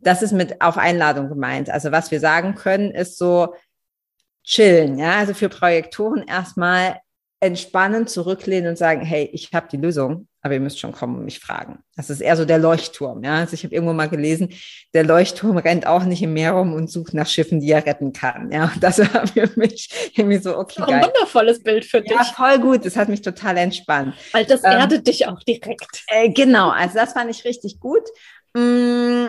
Das 0.00 0.20
ist 0.20 0.32
mit 0.32 0.60
auf 0.60 0.76
Einladung 0.76 1.30
gemeint. 1.30 1.70
Also 1.70 1.90
was 1.90 2.10
wir 2.10 2.20
sagen 2.20 2.54
können, 2.54 2.90
ist 2.90 3.16
so 3.16 3.54
chillen. 4.42 4.98
Ja, 4.98 5.16
also 5.16 5.32
für 5.32 5.48
Projektoren 5.48 6.24
erstmal 6.28 6.98
entspannen, 7.44 8.06
zurücklehnen 8.06 8.70
und 8.70 8.78
sagen, 8.78 9.02
hey, 9.02 9.28
ich 9.32 9.50
habe 9.52 9.68
die 9.70 9.76
Lösung, 9.76 10.28
aber 10.40 10.54
ihr 10.54 10.60
müsst 10.60 10.80
schon 10.80 10.92
kommen 10.92 11.16
und 11.16 11.24
mich 11.24 11.40
fragen. 11.40 11.78
Das 11.94 12.08
ist 12.08 12.20
eher 12.20 12.36
so 12.36 12.44
der 12.44 12.58
Leuchtturm. 12.58 13.22
Ja? 13.22 13.36
Also 13.36 13.54
ich 13.54 13.64
habe 13.64 13.74
irgendwo 13.74 13.92
mal 13.92 14.08
gelesen, 14.08 14.48
der 14.94 15.04
Leuchtturm 15.04 15.58
rennt 15.58 15.86
auch 15.86 16.04
nicht 16.04 16.22
im 16.22 16.32
Meer 16.32 16.52
rum 16.52 16.72
und 16.72 16.90
sucht 16.90 17.12
nach 17.12 17.26
Schiffen, 17.26 17.60
die 17.60 17.70
er 17.70 17.84
retten 17.84 18.12
kann. 18.12 18.50
Ja, 18.50 18.70
und 18.74 18.82
das 18.82 18.98
war 18.98 19.26
für 19.26 19.50
mich 19.56 20.12
irgendwie 20.14 20.38
so, 20.38 20.56
okay, 20.56 20.82
auch 20.82 20.88
ein 20.88 21.00
geil. 21.00 21.10
wundervolles 21.12 21.62
Bild 21.62 21.84
für 21.84 22.00
dich. 22.00 22.12
Ja, 22.12 22.24
voll 22.24 22.58
gut. 22.58 22.86
Das 22.86 22.96
hat 22.96 23.08
mich 23.08 23.20
total 23.20 23.58
entspannt. 23.58 24.14
Weil 24.32 24.46
das 24.46 24.64
ähm, 24.64 24.72
erdet 24.72 25.06
dich 25.06 25.26
auch 25.28 25.40
direkt. 25.40 26.02
Äh, 26.06 26.30
genau, 26.30 26.70
also 26.70 26.94
das 26.94 27.12
fand 27.12 27.30
ich 27.30 27.44
richtig 27.44 27.78
gut. 27.78 28.02
Mm, 28.56 29.26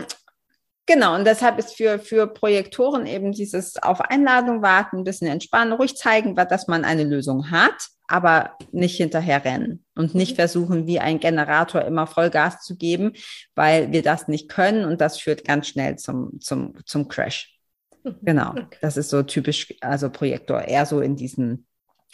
Genau, 0.88 1.16
und 1.16 1.26
deshalb 1.26 1.58
ist 1.58 1.76
für, 1.76 1.98
für 1.98 2.28
Projektoren 2.28 3.08
eben 3.08 3.32
dieses 3.32 3.82
auf 3.82 4.02
Einladung 4.02 4.62
warten, 4.62 4.98
ein 4.98 5.04
bisschen 5.04 5.28
entspannen, 5.28 5.74
ruhig 5.74 5.96
zeigen, 5.96 6.36
dass 6.36 6.68
man 6.68 6.86
eine 6.86 7.04
Lösung 7.04 7.50
hat, 7.50 7.90
aber 8.08 8.56
nicht 8.72 8.98
hinterher 8.98 9.44
rennen 9.44 9.84
und 9.96 10.14
nicht 10.14 10.34
mhm. 10.34 10.36
versuchen, 10.36 10.86
wie 10.86 11.00
ein 11.00 11.20
Generator 11.20 11.82
immer 11.82 12.06
Vollgas 12.06 12.62
zu 12.62 12.78
geben, 12.78 13.14
weil 13.56 13.92
wir 13.92 14.04
das 14.04 14.28
nicht 14.28 14.48
können 14.48 14.86
und 14.86 15.02
das 15.02 15.18
führt 15.18 15.44
ganz 15.44 15.68
schnell 15.68 15.98
zum, 15.98 16.40
zum, 16.40 16.76
zum 16.86 17.08
Crash. 17.08 17.58
Mhm. 18.04 18.18
Genau, 18.22 18.56
das 18.82 18.96
ist 18.96 19.10
so 19.10 19.24
typisch, 19.24 19.74
also 19.82 20.12
Projektor 20.12 20.62
eher 20.62 20.86
so 20.86 21.02
in 21.02 21.16
diesen, 21.16 21.66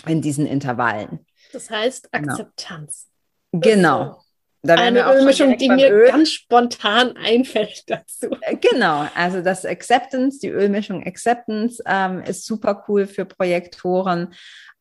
in 0.05 0.21
diesen 0.21 0.45
Intervallen. 0.45 1.25
Das 1.51 1.69
heißt 1.69 2.09
genau. 2.13 2.31
Akzeptanz. 2.31 3.09
Genau. 3.51 4.23
Da 4.63 4.75
Eine 4.75 5.11
Ölmischung, 5.11 5.57
die 5.57 5.69
mir 5.69 5.91
Öl. 5.91 6.07
ganz 6.07 6.31
spontan 6.31 7.17
einfällt 7.17 7.83
dazu. 7.87 8.27
Äh, 8.41 8.57
genau, 8.57 9.07
also 9.15 9.41
das 9.41 9.65
Acceptance, 9.65 10.39
die 10.39 10.49
Ölmischung 10.49 11.03
Acceptance 11.05 11.81
ähm, 11.85 12.21
ist 12.21 12.45
super 12.45 12.85
cool 12.87 13.07
für 13.07 13.25
Projektoren. 13.25 14.33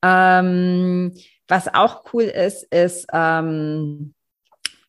Ähm, 0.02 1.14
was 1.48 1.72
auch 1.72 2.04
cool 2.12 2.24
ist, 2.24 2.64
ist 2.72 3.06
ähm, 3.12 4.14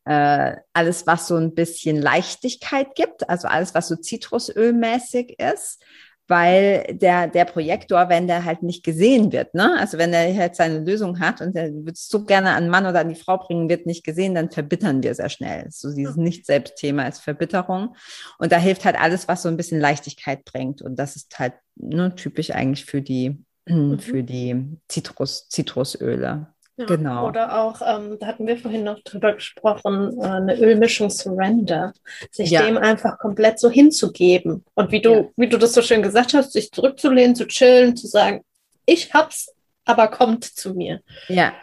äh, 0.05 0.55
alles, 0.73 1.07
was 1.07 1.27
so 1.27 1.37
ein 1.37 1.55
bisschen 1.55 2.01
Leichtigkeit 2.01 2.93
gibt, 2.95 3.29
also 3.29 3.47
alles, 3.47 3.73
was 3.73 3.87
so 3.87 3.95
Zitrusölmäßig 3.95 5.39
ist 5.39 5.81
weil 6.27 6.97
der, 7.01 7.27
der 7.27 7.45
Projektor, 7.45 8.07
wenn 8.09 8.27
der 8.27 8.45
halt 8.45 8.63
nicht 8.63 8.83
gesehen 8.83 9.31
wird, 9.31 9.53
ne? 9.53 9.77
also 9.79 9.97
wenn 9.97 10.13
er 10.13 10.33
halt 10.35 10.55
seine 10.55 10.79
Lösung 10.79 11.19
hat 11.19 11.41
und 11.41 11.55
er 11.55 11.71
wird 11.73 11.97
es 11.97 12.07
so 12.07 12.23
gerne 12.23 12.51
an 12.51 12.69
Mann 12.69 12.85
oder 12.85 13.01
an 13.01 13.09
die 13.09 13.15
Frau 13.15 13.37
bringen, 13.37 13.69
wird 13.69 13.85
nicht 13.85 14.03
gesehen, 14.03 14.35
dann 14.35 14.49
verbittern 14.49 15.03
wir 15.03 15.13
sehr 15.13 15.29
schnell. 15.29 15.67
So 15.69 15.93
dieses 15.93 16.15
Nicht-Selbst-Thema 16.15 17.07
ist 17.07 17.19
Verbitterung. 17.19 17.95
Und 18.39 18.51
da 18.51 18.57
hilft 18.57 18.85
halt 18.85 18.99
alles, 18.99 19.27
was 19.27 19.41
so 19.41 19.49
ein 19.49 19.57
bisschen 19.57 19.79
Leichtigkeit 19.79 20.45
bringt. 20.45 20.81
Und 20.81 20.97
das 20.97 21.15
ist 21.15 21.37
halt 21.37 21.53
nur 21.75 22.15
typisch 22.15 22.51
eigentlich 22.51 22.85
für 22.85 23.01
die, 23.01 23.43
mhm. 23.67 23.99
für 23.99 24.23
die 24.23 24.77
Zitrus, 24.87 25.49
Zitrusöle. 25.49 26.47
Ja, 26.81 26.95
genau. 26.95 27.27
Oder 27.27 27.59
auch, 27.59 27.81
ähm, 27.85 28.17
da 28.19 28.27
hatten 28.27 28.47
wir 28.47 28.57
vorhin 28.57 28.83
noch 28.83 28.99
drüber 28.99 29.33
gesprochen, 29.33 30.17
äh, 30.19 30.25
eine 30.25 30.57
Ölmischung 30.57 31.09
Surrender, 31.09 31.93
sich 32.31 32.51
ja. 32.51 32.63
dem 32.63 32.77
einfach 32.77 33.17
komplett 33.17 33.59
so 33.59 33.69
hinzugeben. 33.69 34.65
Und 34.73 34.91
wie 34.91 35.01
du, 35.01 35.13
ja. 35.13 35.25
wie 35.35 35.49
du 35.49 35.57
das 35.57 35.73
so 35.73 35.81
schön 35.81 36.01
gesagt 36.01 36.33
hast, 36.33 36.53
sich 36.53 36.71
zurückzulehnen, 36.71 37.35
zu 37.35 37.47
chillen, 37.47 37.95
zu 37.95 38.07
sagen, 38.07 38.41
ich 38.85 39.13
hab's, 39.13 39.53
aber 39.85 40.07
kommt 40.07 40.45
zu 40.45 40.73
mir. 40.73 41.01
Ja, 41.27 41.53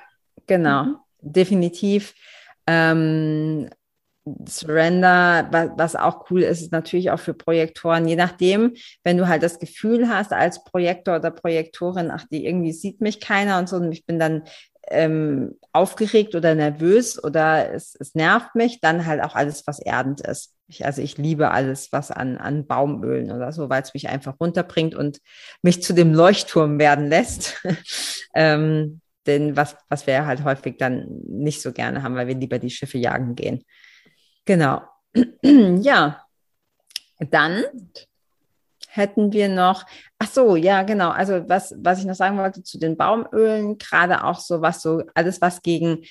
genau. 0.46 0.85
Mhm. 0.85 0.96
Definitiv. 1.20 2.14
Ähm, 2.66 3.68
Surrender, 4.46 5.48
was, 5.50 5.70
was 5.76 5.96
auch 5.96 6.31
cool 6.31 6.42
ist, 6.42 6.61
ist 6.61 6.72
natürlich 6.72 7.11
auch 7.11 7.18
für 7.18 7.35
Projektoren, 7.35 8.07
je 8.07 8.16
nachdem, 8.16 8.74
wenn 9.04 9.16
du 9.16 9.28
halt 9.28 9.42
das 9.42 9.59
Gefühl 9.59 10.09
hast 10.09 10.33
als 10.33 10.64
Projektor 10.64 11.16
oder 11.16 11.31
Projektorin, 11.31 12.11
ach, 12.11 12.24
die 12.31 12.46
irgendwie 12.46 12.72
sieht 12.72 13.00
mich 13.00 13.20
keiner 13.20 13.59
und 13.59 13.68
so, 13.68 13.76
und 13.76 13.92
ich 13.92 14.04
bin 14.04 14.18
dann 14.18 14.42
ähm, 14.90 15.59
aufgeregt 15.72 16.35
oder 16.35 16.55
nervös 16.55 17.22
oder 17.22 17.72
es, 17.72 17.96
es 17.98 18.14
nervt 18.14 18.55
mich, 18.55 18.81
dann 18.81 19.07
halt 19.07 19.22
auch 19.22 19.35
alles, 19.35 19.66
was 19.66 19.79
erdend 19.79 20.20
ist. 20.20 20.55
Ich, 20.66 20.85
also 20.85 21.01
ich 21.01 21.16
liebe 21.16 21.51
alles, 21.51 21.92
was 21.92 22.11
an, 22.11 22.37
an 22.37 22.66
Baumölen 22.66 23.33
oder 23.33 23.53
so, 23.53 23.70
weil 23.70 23.83
es 23.83 23.94
mich 23.94 24.09
einfach 24.09 24.37
runterbringt 24.40 24.94
und 24.94 25.20
mich 25.62 25.83
zu 25.83 25.94
dem 25.94 26.12
Leuchtturm 26.12 26.79
werden 26.79 27.09
lässt. 27.09 27.62
ähm, 28.35 29.01
denn 29.27 29.57
was, 29.57 29.77
was 29.88 30.07
wir 30.07 30.27
halt 30.27 30.44
häufig 30.44 30.77
dann 30.79 31.07
nicht 31.27 31.61
so 31.61 31.72
gerne 31.72 32.03
haben, 32.03 32.16
weil 32.16 32.29
wir 32.29 32.35
lieber 32.35 32.59
die 32.59 32.70
Schiffe 32.70 32.98
jagen 32.98 33.35
gehen. 33.35 33.64
Genau. 34.44 34.83
ja. 35.42 36.24
Dann 37.18 37.64
hätten 38.98 39.32
wir 39.32 39.48
noch, 39.48 39.87
ach 40.18 40.28
so, 40.28 40.56
ja, 40.56 40.82
genau. 40.82 41.11
Also 41.11 41.48
was, 41.48 41.74
was 41.78 42.00
ich 42.00 42.04
noch 42.04 42.14
sagen 42.14 42.37
wollte 42.37 42.62
zu 42.62 42.78
den 42.78 42.96
Baumölen, 42.96 43.78
gerade 43.78 44.24
auch 44.24 44.40
so 44.40 44.61
was 44.61 44.82
so, 44.82 45.02
alles 45.14 45.40
was 45.40 45.62
gegen 45.62 46.04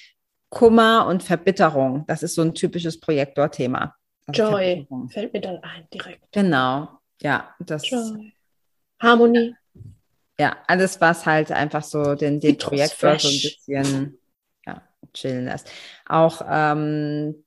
Kummer 0.50 1.06
und 1.08 1.23
Verbitterung, 1.23 2.06
das 2.08 2.23
ist 2.23 2.36
so 2.36 2.41
ein 2.41 2.56
typisches 2.56 3.00
Projektorthema. 3.00 3.95
Also 4.26 4.43
Joy 4.43 4.88
fällt 5.10 5.34
mir 5.34 5.41
dann 5.41 5.58
ein 5.63 5.88
direkt. 5.93 6.32
Genau, 6.32 6.89
ja, 7.21 7.54
das. 7.60 7.89
Joy. 7.89 8.34
Harmonie. 9.00 9.56
Ja, 10.39 10.58
alles, 10.67 11.02
was 11.02 11.26
halt 11.26 11.52
einfach 11.52 11.84
so 11.84 12.15
den, 12.15 12.39
den 12.39 12.58
Projektor 12.58 13.17
so 13.19 13.28
ein 13.28 13.34
bisschen 13.34 14.19
ja, 14.65 14.82
chillen 15.13 15.45
lässt. 15.45 15.71
Auch 16.08 16.41
ähm, 16.47 17.43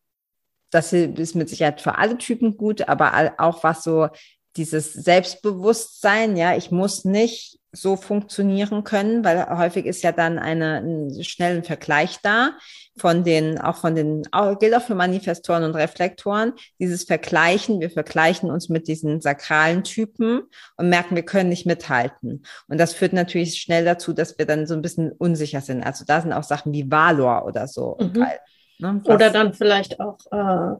das 0.70 0.92
ist 0.92 1.34
mit 1.34 1.48
Sicherheit 1.48 1.80
für 1.80 1.98
alle 1.98 2.16
Typen 2.18 2.56
gut, 2.56 2.88
aber 2.88 3.34
auch 3.38 3.62
was 3.64 3.82
so 3.82 4.08
dieses 4.56 4.92
Selbstbewusstsein, 4.92 6.36
ja, 6.36 6.56
ich 6.56 6.70
muss 6.70 7.04
nicht 7.04 7.60
so 7.72 7.94
funktionieren 7.94 8.82
können, 8.82 9.24
weil 9.24 9.46
häufig 9.56 9.86
ist 9.86 10.02
ja 10.02 10.10
dann 10.10 10.38
eine, 10.38 10.78
ein 10.78 11.22
schnellen 11.22 11.62
Vergleich 11.62 12.18
da 12.22 12.56
von 12.96 13.22
den, 13.22 13.58
auch 13.60 13.76
von 13.76 13.94
den, 13.94 14.24
auch, 14.32 14.58
gilt 14.58 14.74
auch 14.74 14.82
für 14.82 14.96
Manifestoren 14.96 15.62
und 15.62 15.76
Reflektoren, 15.76 16.52
dieses 16.80 17.04
Vergleichen, 17.04 17.80
wir 17.80 17.90
vergleichen 17.90 18.50
uns 18.50 18.68
mit 18.68 18.88
diesen 18.88 19.20
sakralen 19.20 19.84
Typen 19.84 20.42
und 20.76 20.88
merken, 20.88 21.14
wir 21.14 21.24
können 21.24 21.48
nicht 21.48 21.64
mithalten. 21.64 22.44
Und 22.66 22.78
das 22.78 22.92
führt 22.92 23.12
natürlich 23.12 23.60
schnell 23.60 23.84
dazu, 23.84 24.12
dass 24.12 24.36
wir 24.36 24.46
dann 24.46 24.66
so 24.66 24.74
ein 24.74 24.82
bisschen 24.82 25.12
unsicher 25.12 25.60
sind. 25.60 25.82
Also 25.84 26.04
da 26.04 26.20
sind 26.20 26.32
auch 26.32 26.42
Sachen 26.42 26.72
wie 26.72 26.90
Valor 26.90 27.46
oder 27.46 27.68
so. 27.68 27.96
Mhm. 28.00 28.16
Weil, 28.16 28.40
ne, 28.78 29.00
oder 29.04 29.30
dann 29.30 29.54
vielleicht 29.54 30.00
auch 30.00 30.18
äh, 30.32 30.76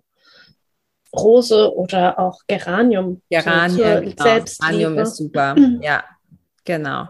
Rose 1.15 1.75
oder 1.75 2.19
auch 2.19 2.41
Geranium. 2.47 3.23
Geranium, 3.31 4.11
so 4.11 4.11
genau. 4.11 4.45
Geranium 4.45 4.99
ist 4.99 5.17
super. 5.17 5.55
Ja, 5.83 6.05
genau. 6.65 7.09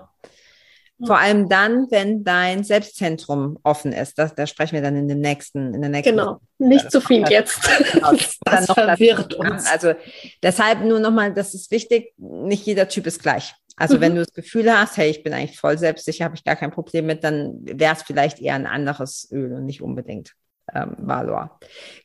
Vor 1.07 1.19
allem 1.19 1.49
dann, 1.49 1.91
wenn 1.91 2.25
dein 2.25 2.63
Selbstzentrum 2.63 3.59
offen 3.63 3.93
ist. 3.93 4.19
Das, 4.19 4.35
da 4.35 4.47
sprechen 4.47 4.75
wir 4.75 4.83
dann 4.83 4.97
in 4.97 5.09
dem 5.09 5.21
nächsten, 5.21 5.73
in 5.73 5.81
der 5.81 5.89
nächsten. 5.89 6.17
Genau, 6.17 6.41
nicht 6.59 6.91
zu 6.91 7.01
viel 7.01 7.27
jetzt. 7.31 7.59
Genau, 7.93 8.13
das, 8.13 8.39
das 8.45 8.67
verwirrt 8.67 9.35
uns. 9.35 9.67
Also 9.67 9.95
deshalb 10.43 10.85
nur 10.85 11.01
nochmal, 11.01 11.33
das 11.33 11.55
ist 11.55 11.71
wichtig, 11.71 12.13
nicht 12.19 12.67
jeder 12.67 12.87
Typ 12.89 13.07
ist 13.07 13.23
gleich. 13.23 13.55
Also 13.77 13.97
mhm. 13.97 14.01
wenn 14.03 14.15
du 14.17 14.25
das 14.25 14.35
Gefühl 14.35 14.71
hast, 14.71 14.99
hey, 14.99 15.09
ich 15.09 15.23
bin 15.23 15.33
eigentlich 15.33 15.59
voll 15.59 15.79
selbstsicher, 15.79 16.27
habe 16.27 16.35
ich 16.35 16.45
gar 16.45 16.57
kein 16.57 16.71
Problem 16.71 17.07
mit, 17.07 17.25
dann 17.25 17.61
wäre 17.63 17.95
es 17.95 18.03
vielleicht 18.03 18.39
eher 18.39 18.55
ein 18.55 18.67
anderes 18.67 19.27
Öl 19.33 19.55
und 19.55 19.65
nicht 19.65 19.81
unbedingt 19.81 20.35
ähm, 20.75 20.95
Valor. 20.99 21.59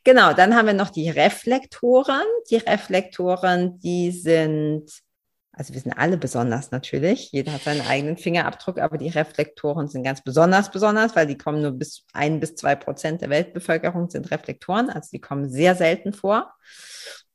Genau, 0.03 0.33
dann 0.33 0.55
haben 0.55 0.67
wir 0.67 0.73
noch 0.73 0.89
die 0.89 1.09
Reflektoren. 1.09 2.23
Die 2.49 2.57
Reflektoren, 2.57 3.79
die 3.79 4.11
sind, 4.11 4.89
also 5.51 5.73
wir 5.73 5.81
sind 5.81 5.93
alle 5.93 6.17
besonders 6.17 6.71
natürlich. 6.71 7.31
Jeder 7.31 7.53
hat 7.53 7.61
seinen 7.61 7.85
eigenen 7.87 8.17
Fingerabdruck, 8.17 8.79
aber 8.79 8.97
die 8.97 9.09
Reflektoren 9.09 9.87
sind 9.87 10.03
ganz 10.03 10.23
besonders 10.23 10.71
besonders, 10.71 11.15
weil 11.15 11.27
die 11.27 11.37
kommen 11.37 11.61
nur 11.61 11.71
bis 11.71 12.05
ein 12.13 12.39
bis 12.39 12.55
zwei 12.55 12.75
Prozent 12.75 13.21
der 13.21 13.29
Weltbevölkerung 13.29 14.09
sind 14.09 14.31
Reflektoren, 14.31 14.89
also 14.89 15.09
die 15.11 15.21
kommen 15.21 15.49
sehr 15.49 15.75
selten 15.75 16.13
vor. 16.13 16.53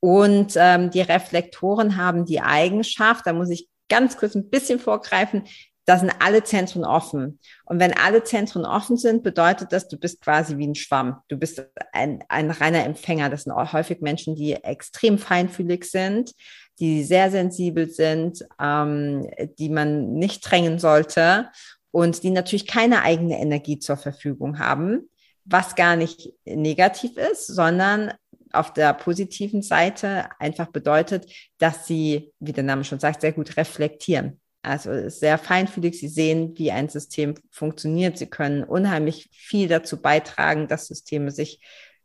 Und 0.00 0.54
ähm, 0.56 0.90
die 0.90 1.02
Reflektoren 1.02 1.96
haben 1.96 2.24
die 2.24 2.40
Eigenschaft, 2.40 3.26
da 3.26 3.34
muss 3.34 3.50
ich 3.50 3.68
ganz 3.90 4.16
kurz 4.16 4.34
ein 4.34 4.48
bisschen 4.48 4.78
vorgreifen, 4.78 5.44
da 5.90 5.98
sind 5.98 6.12
alle 6.20 6.44
Zentren 6.44 6.84
offen. 6.84 7.40
Und 7.64 7.80
wenn 7.80 7.92
alle 7.92 8.22
Zentren 8.22 8.64
offen 8.64 8.96
sind, 8.96 9.24
bedeutet 9.24 9.72
das, 9.72 9.88
du 9.88 9.96
bist 9.96 10.20
quasi 10.20 10.56
wie 10.56 10.68
ein 10.68 10.76
Schwamm. 10.76 11.16
Du 11.26 11.36
bist 11.36 11.66
ein, 11.90 12.22
ein 12.28 12.52
reiner 12.52 12.84
Empfänger. 12.84 13.28
Das 13.28 13.42
sind 13.42 13.54
häufig 13.54 14.00
Menschen, 14.00 14.36
die 14.36 14.52
extrem 14.52 15.18
feinfühlig 15.18 15.84
sind, 15.86 16.30
die 16.78 17.02
sehr 17.02 17.32
sensibel 17.32 17.90
sind, 17.90 18.46
ähm, 18.60 19.28
die 19.58 19.68
man 19.68 20.12
nicht 20.12 20.48
drängen 20.48 20.78
sollte 20.78 21.48
und 21.90 22.22
die 22.22 22.30
natürlich 22.30 22.68
keine 22.68 23.02
eigene 23.02 23.40
Energie 23.40 23.80
zur 23.80 23.96
Verfügung 23.96 24.60
haben, 24.60 25.10
was 25.44 25.74
gar 25.74 25.96
nicht 25.96 26.32
negativ 26.44 27.16
ist, 27.16 27.48
sondern 27.48 28.12
auf 28.52 28.72
der 28.72 28.94
positiven 28.94 29.62
Seite 29.62 30.28
einfach 30.38 30.68
bedeutet, 30.68 31.26
dass 31.58 31.88
sie, 31.88 32.32
wie 32.38 32.52
der 32.52 32.62
Name 32.62 32.84
schon 32.84 33.00
sagt, 33.00 33.22
sehr 33.22 33.32
gut 33.32 33.56
reflektieren. 33.56 34.40
Also 34.62 35.08
sehr 35.08 35.38
feinfühlig. 35.38 35.98
Sie 35.98 36.08
sehen, 36.08 36.52
wie 36.56 36.70
ein 36.70 36.88
System 36.88 37.34
funktioniert. 37.50 38.18
Sie 38.18 38.26
können 38.26 38.62
unheimlich 38.62 39.30
viel 39.32 39.68
dazu 39.68 40.00
beitragen, 40.00 40.68
dass 40.68 40.88
Systeme 40.88 41.30
sich 41.30 41.60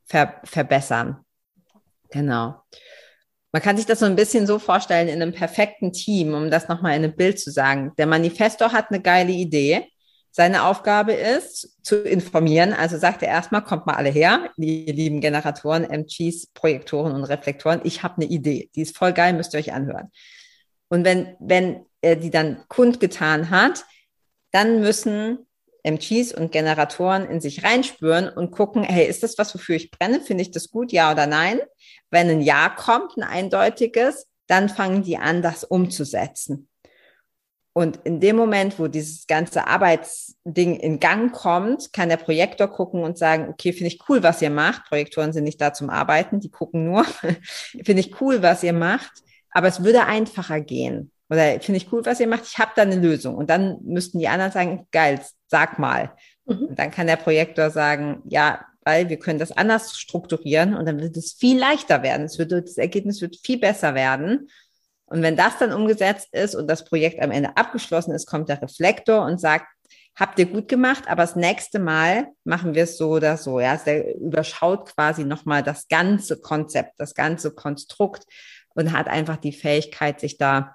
ver 0.06 0.40
verbessern. 0.44 1.18
Genau. 2.12 2.62
Man 3.52 3.62
kann 3.62 3.78
sich 3.78 3.86
das 3.86 4.00
so 4.00 4.06
ein 4.06 4.16
bisschen 4.16 4.48
so 4.48 4.60
vorstellen 4.60 5.08
in 5.08 5.22
einem 5.22 5.34
perfekten 5.34 5.92
Team, 5.92 6.34
um 6.34 6.52
das 6.52 6.68
nochmal 6.68 6.96
in 6.96 7.04
einem 7.04 7.16
Bild 7.16 7.40
zu 7.40 7.52
sagen. 7.52 7.94
Der 7.98 8.06
Manifestor 8.06 8.72
hat 8.72 8.90
eine 8.90 9.02
geile 9.02 9.32
Idee. 9.32 9.88
Seine 10.32 10.66
Aufgabe 10.66 11.14
ist, 11.14 11.78
zu 11.82 12.02
informieren. 12.02 12.74
Also 12.74 12.98
sagt 12.98 13.22
er 13.22 13.30
erstmal, 13.30 13.64
kommt 13.64 13.86
mal 13.86 13.96
alle 13.96 14.10
her, 14.10 14.50
die 14.58 14.86
lieben 14.86 15.22
Generatoren, 15.22 15.86
MGs, 15.86 16.48
Projektoren 16.48 17.14
und 17.14 17.24
Reflektoren. 17.24 17.80
Ich 17.86 18.04
habe 18.04 18.16
eine 18.18 18.26
Idee. 18.26 18.70
Die 18.76 18.82
ist 18.82 18.98
voll 18.98 19.14
geil, 19.14 19.32
müsst 19.32 19.54
ihr 19.54 19.60
euch 19.60 19.72
anhören. 19.72 20.12
Und 20.90 21.06
wenn, 21.06 21.38
wenn 21.40 21.86
er 22.06 22.16
die 22.16 22.30
dann 22.30 22.64
kundgetan 22.68 23.50
hat, 23.50 23.84
dann 24.52 24.80
müssen 24.80 25.40
MGs 25.84 26.34
und 26.34 26.52
Generatoren 26.52 27.30
in 27.30 27.42
sich 27.42 27.64
reinspüren 27.64 28.30
und 28.30 28.52
gucken, 28.52 28.84
hey, 28.84 29.08
ist 29.08 29.24
das 29.24 29.38
was, 29.38 29.54
wofür 29.54 29.76
ich 29.76 29.92
brenne? 29.92 30.22
Finde 30.22 30.44
ich 30.44 30.52
das 30.52 30.70
gut, 30.70 30.92
ja 30.92 31.12
oder 31.12 31.28
nein? 31.28 31.60
Wenn 32.10 32.30
ein 32.30 32.42
Ja 32.42 32.70
kommt, 32.70 33.18
ein 33.18 33.24
eindeutiges, 33.24 34.28
dann 34.48 34.70
fangen 34.70 35.04
die 35.04 35.18
an, 35.18 35.42
das 35.42 35.64
umzusetzen. 35.64 36.70
Und 37.74 38.00
in 38.06 38.22
dem 38.22 38.38
Moment, 38.38 38.80
wo 38.80 38.88
dieses 38.88 39.28
ganze 39.28 39.68
Arbeitsding 39.68 40.78
in 40.78 41.00
Gang 41.00 41.34
kommt, 41.34 41.92
kann 41.92 42.08
der 42.08 42.18
Projektor 42.18 42.68
gucken 42.68 43.04
und 43.04 43.18
sagen, 43.18 43.50
okay, 43.50 43.74
finde 43.74 43.88
ich 43.88 44.00
cool, 44.08 44.24
was 44.24 44.42
ihr 44.42 44.50
macht. 44.50 44.86
Projektoren 44.86 45.34
sind 45.34 45.44
nicht 45.44 45.60
da 45.60 45.74
zum 45.74 45.90
Arbeiten, 45.90 46.40
die 46.40 46.50
gucken 46.50 46.86
nur. 46.86 47.04
finde 47.84 48.00
ich 48.00 48.22
cool, 48.22 48.42
was 48.42 48.64
ihr 48.64 48.74
macht. 48.74 49.12
Aber 49.52 49.68
es 49.68 49.84
würde 49.84 50.06
einfacher 50.06 50.62
gehen. 50.62 51.12
Oder 51.30 51.60
finde 51.60 51.78
ich 51.78 51.92
cool, 51.92 52.06
was 52.06 52.20
ihr 52.20 52.28
macht. 52.28 52.46
Ich 52.46 52.58
habe 52.60 52.72
da 52.76 52.84
eine 52.84 52.98
Lösung. 52.98 53.36
Und 53.36 53.50
dann 53.50 53.80
müssten 53.84 54.20
die 54.20 54.28
anderen 54.28 54.52
sagen, 54.52 54.88
geil, 54.92 55.20
sag 55.48 55.80
mal. 55.80 56.12
Mhm. 56.46 56.68
Und 56.68 56.80
dann 56.80 56.92
kann 56.92 57.08
der 57.08 57.16
Projektor 57.16 57.72
sagen, 57.72 58.22
ja, 58.26 58.66
weil 58.84 59.10
wir 59.10 59.18
können 59.18 59.40
das 59.40 59.52
anders 59.52 59.98
strukturieren 59.98 60.76
und 60.76 60.86
dann 60.86 61.02
wird 61.02 61.18
es 61.18 61.34
viel 61.34 61.58
leichter 61.58 62.04
werden. 62.04 62.26
Es 62.28 62.38
wird, 62.38 62.52
das 62.52 62.78
Ergebnis 62.78 63.20
wird 63.20 63.38
viel 63.44 63.60
besser 63.60 63.96
werden. 63.96 64.50
Und 65.08 65.24
wenn 65.24 65.36
das 65.36 65.58
dann 65.58 65.74
umgesetzt 65.74 66.30
ist 66.34 66.56
und 66.56 66.68
das 66.68 66.86
Projekt 66.86 67.22
am 67.22 67.32
Ende 67.32 67.58
abgeschlossen 67.58 68.14
ist, 68.14 68.28
kommt 68.28 68.50
der 68.50 68.62
Reflektor 68.62 69.26
und 69.26 69.42
sagt, 69.42 69.66
habt 70.16 70.40
ihr 70.40 70.46
gut 70.46 70.68
gemacht, 70.68 71.06
aber 71.08 71.24
das 71.24 71.36
nächste 71.36 71.80
Mal 71.80 72.28
machen 72.44 72.74
wir 72.74 72.84
es 72.84 72.98
so 72.98 73.10
oder 73.10 73.38
so. 73.38 73.60
Ja, 73.60 73.72
also 73.72 73.86
der 73.86 74.16
überschaut 74.16 74.94
quasi 74.96 75.26
nochmal 75.26 75.62
das 75.62 75.88
ganze 75.88 76.40
Konzept, 76.40 76.94
das 77.00 77.16
ganze 77.16 77.52
Konstrukt 77.52 78.24
und 78.76 78.94
hat 78.94 79.08
einfach 79.08 79.38
die 79.38 79.52
Fähigkeit, 79.52 80.20
sich 80.20 80.38
da 80.38 80.75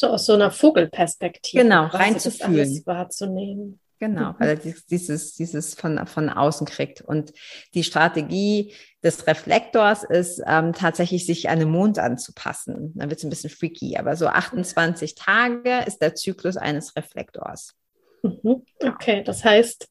so 0.00 0.08
aus 0.08 0.26
so 0.26 0.34
einer 0.34 0.50
Vogelperspektive 0.50 1.62
genau 1.62 1.86
reinzufühlen, 1.86 2.82
wahrzunehmen. 2.86 3.80
Genau, 4.00 4.30
mhm. 4.32 4.34
weil 4.38 4.48
er 4.48 4.56
dieses, 4.90 5.34
dieses 5.34 5.74
von, 5.74 6.06
von 6.06 6.30
außen 6.30 6.66
kriegt. 6.66 7.02
Und 7.02 7.32
die 7.74 7.84
Strategie 7.84 8.74
des 9.04 9.26
Reflektors 9.26 10.04
ist 10.04 10.42
ähm, 10.46 10.72
tatsächlich, 10.72 11.26
sich 11.26 11.50
an 11.50 11.58
den 11.58 11.70
Mond 11.70 11.98
anzupassen. 11.98 12.92
Dann 12.96 13.10
wird 13.10 13.18
es 13.18 13.24
ein 13.24 13.30
bisschen 13.30 13.50
freaky, 13.50 13.98
aber 13.98 14.16
so 14.16 14.26
28 14.26 15.14
Tage 15.14 15.84
ist 15.86 16.00
der 16.00 16.14
Zyklus 16.14 16.56
eines 16.56 16.96
Reflektors. 16.96 17.74
Mhm. 18.22 18.64
Okay, 18.82 19.22
das 19.22 19.44
heißt, 19.44 19.88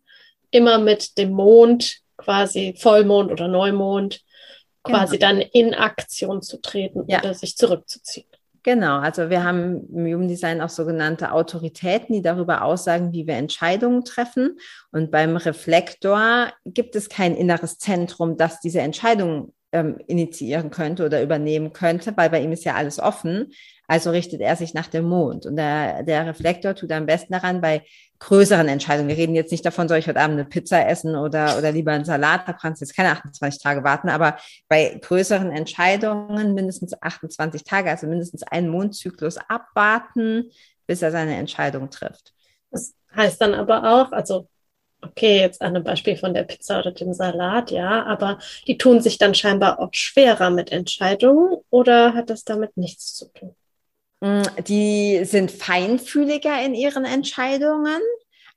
immer 0.49 0.80
mit 0.80 1.18
dem 1.20 1.32
Mond, 1.32 1.99
quasi 2.18 2.76
Vollmond 2.78 3.32
oder 3.32 3.47
Neumond, 3.47 4.22
quasi 4.84 5.18
genau. 5.20 5.34
dann 5.34 5.41
in 5.41 5.76
Aktion 5.76 6.41
zu 6.41 6.60
treten 6.62 7.03
ja. 7.07 7.20
oder 7.20 7.36
sich 7.36 7.55
zurückzuziehen. 7.55 8.29
Genau, 8.64 8.99
also 8.99 9.30
wir 9.30 9.43
haben 9.43 9.88
im 9.89 10.05
Jugenddesign 10.05 10.60
auch 10.60 10.70
sogenannte 10.70 11.32
Autoritäten, 11.32 12.14
die 12.14 12.22
darüber 12.22 12.64
aussagen, 12.64 13.14
wie 13.14 13.26
wir 13.26 13.36
Entscheidungen 13.36 14.03
treffen. 14.03 14.57
Und 14.91 15.12
beim 15.12 15.38
Reflektor 15.38 16.51
gibt 16.66 16.95
es 16.95 17.07
kein 17.07 17.36
inneres 17.36 17.78
Zentrum, 17.78 18.36
das 18.36 18.60
diese 18.60 18.82
Entscheidungen 18.82 19.53
ähm, 19.72 19.98
initiieren 20.08 20.72
könnte 20.72 21.06
oder 21.06 21.22
übernehmen 21.22 21.74
könnte, 21.74 22.16
weil 22.16 22.30
bei 22.30 22.42
ihm 22.42 22.52
ist 22.52 22.66
ja 22.66 22.76
alles 22.76 23.00
offen. 23.00 23.52
Also 23.88 24.12
richtet 24.12 24.42
er 24.42 24.56
sich 24.56 24.74
nach 24.74 24.88
dem 24.88 25.06
Mond. 25.06 25.46
Und 25.46 25.56
der, 25.56 26.04
der 26.04 26.26
Reflektor 26.28 26.76
tut 26.76 26.92
am 26.92 27.08
besten 27.08 27.34
daran 27.34 27.60
bei 27.60 27.84
größeren 28.20 28.68
Entscheidungen. 28.68 29.10
Wir 29.10 29.18
reden 29.18 29.34
jetzt 29.34 29.52
nicht 29.52 29.66
davon, 29.66 29.88
soll 29.88 29.98
ich 29.98 30.08
heute 30.08 30.20
Abend 30.20 30.40
eine 30.40 30.46
Pizza 30.46 30.88
essen 30.88 31.16
oder, 31.16 31.58
oder 31.58 31.72
lieber 31.72 31.92
einen 31.92 32.06
Salat, 32.06 32.48
da 32.48 32.54
kannst 32.54 32.82
du 32.82 32.86
jetzt 32.86 32.96
keine 32.96 33.12
28 33.12 33.62
Tage 33.62 33.84
warten. 33.84 34.10
Aber 34.10 34.38
bei 34.68 35.00
größeren 35.02 35.52
Entscheidungen 35.52 36.54
mindestens 36.54 37.02
28 37.02 37.64
Tage, 37.64 37.90
also 37.90 38.06
mindestens 38.08 38.44
einen 38.44 38.70
Mondzyklus 38.70 39.38
abwarten, 39.38 40.52
bis 40.86 41.02
er 41.02 41.12
seine 41.12 41.36
Entscheidung 41.38 41.90
trifft. 41.90 42.34
Das 42.72 42.94
heißt 43.16 43.42
dann 43.42 43.56
aber 43.56 43.84
auch, 43.84 44.12
also 44.12 44.48
okay, 45.02 45.39
jetzt 45.39 45.62
an 45.62 45.76
einem 45.76 45.84
Beispiel 45.84 46.18
von 46.18 46.34
der 46.34 46.43
Pizza 46.43 46.80
oder 46.80 46.91
dem 46.91 47.14
Salat, 47.14 47.72
ja, 47.72 48.06
aber 48.06 48.39
die 48.68 48.78
tun 48.78 49.02
sich 49.02 49.18
dann 49.18 49.36
scheinbar 49.36 49.80
auch 49.80 49.89
schwerer 49.91 50.50
mit 50.50 50.72
Entscheidungen 50.72 51.58
oder 51.70 52.14
hat 52.14 52.30
das 52.30 52.43
damit 52.43 52.78
nichts 52.78 53.16
zu 53.16 53.32
tun? 53.32 53.56
Mm, 54.22 54.43
die 54.68 55.24
sind 55.24 55.52
feinfühliger 55.52 56.62
in 56.64 56.74
ihren 56.74 57.06
Entscheidungen, 57.06 58.02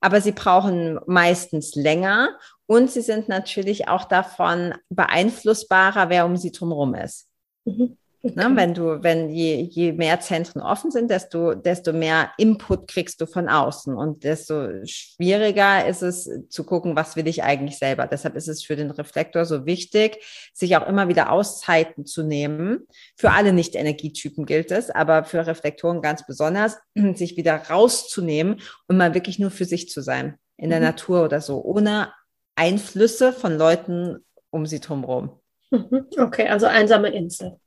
aber 0.01 0.20
sie 0.20 0.32
brauchen 0.32 0.99
meistens 1.07 1.74
länger 1.74 2.36
und 2.66 2.90
sie 2.90 3.03
sind 3.03 3.28
natürlich 3.28 3.88
auch 3.88 4.05
davon 4.05 4.74
beeinflussbarer, 4.88 6.09
wer 6.09 6.26
um 6.26 6.36
sie 6.36 6.51
drumherum 6.51 6.95
ist. 6.95 7.28
Mhm. 7.64 7.97
Ne, 8.25 8.53
wenn 8.55 8.73
du, 8.73 9.03
wenn 9.03 9.31
je, 9.31 9.62
je 9.62 9.93
mehr 9.93 10.20
Zentren 10.20 10.62
offen 10.62 10.93
sind, 10.93 11.11
desto, 11.11 11.57
desto 11.57 11.93
mehr 11.93 12.31
Input 12.39 12.87
kriegst 12.87 13.20
du 13.20 13.27
von 13.27 13.49
außen 13.49 13.97
und 13.97 14.23
desto 14.23 14.68
schwieriger 14.85 15.89
ist 15.89 16.03
es 16.03 16.31
zu 16.49 16.62
gucken, 16.62 16.95
was 16.95 17.16
will 17.16 17.27
ich 17.27 17.43
eigentlich 17.43 17.79
selber. 17.79 18.07
Deshalb 18.07 18.37
ist 18.37 18.47
es 18.47 18.62
für 18.62 18.77
den 18.77 18.93
Reflektor 18.93 19.45
so 19.45 19.66
wichtig, 19.66 20.25
sich 20.55 20.77
auch 20.77 20.87
immer 20.87 21.09
wieder 21.09 21.33
Auszeiten 21.33 22.07
zu 22.07 22.23
nehmen. 22.23 22.87
Für 23.16 23.33
alle 23.33 23.53
Nicht-Energietypen 23.53 24.47
gilt 24.47 24.70
es, 24.70 24.89
aber 24.91 25.25
für 25.25 25.45
Reflektoren 25.45 26.01
ganz 26.01 26.25
besonders, 26.25 26.79
sich 27.14 27.37
wieder 27.37 27.57
rauszunehmen 27.57 28.61
und 28.87 28.99
mal 28.99 29.14
wirklich 29.14 29.41
nur 29.41 29.51
für 29.51 29.64
sich 29.64 29.89
zu 29.89 30.01
sein, 30.01 30.39
in 30.57 30.70
der 30.70 30.79
mhm. 30.79 30.87
Natur 30.87 31.25
oder 31.25 31.41
so, 31.41 31.61
ohne 31.61 32.12
Einflüsse 32.55 33.33
von 33.33 33.59
Leuten 33.59 34.25
um 34.51 34.64
sie 34.64 34.79
drumherum. 34.79 35.41
Okay, 36.18 36.47
also 36.49 36.66
einsame 36.66 37.09
Insel. 37.09 37.59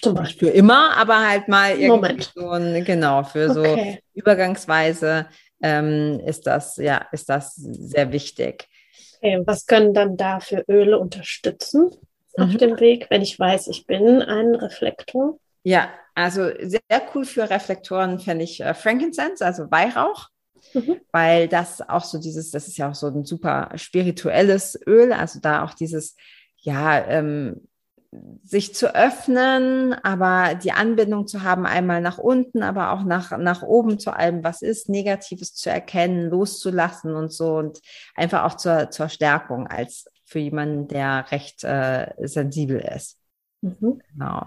Zum 0.00 0.14
Beispiel. 0.14 0.48
Für 0.48 0.54
immer, 0.54 0.96
aber 0.96 1.28
halt 1.28 1.48
mal 1.48 1.72
irgendwie 1.72 1.88
Moment. 1.88 2.32
so 2.34 2.50
ein, 2.50 2.84
genau, 2.84 3.24
für 3.24 3.52
so 3.52 3.60
okay. 3.60 4.00
übergangsweise 4.14 5.26
ähm, 5.60 6.20
ist 6.24 6.46
das, 6.46 6.76
ja, 6.76 7.06
ist 7.10 7.28
das 7.28 7.54
sehr 7.56 8.12
wichtig. 8.12 8.68
Okay, 9.16 9.42
was 9.44 9.66
können 9.66 9.94
dann 9.94 10.16
da 10.16 10.38
für 10.38 10.64
Öle 10.68 10.98
unterstützen 10.98 11.90
mhm. 12.36 12.44
auf 12.44 12.56
dem 12.56 12.78
Weg, 12.78 13.06
wenn 13.10 13.22
ich 13.22 13.38
weiß, 13.38 13.66
ich 13.68 13.86
bin 13.86 14.22
ein 14.22 14.54
Reflektor? 14.54 15.38
Ja, 15.64 15.88
also 16.14 16.48
sehr 16.60 16.80
cool 17.14 17.24
für 17.24 17.50
Reflektoren 17.50 18.20
fände 18.20 18.44
ich 18.44 18.60
äh, 18.60 18.74
Frankincense, 18.74 19.44
also 19.44 19.70
Weihrauch. 19.70 20.28
Mhm. 20.74 21.00
Weil 21.12 21.48
das 21.48 21.80
auch 21.88 22.04
so 22.04 22.18
dieses, 22.18 22.50
das 22.50 22.68
ist 22.68 22.78
ja 22.78 22.90
auch 22.90 22.94
so 22.94 23.06
ein 23.06 23.24
super 23.24 23.70
spirituelles 23.76 24.78
Öl, 24.86 25.12
also 25.12 25.40
da 25.40 25.64
auch 25.64 25.72
dieses, 25.72 26.16
ja, 26.56 27.04
ähm, 27.06 27.68
sich 28.42 28.74
zu 28.74 28.94
öffnen, 28.94 29.92
aber 30.02 30.54
die 30.54 30.72
Anbindung 30.72 31.26
zu 31.26 31.42
haben, 31.42 31.66
einmal 31.66 32.00
nach 32.00 32.16
unten, 32.16 32.62
aber 32.62 32.92
auch 32.92 33.04
nach, 33.04 33.36
nach 33.36 33.62
oben 33.62 33.98
zu 33.98 34.12
allem, 34.12 34.42
was 34.42 34.62
ist, 34.62 34.88
Negatives 34.88 35.54
zu 35.54 35.68
erkennen, 35.68 36.30
loszulassen 36.30 37.14
und 37.14 37.32
so 37.32 37.56
und 37.56 37.80
einfach 38.14 38.44
auch 38.44 38.56
zur, 38.56 38.90
zur 38.90 39.10
Stärkung 39.10 39.66
als 39.66 40.06
für 40.24 40.38
jemanden, 40.38 40.88
der 40.88 41.30
recht 41.30 41.64
äh, 41.64 42.12
sensibel 42.18 42.80
ist. 42.80 43.18
Mhm. 43.60 44.00
Genau. 44.12 44.46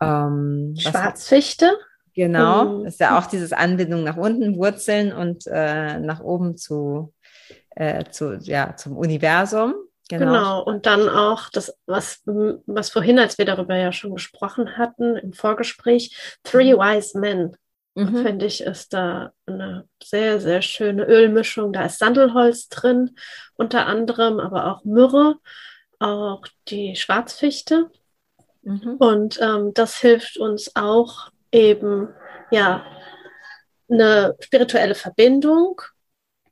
Ähm, 0.00 0.74
Schwarzfichte? 0.76 1.76
Genau, 2.14 2.76
um, 2.76 2.86
ist 2.86 3.00
ja 3.00 3.18
auch 3.18 3.26
dieses 3.26 3.52
Anbindung 3.52 4.04
nach 4.04 4.16
unten, 4.16 4.56
Wurzeln 4.56 5.12
und 5.12 5.46
äh, 5.46 5.98
nach 5.98 6.20
oben 6.20 6.56
zu, 6.56 7.12
äh, 7.70 8.04
zu, 8.04 8.36
ja, 8.40 8.76
zum 8.76 8.96
Universum. 8.96 9.74
Genau. 10.08 10.26
genau. 10.26 10.62
und 10.62 10.86
dann 10.86 11.08
auch 11.08 11.48
das, 11.50 11.76
was, 11.86 12.22
was 12.26 12.90
vorhin, 12.90 13.18
als 13.18 13.38
wir 13.38 13.44
darüber 13.44 13.76
ja 13.76 13.90
schon 13.92 14.14
gesprochen 14.14 14.76
hatten 14.76 15.16
im 15.16 15.32
Vorgespräch, 15.32 16.38
Three 16.42 16.74
mhm. 16.74 16.78
Wise 16.78 17.18
Men, 17.18 17.56
mhm. 17.94 18.22
finde 18.22 18.46
ich, 18.46 18.60
ist 18.60 18.92
da 18.92 19.32
eine 19.46 19.88
sehr, 20.02 20.40
sehr 20.40 20.62
schöne 20.62 21.04
Ölmischung. 21.04 21.72
Da 21.72 21.86
ist 21.86 21.98
Sandelholz 21.98 22.68
drin, 22.68 23.16
unter 23.54 23.86
anderem, 23.86 24.40
aber 24.40 24.66
auch 24.66 24.84
Myrrhe, 24.84 25.36
auch 25.98 26.44
die 26.68 26.96
Schwarzfichte. 26.96 27.90
Mhm. 28.62 28.96
Und 28.98 29.40
ähm, 29.40 29.72
das 29.74 29.96
hilft 29.98 30.36
uns 30.36 30.74
auch 30.76 31.30
eben, 31.50 32.08
ja, 32.50 32.84
eine 33.88 34.36
spirituelle 34.40 34.94
Verbindung 34.94 35.80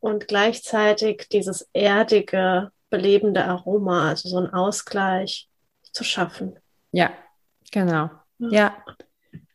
und 0.01 0.29
gleichzeitig 0.29 1.29
dieses 1.31 1.69
erdige, 1.73 2.71
belebende 2.93 3.45
Aroma, 3.45 4.11
also 4.11 4.29
so 4.29 4.39
ein 4.39 4.53
Ausgleich 4.53 5.49
zu 5.93 6.05
schaffen. 6.05 6.61
Ja, 6.93 7.11
genau. 7.73 8.11
Ja. 8.39 8.51
ja. 8.51 8.77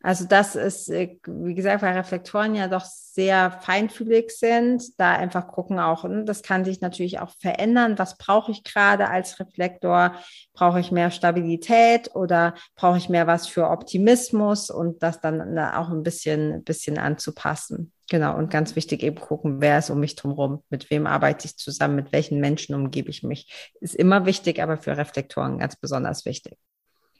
Also 0.02 0.26
das 0.26 0.56
ist, 0.56 0.90
äh, 0.90 1.20
wie 1.26 1.54
gesagt, 1.54 1.82
weil 1.82 1.94
Reflektoren 1.94 2.56
ja 2.56 2.68
doch 2.68 2.86
sehr 2.86 3.52
feinfühlig 3.52 4.32
sind, 4.32 5.00
da 5.00 5.12
einfach 5.12 5.48
gucken 5.48 5.80
auch, 5.80 6.04
hm, 6.04 6.26
das 6.26 6.44
kann 6.44 6.66
sich 6.66 6.82
natürlich 6.82 7.20
auch 7.20 7.32
verändern. 7.40 8.00
Was 8.00 8.18
brauche 8.18 8.52
ich 8.52 8.64
gerade 8.64 9.10
als 9.10 9.40
Reflektor? 9.40 10.16
Brauche 10.54 10.80
ich 10.80 10.92
mehr 10.92 11.12
Stabilität 11.12 12.16
oder 12.16 12.56
brauche 12.76 12.98
ich 12.98 13.10
mehr 13.10 13.28
was 13.28 13.48
für 13.48 13.70
Optimismus 13.70 14.70
und 14.70 15.04
das 15.04 15.20
dann 15.20 15.60
auch 15.60 15.90
ein 15.90 16.04
bisschen, 16.04 16.64
bisschen 16.64 16.98
anzupassen? 16.98 17.92
Genau, 18.10 18.38
und 18.38 18.50
ganz 18.50 18.76
wichtig 18.78 19.04
eben 19.04 19.20
gucken, 19.20 19.60
wer 19.60 19.80
ist 19.80 19.90
um 19.90 20.00
mich 20.00 20.16
drumherum, 20.16 20.64
mit 20.70 20.90
wem 20.90 21.08
arbeite 21.08 21.46
ich 21.46 21.58
zusammen, 21.58 21.96
mit 21.96 22.14
welchen 22.14 22.40
Menschen 22.40 22.74
umgebe 22.74 23.10
ich 23.10 23.22
mich. 23.22 23.52
Ist 23.82 23.96
immer 23.96 24.26
wichtig, 24.26 24.62
aber 24.62 24.78
für 24.78 24.96
Reflektoren 24.96 25.58
ganz 25.60 25.76
besonders 25.76 26.26
wichtig. 26.26 26.58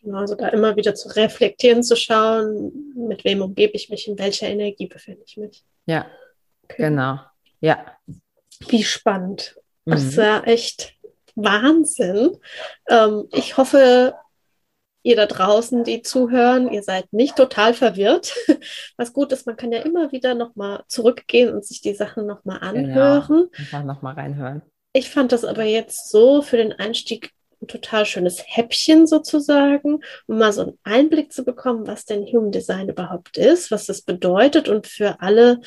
Genau, 0.02 0.20
also 0.20 0.36
da 0.36 0.48
immer 0.50 0.78
wieder 0.78 0.96
zu 0.96 1.10
reflektieren, 1.10 1.84
zu 1.84 1.98
schauen, 1.98 2.94
mit 2.96 3.26
wem 3.26 3.42
umgebe 3.42 3.74
ich 3.74 3.90
mich, 3.90 4.08
in 4.08 4.18
welcher 4.18 4.48
Energie 4.48 4.88
befinde 4.88 5.24
ich 5.26 5.36
mich. 5.36 5.66
Ja, 5.86 6.06
okay. 6.64 6.84
genau. 6.84 7.20
Ja. 7.60 7.98
Wie 8.70 8.84
spannend. 8.84 9.58
Mhm. 9.84 9.92
Das 9.92 10.04
ist 10.04 10.16
ja 10.16 10.42
echt 10.44 10.94
Wahnsinn. 11.36 12.38
Ähm, 12.88 13.28
ich 13.32 13.58
hoffe, 13.58 14.16
ihr 15.08 15.16
da 15.16 15.26
draußen, 15.26 15.86
die 15.86 16.02
zuhören, 16.02 16.72
ihr 16.72 16.84
seid 16.84 17.12
nicht 17.14 17.38
total 17.38 17.74
verwirrt. 17.74 18.36
Was 18.98 19.14
gut 19.14 19.32
ist, 19.32 19.48
man 19.48 19.56
kann 19.56 19.72
ja 19.72 19.80
immer 19.80 20.12
wieder 20.12 20.36
nochmal 20.36 20.84
zurückgehen 20.88 21.54
und 21.54 21.66
sich 21.66 21.82
die 21.82 21.96
Sachen 21.96 22.26
nochmal 22.26 22.60
genau. 22.60 22.70
anhören. 22.70 23.28
Genau. 23.28 23.58
Einfach 23.58 23.84
nochmal 23.84 24.14
reinhören. 24.16 24.62
Ich 24.92 25.10
fand 25.10 25.32
das 25.32 25.46
aber 25.46 25.64
jetzt 25.64 26.12
so 26.12 26.42
für 26.42 26.58
den 26.58 26.74
Einstieg 26.74 27.32
ein 27.62 27.68
total 27.68 28.06
schönes 28.06 28.44
Häppchen 28.46 29.08
sozusagen, 29.08 30.02
um 30.28 30.38
mal 30.38 30.52
so 30.52 30.62
einen 30.62 30.78
Einblick 30.84 31.32
zu 31.32 31.44
bekommen, 31.46 31.88
was 31.88 32.06
denn 32.06 32.26
Human 32.26 32.52
Design 32.52 32.90
überhaupt 32.90 33.38
ist, 33.38 33.72
was 33.72 33.86
das 33.86 34.02
bedeutet 34.02 34.68
und 34.68 34.88
für 34.88 35.22
alle, 35.22 35.62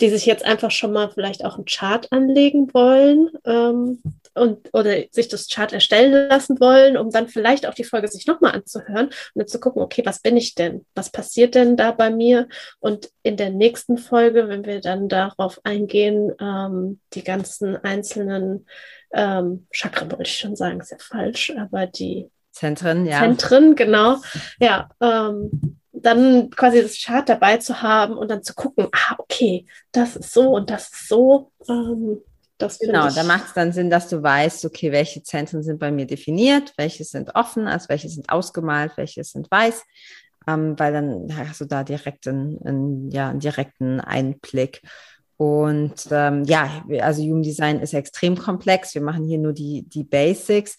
die 0.00 0.08
sich 0.10 0.26
jetzt 0.26 0.44
einfach 0.44 0.70
schon 0.70 0.92
mal 0.92 1.10
vielleicht 1.10 1.44
auch 1.44 1.56
einen 1.56 1.64
Chart 1.64 2.10
anlegen 2.12 2.72
wollen 2.72 3.30
ähm, 3.44 4.00
und 4.34 4.68
oder 4.72 4.94
sich 5.10 5.28
das 5.28 5.48
Chart 5.48 5.72
erstellen 5.72 6.28
lassen 6.28 6.60
wollen, 6.60 6.96
um 6.96 7.10
dann 7.10 7.28
vielleicht 7.28 7.66
auch 7.66 7.74
die 7.74 7.84
Folge 7.84 8.08
sich 8.08 8.26
nochmal 8.26 8.54
anzuhören 8.54 9.06
und 9.06 9.14
dann 9.34 9.48
zu 9.48 9.58
gucken, 9.58 9.82
okay, 9.82 10.02
was 10.04 10.20
bin 10.20 10.36
ich 10.36 10.54
denn? 10.54 10.86
Was 10.94 11.10
passiert 11.10 11.54
denn 11.54 11.76
da 11.76 11.90
bei 11.90 12.10
mir? 12.10 12.48
Und 12.78 13.10
in 13.22 13.36
der 13.36 13.50
nächsten 13.50 13.98
Folge, 13.98 14.48
wenn 14.48 14.64
wir 14.64 14.80
dann 14.80 15.08
darauf 15.08 15.60
eingehen, 15.64 16.32
ähm, 16.40 17.00
die 17.14 17.24
ganzen 17.24 17.76
einzelnen 17.76 18.66
ähm, 19.12 19.66
Chakren 19.72 20.10
wollte 20.12 20.24
ich 20.24 20.36
schon 20.36 20.54
sagen, 20.54 20.80
ist 20.80 20.92
ja 20.92 20.98
falsch, 21.00 21.52
aber 21.58 21.86
die 21.86 22.30
Zentren, 22.52 23.06
ja. 23.06 23.20
Zentren, 23.20 23.76
genau. 23.76 24.16
Ja, 24.58 24.88
ähm, 25.00 25.77
dann 26.02 26.50
quasi 26.50 26.82
das 26.82 27.00
Chart 27.00 27.28
dabei 27.28 27.58
zu 27.58 27.82
haben 27.82 28.14
und 28.16 28.30
dann 28.30 28.42
zu 28.42 28.54
gucken, 28.54 28.88
ah, 28.92 29.14
okay, 29.18 29.66
das 29.92 30.16
ist 30.16 30.32
so 30.32 30.50
und 30.50 30.70
das 30.70 30.90
ist 30.90 31.08
so. 31.08 31.52
Ähm, 31.68 32.20
das 32.58 32.80
genau, 32.80 33.08
da 33.08 33.22
macht 33.22 33.46
es 33.46 33.52
dann 33.54 33.72
Sinn, 33.72 33.88
dass 33.88 34.08
du 34.08 34.20
weißt, 34.20 34.64
okay, 34.64 34.90
welche 34.90 35.22
Zentren 35.22 35.62
sind 35.62 35.78
bei 35.78 35.92
mir 35.92 36.06
definiert, 36.06 36.72
welche 36.76 37.04
sind 37.04 37.36
offen, 37.36 37.68
also 37.68 37.88
welche 37.88 38.08
sind 38.08 38.28
ausgemalt, 38.30 38.92
welche 38.96 39.22
sind 39.22 39.48
weiß, 39.48 39.84
ähm, 40.48 40.76
weil 40.76 40.92
dann 40.92 41.28
hast 41.36 41.60
du 41.60 41.66
da 41.66 41.84
direkt 41.84 42.26
einen, 42.26 42.58
einen, 42.64 43.10
ja, 43.10 43.28
einen 43.30 43.38
direkten 43.38 44.00
Einblick. 44.00 44.82
Und 45.36 46.08
ähm, 46.10 46.42
ja, 46.44 46.84
also 47.00 47.22
Jugenddesign 47.22 47.78
ist 47.78 47.94
extrem 47.94 48.36
komplex. 48.36 48.92
Wir 48.94 49.02
machen 49.02 49.24
hier 49.24 49.38
nur 49.38 49.52
die, 49.52 49.84
die 49.88 50.02
Basics. 50.02 50.76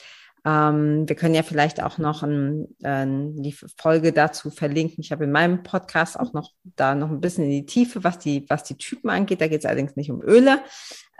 Ähm, 0.49 1.07
wir 1.07 1.15
können 1.15 1.35
ja 1.35 1.43
vielleicht 1.43 1.83
auch 1.83 1.97
noch 1.97 2.23
ein, 2.23 2.67
äh, 2.83 3.05
die 3.07 3.55
Folge 3.77 4.11
dazu 4.13 4.49
verlinken. 4.49 5.01
Ich 5.01 5.11
habe 5.11 5.25
in 5.25 5.31
meinem 5.31 5.61
Podcast 5.61 6.19
auch 6.19 6.33
noch 6.33 6.51
da 6.63 6.95
noch 6.95 7.09
ein 7.09 7.21
bisschen 7.21 7.45
in 7.45 7.51
die 7.51 7.65
Tiefe, 7.65 8.03
was 8.03 8.17
die, 8.17 8.45
was 8.49 8.63
die 8.63 8.77
Typen 8.77 9.09
angeht. 9.09 9.41
Da 9.41 9.47
geht 9.47 9.59
es 9.59 9.65
allerdings 9.65 9.95
nicht 9.95 10.09
um 10.09 10.21
Öle. 10.23 10.61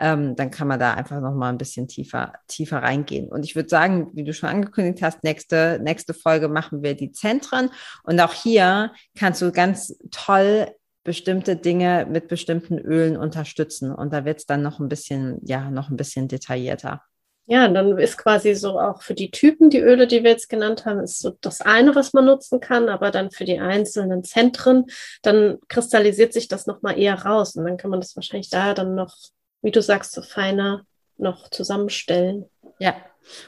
Ähm, 0.00 0.34
dann 0.34 0.50
kann 0.50 0.66
man 0.66 0.80
da 0.80 0.94
einfach 0.94 1.20
noch 1.20 1.34
mal 1.34 1.50
ein 1.50 1.58
bisschen 1.58 1.86
tiefer, 1.86 2.32
tiefer 2.48 2.78
reingehen. 2.78 3.28
Und 3.28 3.44
ich 3.44 3.54
würde 3.54 3.68
sagen, 3.68 4.10
wie 4.14 4.24
du 4.24 4.32
schon 4.32 4.48
angekündigt 4.48 5.02
hast, 5.02 5.22
nächste, 5.22 5.78
nächste 5.82 6.14
Folge 6.14 6.48
machen 6.48 6.82
wir 6.82 6.94
die 6.94 7.12
Zentren. 7.12 7.70
Und 8.02 8.18
auch 8.20 8.32
hier 8.32 8.92
kannst 9.16 9.42
du 9.42 9.52
ganz 9.52 9.96
toll 10.10 10.68
bestimmte 11.04 11.56
Dinge 11.56 12.06
mit 12.10 12.28
bestimmten 12.28 12.78
Ölen 12.78 13.16
unterstützen. 13.16 13.94
Und 13.94 14.12
da 14.12 14.24
wird 14.24 14.38
es 14.40 14.46
dann 14.46 14.62
noch 14.62 14.80
ein 14.80 14.88
bisschen, 14.88 15.38
ja, 15.44 15.70
noch 15.70 15.90
ein 15.90 15.96
bisschen 15.96 16.28
detaillierter. 16.28 17.02
Ja, 17.46 17.66
dann 17.66 17.98
ist 17.98 18.16
quasi 18.16 18.54
so 18.54 18.78
auch 18.78 19.02
für 19.02 19.14
die 19.14 19.32
Typen, 19.32 19.70
die 19.70 19.80
Öle, 19.80 20.06
die 20.06 20.22
wir 20.22 20.30
jetzt 20.30 20.48
genannt 20.48 20.84
haben, 20.84 21.00
ist 21.00 21.18
so 21.18 21.36
das 21.40 21.60
eine, 21.60 21.96
was 21.96 22.12
man 22.12 22.26
nutzen 22.26 22.60
kann, 22.60 22.88
aber 22.88 23.10
dann 23.10 23.32
für 23.32 23.44
die 23.44 23.58
einzelnen 23.58 24.22
Zentren, 24.22 24.86
dann 25.22 25.58
kristallisiert 25.68 26.32
sich 26.32 26.46
das 26.46 26.66
nochmal 26.66 26.96
eher 26.96 27.20
raus 27.22 27.56
und 27.56 27.64
dann 27.64 27.76
kann 27.76 27.90
man 27.90 28.00
das 28.00 28.14
wahrscheinlich 28.14 28.50
da 28.50 28.72
dann 28.72 28.94
noch, 28.94 29.16
wie 29.62 29.72
du 29.72 29.82
sagst, 29.82 30.12
so 30.12 30.22
feiner 30.22 30.84
noch 31.16 31.48
zusammenstellen. 31.50 32.46
Ja, 32.78 32.94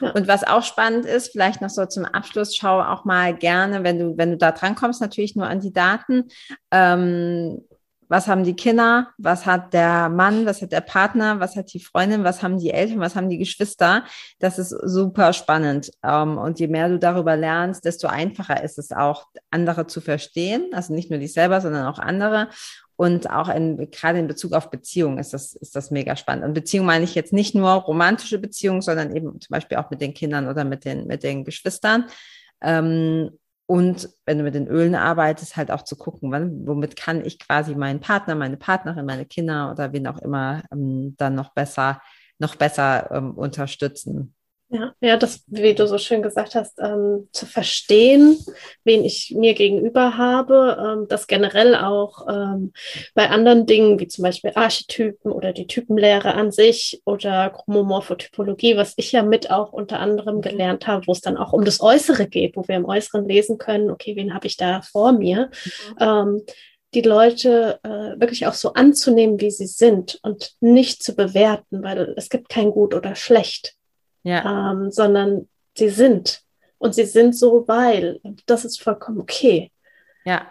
und 0.01 0.27
was 0.27 0.43
auch 0.43 0.63
spannend 0.63 1.05
ist, 1.05 1.31
vielleicht 1.31 1.61
noch 1.61 1.69
so 1.69 1.85
zum 1.85 2.05
Abschluss, 2.05 2.55
schau 2.55 2.81
auch 2.81 3.05
mal 3.05 3.35
gerne, 3.35 3.83
wenn 3.83 3.99
du, 3.99 4.17
wenn 4.17 4.31
du 4.31 4.37
da 4.37 4.51
dran 4.51 4.75
kommst, 4.75 5.01
natürlich 5.01 5.35
nur 5.35 5.47
an 5.47 5.59
die 5.59 5.73
Daten. 5.73 6.29
Ähm, 6.71 7.61
was 8.09 8.27
haben 8.27 8.43
die 8.43 8.55
Kinder, 8.55 9.09
was 9.17 9.45
hat 9.45 9.73
der 9.73 10.09
Mann, 10.09 10.45
was 10.45 10.61
hat 10.61 10.71
der 10.71 10.81
Partner, 10.81 11.39
was 11.39 11.55
hat 11.55 11.73
die 11.73 11.79
Freundin, 11.79 12.23
was 12.23 12.43
haben 12.43 12.59
die 12.59 12.71
Eltern, 12.71 12.99
was 12.99 13.15
haben 13.15 13.29
die 13.29 13.37
Geschwister. 13.37 14.05
Das 14.39 14.59
ist 14.59 14.69
super 14.69 15.33
spannend. 15.33 15.91
Ähm, 16.03 16.37
und 16.37 16.59
je 16.59 16.67
mehr 16.67 16.89
du 16.89 16.99
darüber 16.99 17.35
lernst, 17.35 17.85
desto 17.85 18.07
einfacher 18.07 18.63
ist 18.63 18.77
es 18.77 18.91
auch, 18.91 19.27
andere 19.51 19.87
zu 19.87 20.01
verstehen. 20.01 20.69
Also 20.73 20.93
nicht 20.93 21.09
nur 21.09 21.19
dich 21.19 21.33
selber, 21.33 21.61
sondern 21.61 21.85
auch 21.85 21.99
andere. 21.99 22.49
Und 22.95 23.29
auch 23.29 23.49
in, 23.49 23.89
gerade 23.89 24.19
in 24.19 24.27
Bezug 24.27 24.53
auf 24.53 24.69
Beziehungen 24.69 25.17
ist 25.17 25.33
das, 25.33 25.55
ist 25.55 25.75
das 25.75 25.89
mega 25.89 26.15
spannend. 26.15 26.45
Und 26.45 26.53
Beziehung 26.53 26.85
meine 26.85 27.03
ich 27.03 27.15
jetzt 27.15 27.33
nicht 27.33 27.55
nur 27.55 27.71
romantische 27.71 28.37
Beziehungen, 28.37 28.81
sondern 28.81 29.15
eben 29.15 29.41
zum 29.41 29.49
Beispiel 29.49 29.77
auch 29.77 29.89
mit 29.89 29.99
den 29.99 30.13
Kindern 30.13 30.47
oder 30.47 30.63
mit 30.63 30.85
den, 30.85 31.07
mit 31.07 31.23
den 31.23 31.43
Geschwistern. 31.43 32.05
Ähm, 32.61 33.31
und 33.65 34.09
wenn 34.25 34.37
du 34.37 34.43
mit 34.43 34.55
den 34.55 34.67
Ölen 34.67 34.95
arbeitest, 34.95 35.55
halt 35.55 35.71
auch 35.71 35.83
zu 35.83 35.95
gucken, 35.95 36.31
wann, 36.31 36.67
womit 36.67 36.95
kann 36.95 37.25
ich 37.25 37.39
quasi 37.39 37.75
meinen 37.75 38.01
Partner, 38.01 38.35
meine 38.35 38.57
Partnerin, 38.57 39.05
meine 39.05 39.25
Kinder 39.25 39.71
oder 39.71 39.93
wen 39.93 40.07
auch 40.07 40.19
immer 40.19 40.63
ähm, 40.71 41.15
dann 41.17 41.35
noch 41.35 41.53
besser, 41.53 42.01
noch 42.39 42.55
besser 42.55 43.09
ähm, 43.11 43.31
unterstützen. 43.31 44.35
Ja, 44.73 44.95
ja, 45.01 45.17
das, 45.17 45.43
wie 45.45 45.75
du 45.75 45.87
so 45.87 45.99
schön 45.99 46.23
gesagt 46.23 46.55
hast, 46.55 46.79
ähm, 46.79 47.29
zu 47.31 47.45
verstehen, 47.45 48.39
wen 48.83 49.05
ich 49.05 49.31
mir 49.37 49.53
gegenüber 49.53 50.17
habe, 50.17 50.77
ähm, 50.83 51.07
das 51.07 51.27
generell 51.27 51.75
auch 51.75 52.25
ähm, 52.27 52.73
bei 53.13 53.29
anderen 53.29 53.67
Dingen, 53.67 53.99
wie 53.99 54.07
zum 54.07 54.23
Beispiel 54.23 54.51
Archetypen 54.55 55.31
oder 55.31 55.53
die 55.53 55.67
Typenlehre 55.67 56.33
an 56.33 56.51
sich 56.51 57.03
oder 57.05 57.51
Chromomorphotypologie, 57.51 58.75
was 58.75 58.95
ich 58.97 59.11
ja 59.11 59.21
mit 59.21 59.51
auch 59.51 59.73
unter 59.73 59.99
anderem 59.99 60.37
mhm. 60.37 60.41
gelernt 60.41 60.87
habe, 60.87 61.05
wo 61.05 61.11
es 61.11 61.21
dann 61.21 61.37
auch 61.37 61.53
um 61.53 61.65
das 61.65 61.79
Äußere 61.79 62.25
geht, 62.27 62.55
wo 62.55 62.67
wir 62.67 62.75
im 62.75 62.85
Äußeren 62.85 63.27
lesen 63.27 63.59
können, 63.59 63.91
okay, 63.91 64.15
wen 64.15 64.33
habe 64.33 64.47
ich 64.47 64.57
da 64.57 64.81
vor 64.81 65.11
mir? 65.11 65.51
Mhm. 65.65 65.95
Ähm, 65.99 66.41
die 66.95 67.01
Leute 67.01 67.79
äh, 67.83 68.19
wirklich 68.19 68.47
auch 68.47 68.53
so 68.53 68.73
anzunehmen, 68.73 69.39
wie 69.39 69.51
sie 69.51 69.67
sind 69.67 70.19
und 70.23 70.53
nicht 70.61 71.03
zu 71.03 71.15
bewerten, 71.15 71.83
weil 71.83 72.13
es 72.17 72.29
gibt 72.29 72.49
kein 72.49 72.71
Gut 72.71 72.95
oder 72.95 73.15
Schlecht 73.15 73.75
ja. 74.23 74.71
ähm, 74.71 74.91
sondern 74.91 75.47
sie 75.77 75.89
sind. 75.89 76.41
Und 76.77 76.95
sie 76.95 77.05
sind 77.05 77.35
so, 77.35 77.65
weil. 77.67 78.19
Das 78.45 78.65
ist 78.65 78.81
vollkommen 78.81 79.19
okay. 79.19 79.71
Ja. 80.25 80.47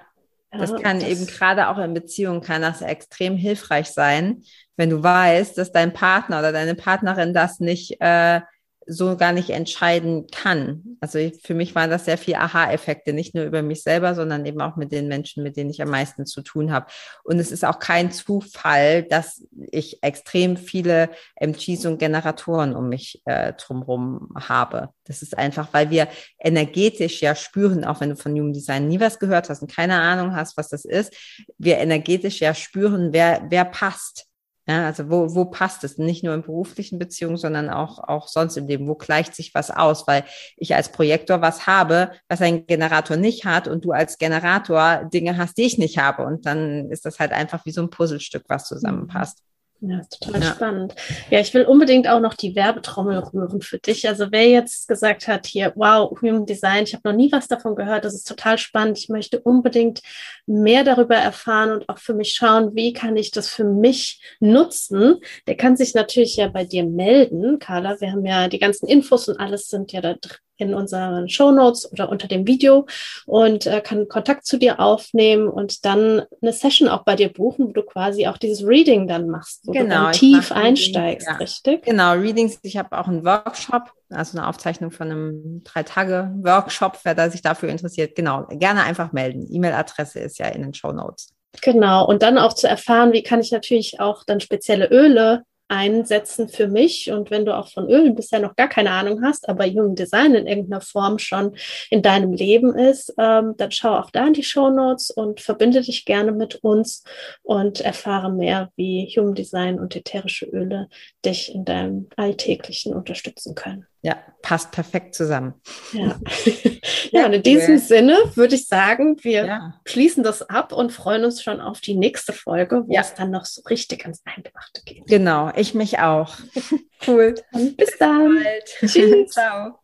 Das 0.50 0.70
ja, 0.70 0.78
kann 0.78 1.00
das 1.00 1.08
eben 1.08 1.26
gerade 1.26 1.68
auch 1.68 1.78
in 1.78 1.94
Beziehungen 1.94 2.42
kann 2.42 2.60
das 2.60 2.82
extrem 2.82 3.36
hilfreich 3.36 3.90
sein, 3.90 4.42
wenn 4.76 4.90
du 4.90 5.02
weißt, 5.02 5.56
dass 5.56 5.72
dein 5.72 5.94
Partner 5.94 6.40
oder 6.40 6.52
deine 6.52 6.74
Partnerin 6.74 7.32
das 7.32 7.58
nicht, 7.58 7.96
äh, 8.00 8.40
so 8.86 9.16
gar 9.16 9.32
nicht 9.32 9.50
entscheiden 9.50 10.26
kann. 10.28 10.96
Also 11.00 11.18
ich, 11.18 11.40
für 11.42 11.54
mich 11.54 11.74
waren 11.74 11.90
das 11.90 12.04
sehr 12.04 12.18
viel 12.18 12.34
Aha-Effekte, 12.34 13.12
nicht 13.12 13.34
nur 13.34 13.44
über 13.44 13.62
mich 13.62 13.82
selber, 13.82 14.14
sondern 14.14 14.46
eben 14.46 14.60
auch 14.60 14.76
mit 14.76 14.92
den 14.92 15.08
Menschen, 15.08 15.42
mit 15.42 15.56
denen 15.56 15.70
ich 15.70 15.82
am 15.82 15.90
meisten 15.90 16.26
zu 16.26 16.42
tun 16.42 16.72
habe. 16.72 16.86
Und 17.24 17.38
es 17.38 17.52
ist 17.52 17.64
auch 17.64 17.78
kein 17.78 18.10
Zufall, 18.10 19.02
dass 19.02 19.46
ich 19.70 20.02
extrem 20.02 20.56
viele 20.56 21.10
MGs 21.36 21.86
und 21.86 21.98
Generatoren 21.98 22.74
um 22.74 22.88
mich 22.88 23.22
äh, 23.24 23.52
drumherum 23.54 24.30
habe. 24.34 24.90
Das 25.04 25.22
ist 25.22 25.36
einfach, 25.36 25.68
weil 25.72 25.90
wir 25.90 26.08
energetisch 26.38 27.20
ja 27.22 27.34
spüren, 27.34 27.84
auch 27.84 28.00
wenn 28.00 28.10
du 28.10 28.16
von 28.16 28.32
Human 28.32 28.52
Design 28.52 28.88
nie 28.88 29.00
was 29.00 29.18
gehört 29.18 29.48
hast 29.48 29.62
und 29.62 29.72
keine 29.72 30.00
Ahnung 30.00 30.34
hast, 30.34 30.56
was 30.56 30.68
das 30.68 30.84
ist, 30.84 31.14
wir 31.58 31.78
energetisch 31.78 32.40
ja 32.40 32.54
spüren, 32.54 33.12
wer, 33.12 33.46
wer 33.48 33.64
passt 33.64 34.26
ja, 34.66 34.86
also 34.86 35.10
wo, 35.10 35.34
wo 35.34 35.46
passt 35.46 35.82
es? 35.82 35.98
Nicht 35.98 36.22
nur 36.22 36.34
in 36.34 36.42
beruflichen 36.42 36.98
Beziehungen, 36.98 37.36
sondern 37.36 37.68
auch, 37.68 37.98
auch 37.98 38.28
sonst 38.28 38.56
im 38.56 38.68
Leben. 38.68 38.86
Wo 38.86 38.94
gleicht 38.94 39.34
sich 39.34 39.54
was 39.54 39.72
aus? 39.72 40.06
Weil 40.06 40.24
ich 40.56 40.74
als 40.76 40.92
Projektor 40.92 41.40
was 41.42 41.66
habe, 41.66 42.12
was 42.28 42.40
ein 42.40 42.66
Generator 42.66 43.16
nicht 43.16 43.44
hat 43.44 43.66
und 43.66 43.84
du 43.84 43.90
als 43.90 44.18
Generator 44.18 45.04
Dinge 45.12 45.36
hast, 45.36 45.58
die 45.58 45.62
ich 45.62 45.78
nicht 45.78 45.98
habe. 45.98 46.24
Und 46.24 46.46
dann 46.46 46.90
ist 46.90 47.04
das 47.04 47.18
halt 47.18 47.32
einfach 47.32 47.66
wie 47.66 47.72
so 47.72 47.82
ein 47.82 47.90
Puzzlestück, 47.90 48.44
was 48.48 48.68
zusammenpasst. 48.68 49.42
Ja, 49.84 50.00
total 50.08 50.40
ja. 50.40 50.54
spannend. 50.54 50.94
Ja, 51.28 51.40
ich 51.40 51.52
will 51.54 51.64
unbedingt 51.64 52.06
auch 52.06 52.20
noch 52.20 52.34
die 52.34 52.54
Werbetrommel 52.54 53.18
rühren 53.18 53.62
für 53.62 53.78
dich. 53.78 54.08
Also 54.08 54.28
wer 54.30 54.48
jetzt 54.48 54.86
gesagt 54.86 55.26
hat, 55.26 55.46
hier, 55.46 55.72
wow, 55.74 56.16
Human 56.20 56.46
Design, 56.46 56.84
ich 56.84 56.94
habe 56.94 57.08
noch 57.08 57.16
nie 57.16 57.32
was 57.32 57.48
davon 57.48 57.74
gehört, 57.74 58.04
das 58.04 58.14
ist 58.14 58.28
total 58.28 58.58
spannend. 58.58 58.96
Ich 58.98 59.08
möchte 59.08 59.40
unbedingt 59.40 60.00
mehr 60.46 60.84
darüber 60.84 61.16
erfahren 61.16 61.72
und 61.72 61.88
auch 61.88 61.98
für 61.98 62.14
mich 62.14 62.32
schauen, 62.32 62.76
wie 62.76 62.92
kann 62.92 63.16
ich 63.16 63.32
das 63.32 63.48
für 63.48 63.64
mich 63.64 64.22
nutzen. 64.38 65.16
Der 65.48 65.56
kann 65.56 65.76
sich 65.76 65.94
natürlich 65.94 66.36
ja 66.36 66.46
bei 66.46 66.64
dir 66.64 66.84
melden, 66.84 67.58
Carla. 67.58 68.00
Wir 68.00 68.12
haben 68.12 68.24
ja 68.24 68.46
die 68.46 68.60
ganzen 68.60 68.86
Infos 68.86 69.28
und 69.28 69.40
alles 69.40 69.66
sind 69.66 69.90
ja 69.90 70.00
da 70.00 70.14
drin 70.14 70.38
in 70.56 70.74
unseren 70.74 71.28
Show 71.28 71.50
Notes 71.50 71.90
oder 71.90 72.08
unter 72.08 72.28
dem 72.28 72.46
Video 72.46 72.86
und 73.26 73.66
äh, 73.66 73.80
kann 73.80 74.08
Kontakt 74.08 74.46
zu 74.46 74.58
dir 74.58 74.80
aufnehmen 74.80 75.48
und 75.48 75.84
dann 75.84 76.22
eine 76.40 76.52
Session 76.52 76.88
auch 76.88 77.04
bei 77.04 77.16
dir 77.16 77.32
buchen, 77.32 77.68
wo 77.68 77.72
du 77.72 77.82
quasi 77.82 78.26
auch 78.26 78.38
dieses 78.38 78.66
Reading 78.66 79.06
dann 79.06 79.28
machst, 79.28 79.62
wo 79.64 79.72
genau, 79.72 79.84
du 79.84 79.90
dann 79.90 80.12
tief 80.12 80.52
einsteigst, 80.52 81.26
ja. 81.26 81.36
richtig? 81.36 81.84
Genau, 81.84 82.12
Readings. 82.12 82.58
Ich 82.62 82.76
habe 82.76 82.98
auch 82.98 83.08
einen 83.08 83.24
Workshop, 83.24 83.90
also 84.10 84.38
eine 84.38 84.48
Aufzeichnung 84.48 84.90
von 84.90 85.10
einem 85.10 85.64
drei 85.64 85.82
Tage 85.82 86.30
Workshop, 86.42 86.98
wer 87.02 87.14
da 87.14 87.30
sich 87.30 87.42
dafür 87.42 87.68
interessiert. 87.68 88.14
Genau, 88.14 88.46
gerne 88.50 88.84
einfach 88.84 89.12
melden. 89.12 89.46
E-Mail-Adresse 89.50 90.20
ist 90.20 90.38
ja 90.38 90.48
in 90.48 90.62
den 90.62 90.74
Show 90.74 90.92
Notes. 90.92 91.34
Genau, 91.60 92.06
und 92.06 92.22
dann 92.22 92.38
auch 92.38 92.54
zu 92.54 92.66
erfahren, 92.66 93.12
wie 93.12 93.22
kann 93.22 93.40
ich 93.40 93.52
natürlich 93.52 94.00
auch 94.00 94.24
dann 94.24 94.40
spezielle 94.40 94.90
Öle 94.90 95.44
einsetzen 95.72 96.50
für 96.50 96.68
mich. 96.68 97.10
Und 97.10 97.30
wenn 97.30 97.46
du 97.46 97.56
auch 97.56 97.68
von 97.68 97.88
Ölen 97.88 98.14
bisher 98.14 98.40
noch 98.40 98.56
gar 98.56 98.68
keine 98.68 98.90
Ahnung 98.90 99.22
hast, 99.24 99.48
aber 99.48 99.64
Human 99.64 99.94
Design 99.94 100.34
in 100.34 100.46
irgendeiner 100.46 100.82
Form 100.82 101.18
schon 101.18 101.56
in 101.88 102.02
deinem 102.02 102.34
Leben 102.34 102.78
ist, 102.78 103.14
ähm, 103.18 103.54
dann 103.56 103.70
schau 103.70 103.98
auch 103.98 104.10
da 104.10 104.26
in 104.26 104.34
die 104.34 104.44
Show 104.44 104.68
Notes 104.68 105.10
und 105.10 105.40
verbinde 105.40 105.80
dich 105.80 106.04
gerne 106.04 106.32
mit 106.32 106.56
uns 106.56 107.04
und 107.42 107.80
erfahre 107.80 108.30
mehr, 108.30 108.70
wie 108.76 109.10
Human 109.16 109.34
Design 109.34 109.80
und 109.80 109.96
ätherische 109.96 110.44
Öle 110.44 110.88
dich 111.24 111.54
in 111.54 111.64
deinem 111.64 112.08
Alltäglichen 112.16 112.94
unterstützen 112.94 113.54
können. 113.54 113.86
Ja, 114.04 114.16
passt 114.42 114.72
perfekt 114.72 115.14
zusammen. 115.14 115.54
Ja, 115.92 116.18
ja 117.12 117.26
und 117.26 117.34
in 117.34 117.42
diesem 117.44 117.78
Sinne 117.78 118.18
würde 118.34 118.56
ich 118.56 118.66
sagen, 118.66 119.16
wir 119.22 119.46
ja. 119.46 119.74
schließen 119.84 120.24
das 120.24 120.42
ab 120.42 120.72
und 120.72 120.90
freuen 120.90 121.24
uns 121.24 121.40
schon 121.40 121.60
auf 121.60 121.80
die 121.80 121.94
nächste 121.94 122.32
Folge, 122.32 122.82
wo 122.88 122.92
ja. 122.92 123.02
es 123.02 123.14
dann 123.14 123.30
noch 123.30 123.44
so 123.44 123.62
richtig 123.70 124.02
ans 124.02 124.20
Eingemachte 124.24 124.82
geht. 124.84 125.06
Genau, 125.06 125.52
ich 125.54 125.74
mich 125.74 126.00
auch. 126.00 126.34
cool. 127.06 127.36
Und 127.52 127.76
bis 127.76 127.96
dann. 127.96 128.44
Bis 128.80 128.92
Tschüss. 128.92 129.30
Ciao. 129.30 129.78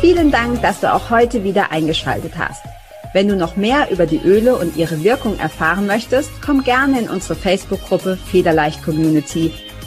Vielen 0.00 0.30
Dank, 0.30 0.62
dass 0.62 0.78
du 0.78 0.94
auch 0.94 1.10
heute 1.10 1.42
wieder 1.42 1.72
eingeschaltet 1.72 2.38
hast. 2.38 2.62
Wenn 3.14 3.26
du 3.26 3.34
noch 3.34 3.56
mehr 3.56 3.90
über 3.90 4.06
die 4.06 4.20
Öle 4.24 4.54
und 4.54 4.76
ihre 4.76 5.02
Wirkung 5.02 5.40
erfahren 5.40 5.88
möchtest, 5.88 6.30
komm 6.40 6.62
gerne 6.62 7.00
in 7.00 7.08
unsere 7.08 7.34
Facebook-Gruppe 7.34 8.16
Federleicht 8.16 8.84
Community 8.84 9.52